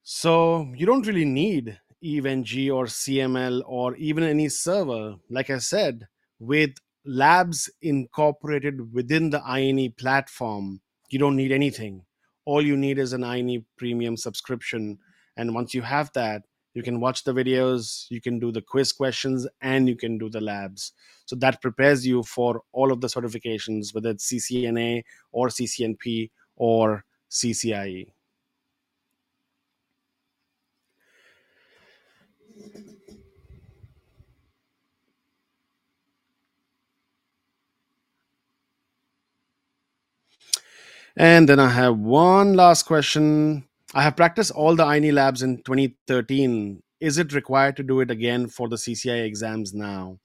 So 0.02 0.70
you 0.76 0.84
don't 0.84 1.06
really 1.06 1.24
need 1.24 1.80
EVNG 2.04 2.70
or 2.70 2.84
CML 2.84 3.62
or 3.64 3.96
even 3.96 4.24
any 4.24 4.50
server. 4.50 5.14
Like 5.30 5.48
I 5.48 5.56
said, 5.56 6.06
with 6.38 6.74
labs 7.06 7.70
incorporated 7.80 8.92
within 8.92 9.30
the 9.30 9.42
INE 9.42 9.90
platform, 9.92 10.82
you 11.08 11.18
don't 11.18 11.36
need 11.36 11.50
anything. 11.50 12.04
all 12.44 12.60
you 12.60 12.76
need 12.76 12.98
is 12.98 13.14
an 13.14 13.24
INE 13.24 13.64
premium 13.78 14.18
subscription. 14.18 14.98
And 15.34 15.54
once 15.54 15.72
you 15.72 15.80
have 15.80 16.12
that, 16.12 16.42
you 16.74 16.82
can 16.82 17.00
watch 17.00 17.24
the 17.24 17.32
videos, 17.32 18.06
you 18.10 18.20
can 18.20 18.38
do 18.38 18.52
the 18.52 18.62
quiz 18.62 18.92
questions, 18.92 19.46
and 19.60 19.88
you 19.88 19.96
can 19.96 20.18
do 20.18 20.28
the 20.28 20.40
labs. 20.40 20.92
So 21.26 21.36
that 21.36 21.62
prepares 21.62 22.06
you 22.06 22.22
for 22.22 22.62
all 22.72 22.92
of 22.92 23.00
the 23.00 23.06
certifications, 23.06 23.94
whether 23.94 24.10
it's 24.10 24.30
CCNA 24.30 25.04
or 25.32 25.48
CCNP 25.48 26.30
or 26.56 27.04
CCIE. 27.30 28.08
And 41.16 41.48
then 41.48 41.60
I 41.60 41.68
have 41.68 41.96
one 41.96 42.54
last 42.54 42.84
question. 42.84 43.64
I 43.96 44.02
have 44.02 44.16
practiced 44.16 44.50
all 44.50 44.74
the 44.74 44.84
INE 44.84 45.14
labs 45.14 45.42
in 45.42 45.58
2013. 45.58 46.82
Is 47.00 47.16
it 47.16 47.32
required 47.32 47.76
to 47.76 47.84
do 47.84 48.00
it 48.00 48.10
again 48.10 48.48
for 48.48 48.68
the 48.68 48.74
CCIE 48.74 49.24
exams 49.24 49.72
now? 49.72 50.18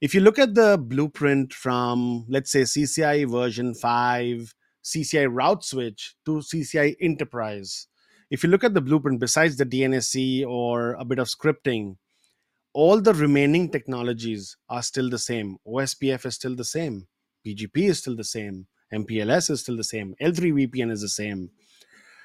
If 0.00 0.16
you 0.16 0.20
look 0.20 0.36
at 0.36 0.56
the 0.56 0.76
blueprint 0.76 1.52
from, 1.52 2.26
let's 2.28 2.50
say, 2.50 2.62
CCIE 2.62 3.30
version 3.30 3.72
5, 3.72 4.52
CCIE 4.84 5.28
route 5.30 5.64
switch 5.64 6.16
to 6.26 6.38
CCIE 6.38 6.96
enterprise, 7.00 7.86
if 8.32 8.42
you 8.42 8.50
look 8.50 8.64
at 8.64 8.74
the 8.74 8.80
blueprint, 8.80 9.20
besides 9.20 9.56
the 9.56 9.64
DNAC 9.64 10.44
or 10.44 10.94
a 10.94 11.04
bit 11.04 11.20
of 11.20 11.28
scripting, 11.28 11.96
all 12.72 13.00
the 13.00 13.14
remaining 13.14 13.70
technologies 13.70 14.56
are 14.68 14.82
still 14.82 15.08
the 15.08 15.20
same. 15.20 15.58
OSPF 15.68 16.26
is 16.26 16.34
still 16.34 16.56
the 16.56 16.64
same. 16.64 17.06
BGP 17.46 17.90
is 17.90 17.98
still 17.98 18.16
the 18.16 18.24
same. 18.24 18.66
MPLS 18.92 19.50
is 19.50 19.60
still 19.60 19.76
the 19.76 19.84
same. 19.84 20.16
L3 20.20 20.66
VPN 20.66 20.90
is 20.90 21.02
the 21.02 21.08
same. 21.08 21.50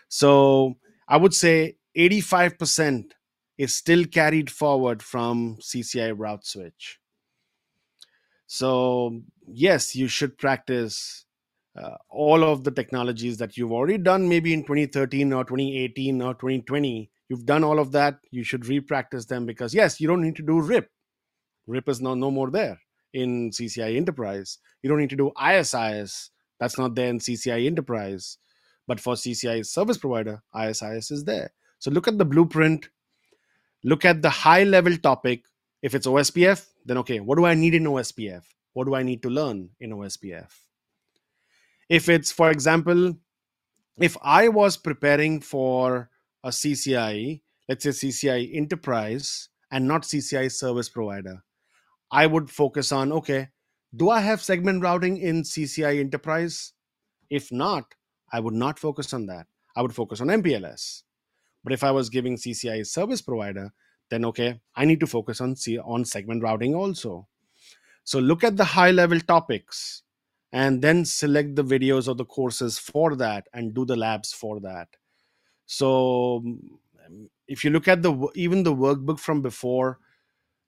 So 0.10 0.76
I 1.08 1.18
would 1.18 1.34
say 1.34 1.78
85% 1.98 3.12
is 3.58 3.76
still 3.76 4.06
carried 4.06 4.50
forward 4.50 5.02
from 5.02 5.58
CCIE 5.62 6.14
route 6.18 6.46
switch. 6.46 7.00
So, 8.48 9.22
yes, 9.48 9.96
you 9.96 10.08
should 10.08 10.38
practice 10.38 11.26
uh, 11.80 11.96
all 12.10 12.44
of 12.44 12.64
the 12.64 12.72
technologies 12.72 13.38
that 13.38 13.58
you've 13.58 13.72
already 13.72 13.98
done, 13.98 14.28
maybe 14.28 14.54
in 14.54 14.64
2013 14.64 15.32
or 15.34 15.44
2018 15.44 16.22
or 16.22 16.34
2020. 16.34 17.12
You've 17.28 17.46
done 17.46 17.64
all 17.64 17.80
of 17.80 17.92
that. 17.92 18.20
You 18.32 18.44
should 18.44 18.66
re-practice 18.66 19.26
them 19.26 19.46
because, 19.46 19.74
yes, 19.74 20.02
you 20.02 20.08
don't 20.08 20.22
need 20.22 20.36
to 20.38 20.44
do 20.44 20.62
RIP. 20.62 20.90
RIP 21.68 21.90
is 21.90 22.02
now 22.02 22.16
no 22.16 22.32
more 22.32 22.50
there 22.50 22.80
in 23.14 23.52
CCIE 23.52 23.96
Enterprise. 23.96 24.58
You 24.82 24.90
don't 24.90 25.00
need 25.00 25.12
to 25.12 25.16
do 25.16 25.32
ISIS 25.36 26.32
that's 26.60 26.78
not 26.78 26.96
there 26.96 27.08
in 27.08 27.20
CCIE 27.20 27.66
Enterprise. 27.66 28.38
But 28.90 29.00
for 29.00 29.14
CCIE 29.14 29.68
service 29.68 30.00
provider, 30.00 30.42
ISIS 30.52 31.12
is 31.12 31.24
there. 31.24 31.52
So 31.78 31.92
look 31.92 32.08
at 32.08 32.18
the 32.18 32.26
blueprint, 32.26 32.90
look 33.84 34.04
at 34.04 34.24
the 34.24 34.32
high 34.32 34.64
level 34.64 34.98
topic. 34.98 35.46
If 35.84 35.94
it's 35.94 36.08
OSPF, 36.08 36.66
then 36.86 36.98
okay, 36.98 37.20
what 37.20 37.38
do 37.38 37.46
I 37.46 37.54
need 37.54 37.76
in 37.76 37.84
OSPF? 37.84 38.42
What 38.74 38.88
do 38.88 38.96
I 38.96 39.04
need 39.04 39.22
to 39.22 39.30
learn 39.30 39.70
in 39.80 39.92
OSPF? 39.92 40.50
If 41.88 42.10
it's, 42.10 42.32
for 42.32 42.50
example, 42.50 43.16
if 44.00 44.18
I 44.24 44.48
was 44.48 44.76
preparing 44.76 45.40
for 45.40 46.10
a 46.44 46.50
CCIE, 46.50 47.42
let's 47.68 47.84
say 47.84 47.92
CCIE 47.92 48.56
enterprise 48.56 49.50
and 49.70 49.88
not 49.88 50.02
CCIE 50.02 50.52
service 50.52 50.90
provider, 50.90 51.44
I 52.12 52.26
would 52.26 52.50
focus 52.50 52.92
on 52.92 53.12
okay, 53.12 53.50
do 53.96 54.10
I 54.10 54.22
have 54.22 54.42
segment 54.42 54.82
routing 54.82 55.18
in 55.18 55.44
CCIE 55.44 56.00
Enterprise? 56.00 56.74
If 57.30 57.52
not, 57.52 57.94
I 58.32 58.40
would 58.40 58.54
not 58.54 58.80
focus 58.80 59.14
on 59.14 59.26
that. 59.28 59.48
I 59.76 59.82
would 59.82 59.94
focus 59.94 60.22
on 60.22 60.28
MPLS. 60.28 61.04
But 61.64 61.74
if 61.74 61.84
I 61.84 61.92
was 61.92 62.10
giving 62.10 62.38
CCIE 62.38 62.86
service 62.88 63.22
provider, 63.22 63.72
then 64.10 64.26
okay, 64.26 64.60
I 64.76 64.86
need 64.86 65.00
to 65.02 65.08
focus 65.08 65.42
on 65.42 65.56
C- 65.56 65.80
on 65.80 66.06
segment 66.06 66.44
routing 66.44 66.74
also. 66.76 67.28
So 68.04 68.20
look 68.20 68.44
at 68.44 68.58
the 68.58 68.64
high 68.64 68.92
level 68.92 69.20
topics 69.20 70.04
and 70.52 70.82
then 70.82 71.06
select 71.06 71.56
the 71.56 71.64
videos 71.64 72.08
or 72.08 72.16
the 72.16 72.26
courses 72.26 72.80
for 72.80 73.16
that 73.18 73.48
and 73.54 73.74
do 73.74 73.86
the 73.86 73.96
labs 73.96 74.34
for 74.34 74.60
that. 74.62 74.88
So 75.66 76.42
mm, 76.46 77.28
if 77.48 77.64
you 77.64 77.70
look 77.70 77.88
at 77.88 78.02
the 78.02 78.30
even 78.36 78.64
the 78.64 78.74
workbook 78.74 79.20
from 79.20 79.42
before, 79.42 80.00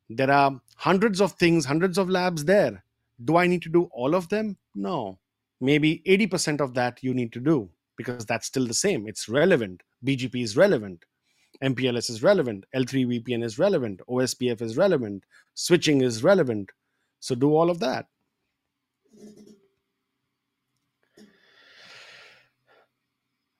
there 0.09 0.29
are 0.29 0.61
hundreds 0.75 1.21
of 1.21 1.33
things, 1.33 1.65
hundreds 1.65 1.97
of 1.97 2.09
labs 2.09 2.45
there 2.45 2.83
do 3.23 3.37
I 3.37 3.47
need 3.47 3.61
to 3.63 3.69
do 3.69 3.83
all 3.91 4.15
of 4.15 4.29
them? 4.29 4.57
No. 4.73 5.19
Maybe 5.61 6.01
80% 6.07 6.59
of 6.59 6.73
that 6.73 7.03
you 7.03 7.13
need 7.13 7.31
to 7.33 7.39
do 7.39 7.69
because 7.95 8.25
that's 8.25 8.47
still 8.47 8.65
the 8.65 8.73
same. 8.73 9.07
It's 9.07 9.29
relevant. 9.29 9.83
BGP 10.03 10.43
is 10.43 10.57
relevant. 10.57 11.05
MPLS 11.63 12.09
is 12.09 12.23
relevant. 12.23 12.65
L3 12.75 13.23
VPN 13.23 13.43
is 13.43 13.59
relevant. 13.59 14.01
OSPF 14.09 14.61
is 14.61 14.75
relevant. 14.75 15.23
Switching 15.53 16.01
is 16.01 16.23
relevant. 16.23 16.71
So 17.19 17.35
do 17.35 17.55
all 17.55 17.69
of 17.69 17.79
that. 17.79 18.07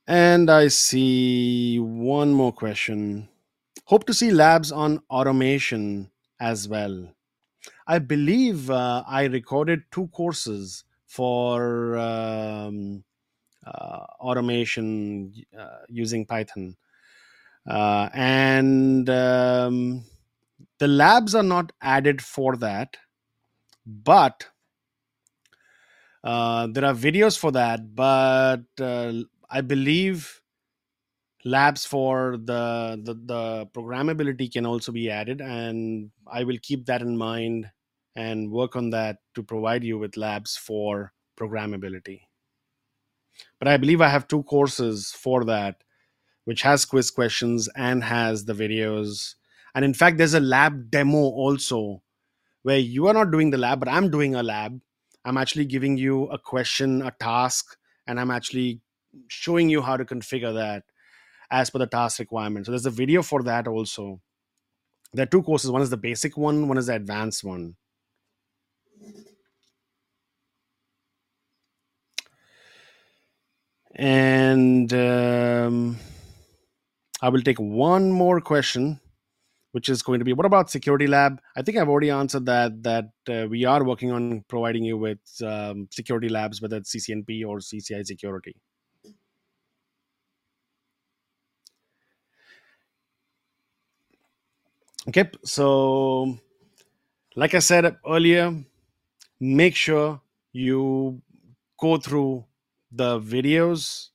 And 0.08 0.49
I 0.49 0.68
see 0.68 1.80
one 1.80 2.34
more 2.34 2.52
question. 2.52 3.30
Hope 3.86 4.06
to 4.08 4.14
see 4.14 4.32
labs 4.32 4.72
on 4.72 5.02
automation 5.12 6.10
as 6.39 6.68
well. 6.68 7.08
I 7.86 7.99
believe 7.99 8.72
uh, 8.72 9.04
I 9.08 9.26
recorded 9.26 9.84
two 9.91 10.08
courses 10.08 10.84
for 11.12 11.97
um, 11.97 13.03
uh, 13.68 14.05
automation 14.22 15.34
uh, 15.57 15.84
using 15.89 16.26
Python. 16.26 16.78
Uh, 17.70 18.07
and 18.14 19.09
um, 19.09 20.05
the 20.80 20.88
labs 20.88 21.36
are 21.36 21.43
not 21.43 21.74
added 21.82 22.22
for 22.22 22.55
that, 22.55 22.95
but 23.86 24.47
uh, 26.24 26.68
there 26.72 26.86
are 26.86 26.93
videos 26.93 27.38
for 27.38 27.51
that. 27.51 27.93
But 27.93 28.64
uh, 28.80 29.12
I 29.49 29.59
believe 29.59 30.41
labs 31.43 31.86
for 31.86 32.38
the, 32.38 33.01
the 33.03 33.14
the 33.14 33.66
programmability 33.74 34.51
can 34.51 34.64
also 34.64 34.91
be 34.91 35.09
added 35.09 35.41
and 35.41 36.12
i 36.32 36.43
will 36.43 36.57
keep 36.62 36.86
that 36.86 37.01
in 37.01 37.18
mind 37.18 37.68
and 38.16 38.51
work 38.51 38.76
on 38.76 38.89
that 38.89 39.18
to 39.36 39.43
provide 39.43 39.84
you 39.84 39.97
with 39.97 40.18
labs 40.18 40.57
for 40.57 41.14
programmability 41.39 42.22
but 43.59 43.68
i 43.68 43.78
believe 43.78 44.01
i 44.01 44.09
have 44.09 44.28
two 44.28 44.43
courses 44.43 45.12
for 45.12 45.43
that 45.45 45.84
which 46.45 46.62
has 46.62 46.86
quiz 46.86 47.09
questions 47.12 47.70
and 47.76 48.03
has 48.03 48.45
the 48.45 48.53
videos 48.53 49.36
and 49.74 49.86
in 49.86 49.93
fact 49.93 50.18
there's 50.18 50.34
a 50.34 50.39
lab 50.39 50.91
demo 50.91 51.18
also 51.18 52.01
where 52.64 52.78
you 52.78 53.07
are 53.07 53.14
not 53.14 53.32
doing 53.32 53.49
the 53.49 53.57
lab 53.57 53.80
but 53.80 53.89
i'm 53.89 54.12
doing 54.12 54.36
a 54.36 54.43
lab 54.43 54.80
i'm 55.26 55.38
actually 55.38 55.66
giving 55.66 55.97
you 55.97 56.26
a 56.26 56.38
question 56.38 57.01
a 57.01 57.12
task 57.12 57.78
and 58.07 58.20
i'm 58.20 58.32
actually 58.32 58.82
showing 59.28 59.70
you 59.70 59.82
how 59.82 59.97
to 59.97 60.05
configure 60.05 60.53
that 60.53 60.84
as 61.51 61.70
per 61.70 61.80
the 61.80 61.86
task 61.86 62.20
requirement. 62.20 62.66
So 62.66 62.72
there's 62.72 62.86
a 62.86 62.91
video 62.91 63.22
for 63.22 63.43
that 63.43 63.68
also. 63.68 64.22
There 65.14 65.24
are 65.24 65.28
two 65.28 65.43
courses. 65.43 65.70
One 65.70 65.82
is 65.82 65.89
the 65.89 65.97
basic 65.97 66.38
one, 66.38 66.68
one 66.70 66.78
is 66.78 66.88
the 66.88 66.95
advanced 66.95 67.43
one. 67.43 67.76
And 73.95 74.93
um, 74.93 75.97
I 77.21 77.29
will 77.29 77.41
take 77.41 77.59
one 77.59 78.11
more 78.11 78.39
question, 78.39 78.99
which 79.73 79.89
is 79.89 80.01
going 80.01 80.19
to 80.19 80.25
be 80.25 80.33
what 80.33 80.45
about 80.45 80.69
security 80.69 81.07
lab? 81.07 81.41
I 81.55 81.61
think 81.61 81.77
I've 81.77 81.89
already 81.89 82.09
answered 82.09 82.45
that. 82.45 82.83
That 82.83 83.09
uh, 83.29 83.47
we 83.49 83.65
are 83.65 83.83
working 83.83 84.11
on 84.11 84.43
providing 84.47 84.83
you 84.83 84.97
with 84.97 85.19
um, 85.43 85.87
security 85.91 86.29
labs, 86.29 86.61
whether 86.61 86.77
it's 86.77 86.95
CCNP 86.95 87.45
or 87.45 87.59
CCIE 87.59 88.05
security. 88.05 88.55
Okay, 95.07 95.29
so 95.43 96.37
like 97.35 97.55
I 97.55 97.59
said 97.59 97.97
earlier, 98.07 98.53
make 99.39 99.75
sure 99.75 100.21
you 100.53 101.21
go 101.79 101.97
through 101.97 102.45
the 102.91 103.19
videos, 103.19 104.09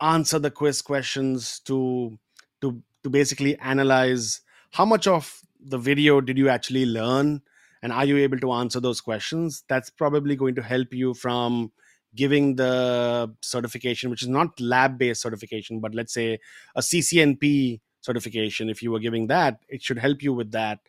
answer 0.00 0.38
the 0.38 0.50
quiz 0.50 0.82
questions 0.82 1.60
to 1.60 2.18
to 2.60 2.82
to 3.02 3.10
basically 3.10 3.58
analyze 3.58 4.40
how 4.72 4.84
much 4.84 5.06
of 5.06 5.40
the 5.60 5.78
video 5.78 6.20
did 6.20 6.36
you 6.36 6.48
actually 6.48 6.86
learn 6.86 7.42
and 7.82 7.92
are 7.92 8.04
you 8.04 8.16
able 8.16 8.38
to 8.38 8.52
answer 8.52 8.80
those 8.80 9.00
questions. 9.00 9.62
That's 9.68 9.90
probably 9.90 10.36
going 10.36 10.54
to 10.54 10.62
help 10.62 10.92
you 10.92 11.14
from 11.14 11.70
giving 12.14 12.56
the 12.56 13.32
certification 13.42 14.08
which 14.08 14.22
is 14.22 14.28
not 14.28 14.58
lab 14.60 14.98
based 14.98 15.20
certification 15.20 15.80
but 15.80 15.94
let's 15.94 16.14
say 16.14 16.38
a 16.74 16.80
ccnp 16.80 17.80
certification. 18.00 18.70
If 18.70 18.82
you 18.82 18.90
were 18.90 19.00
giving 19.00 19.26
that 19.28 19.60
it 19.68 19.82
should 19.82 19.98
help 19.98 20.22
you 20.22 20.32
with 20.32 20.52
that. 20.52 20.80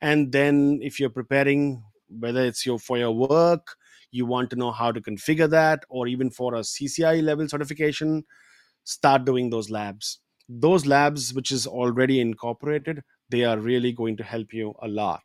And 0.00 0.32
then 0.32 0.80
if 0.82 0.98
you're 0.98 1.10
preparing 1.10 1.84
whether 2.08 2.44
it's 2.44 2.66
your 2.66 2.78
for 2.78 2.98
your 2.98 3.12
work 3.12 3.76
you 4.10 4.26
want 4.26 4.50
to 4.50 4.56
know 4.56 4.70
how 4.70 4.90
to 4.92 5.00
configure 5.00 5.48
that 5.50 5.84
or 5.88 6.06
even 6.06 6.30
for 6.30 6.54
a 6.54 6.60
ccie 6.60 7.22
level 7.22 7.48
certification 7.48 8.24
start 8.84 9.24
doing 9.24 9.50
those 9.50 9.70
labs. 9.70 10.18
Those 10.48 10.86
labs 10.86 11.32
which 11.32 11.52
is 11.52 11.66
already 11.66 12.20
incorporated 12.20 13.02
they 13.28 13.44
are 13.44 13.58
really 13.58 13.92
going 13.92 14.16
to 14.16 14.24
help 14.24 14.52
you 14.52 14.74
a 14.82 14.88
lot. 14.88 15.22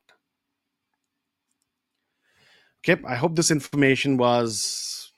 Okay 2.88 3.02
i 3.08 3.16
hope 3.16 3.36
this 3.36 3.50
information 3.52 4.18
was 4.18 5.12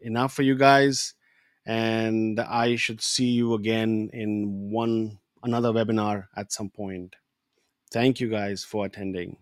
enough 0.00 0.32
for 0.32 0.42
you 0.42 0.56
guys 0.56 1.14
and 1.66 2.40
i 2.40 2.74
should 2.76 3.00
see 3.00 3.30
you 3.30 3.54
again 3.54 4.10
in 4.12 4.70
one 4.70 5.18
another 5.44 5.72
webinar 5.72 6.26
at 6.36 6.52
some 6.52 6.70
point. 6.70 7.14
Thank 7.92 8.20
you 8.20 8.28
guys 8.28 8.64
for 8.64 8.86
attending 8.86 9.36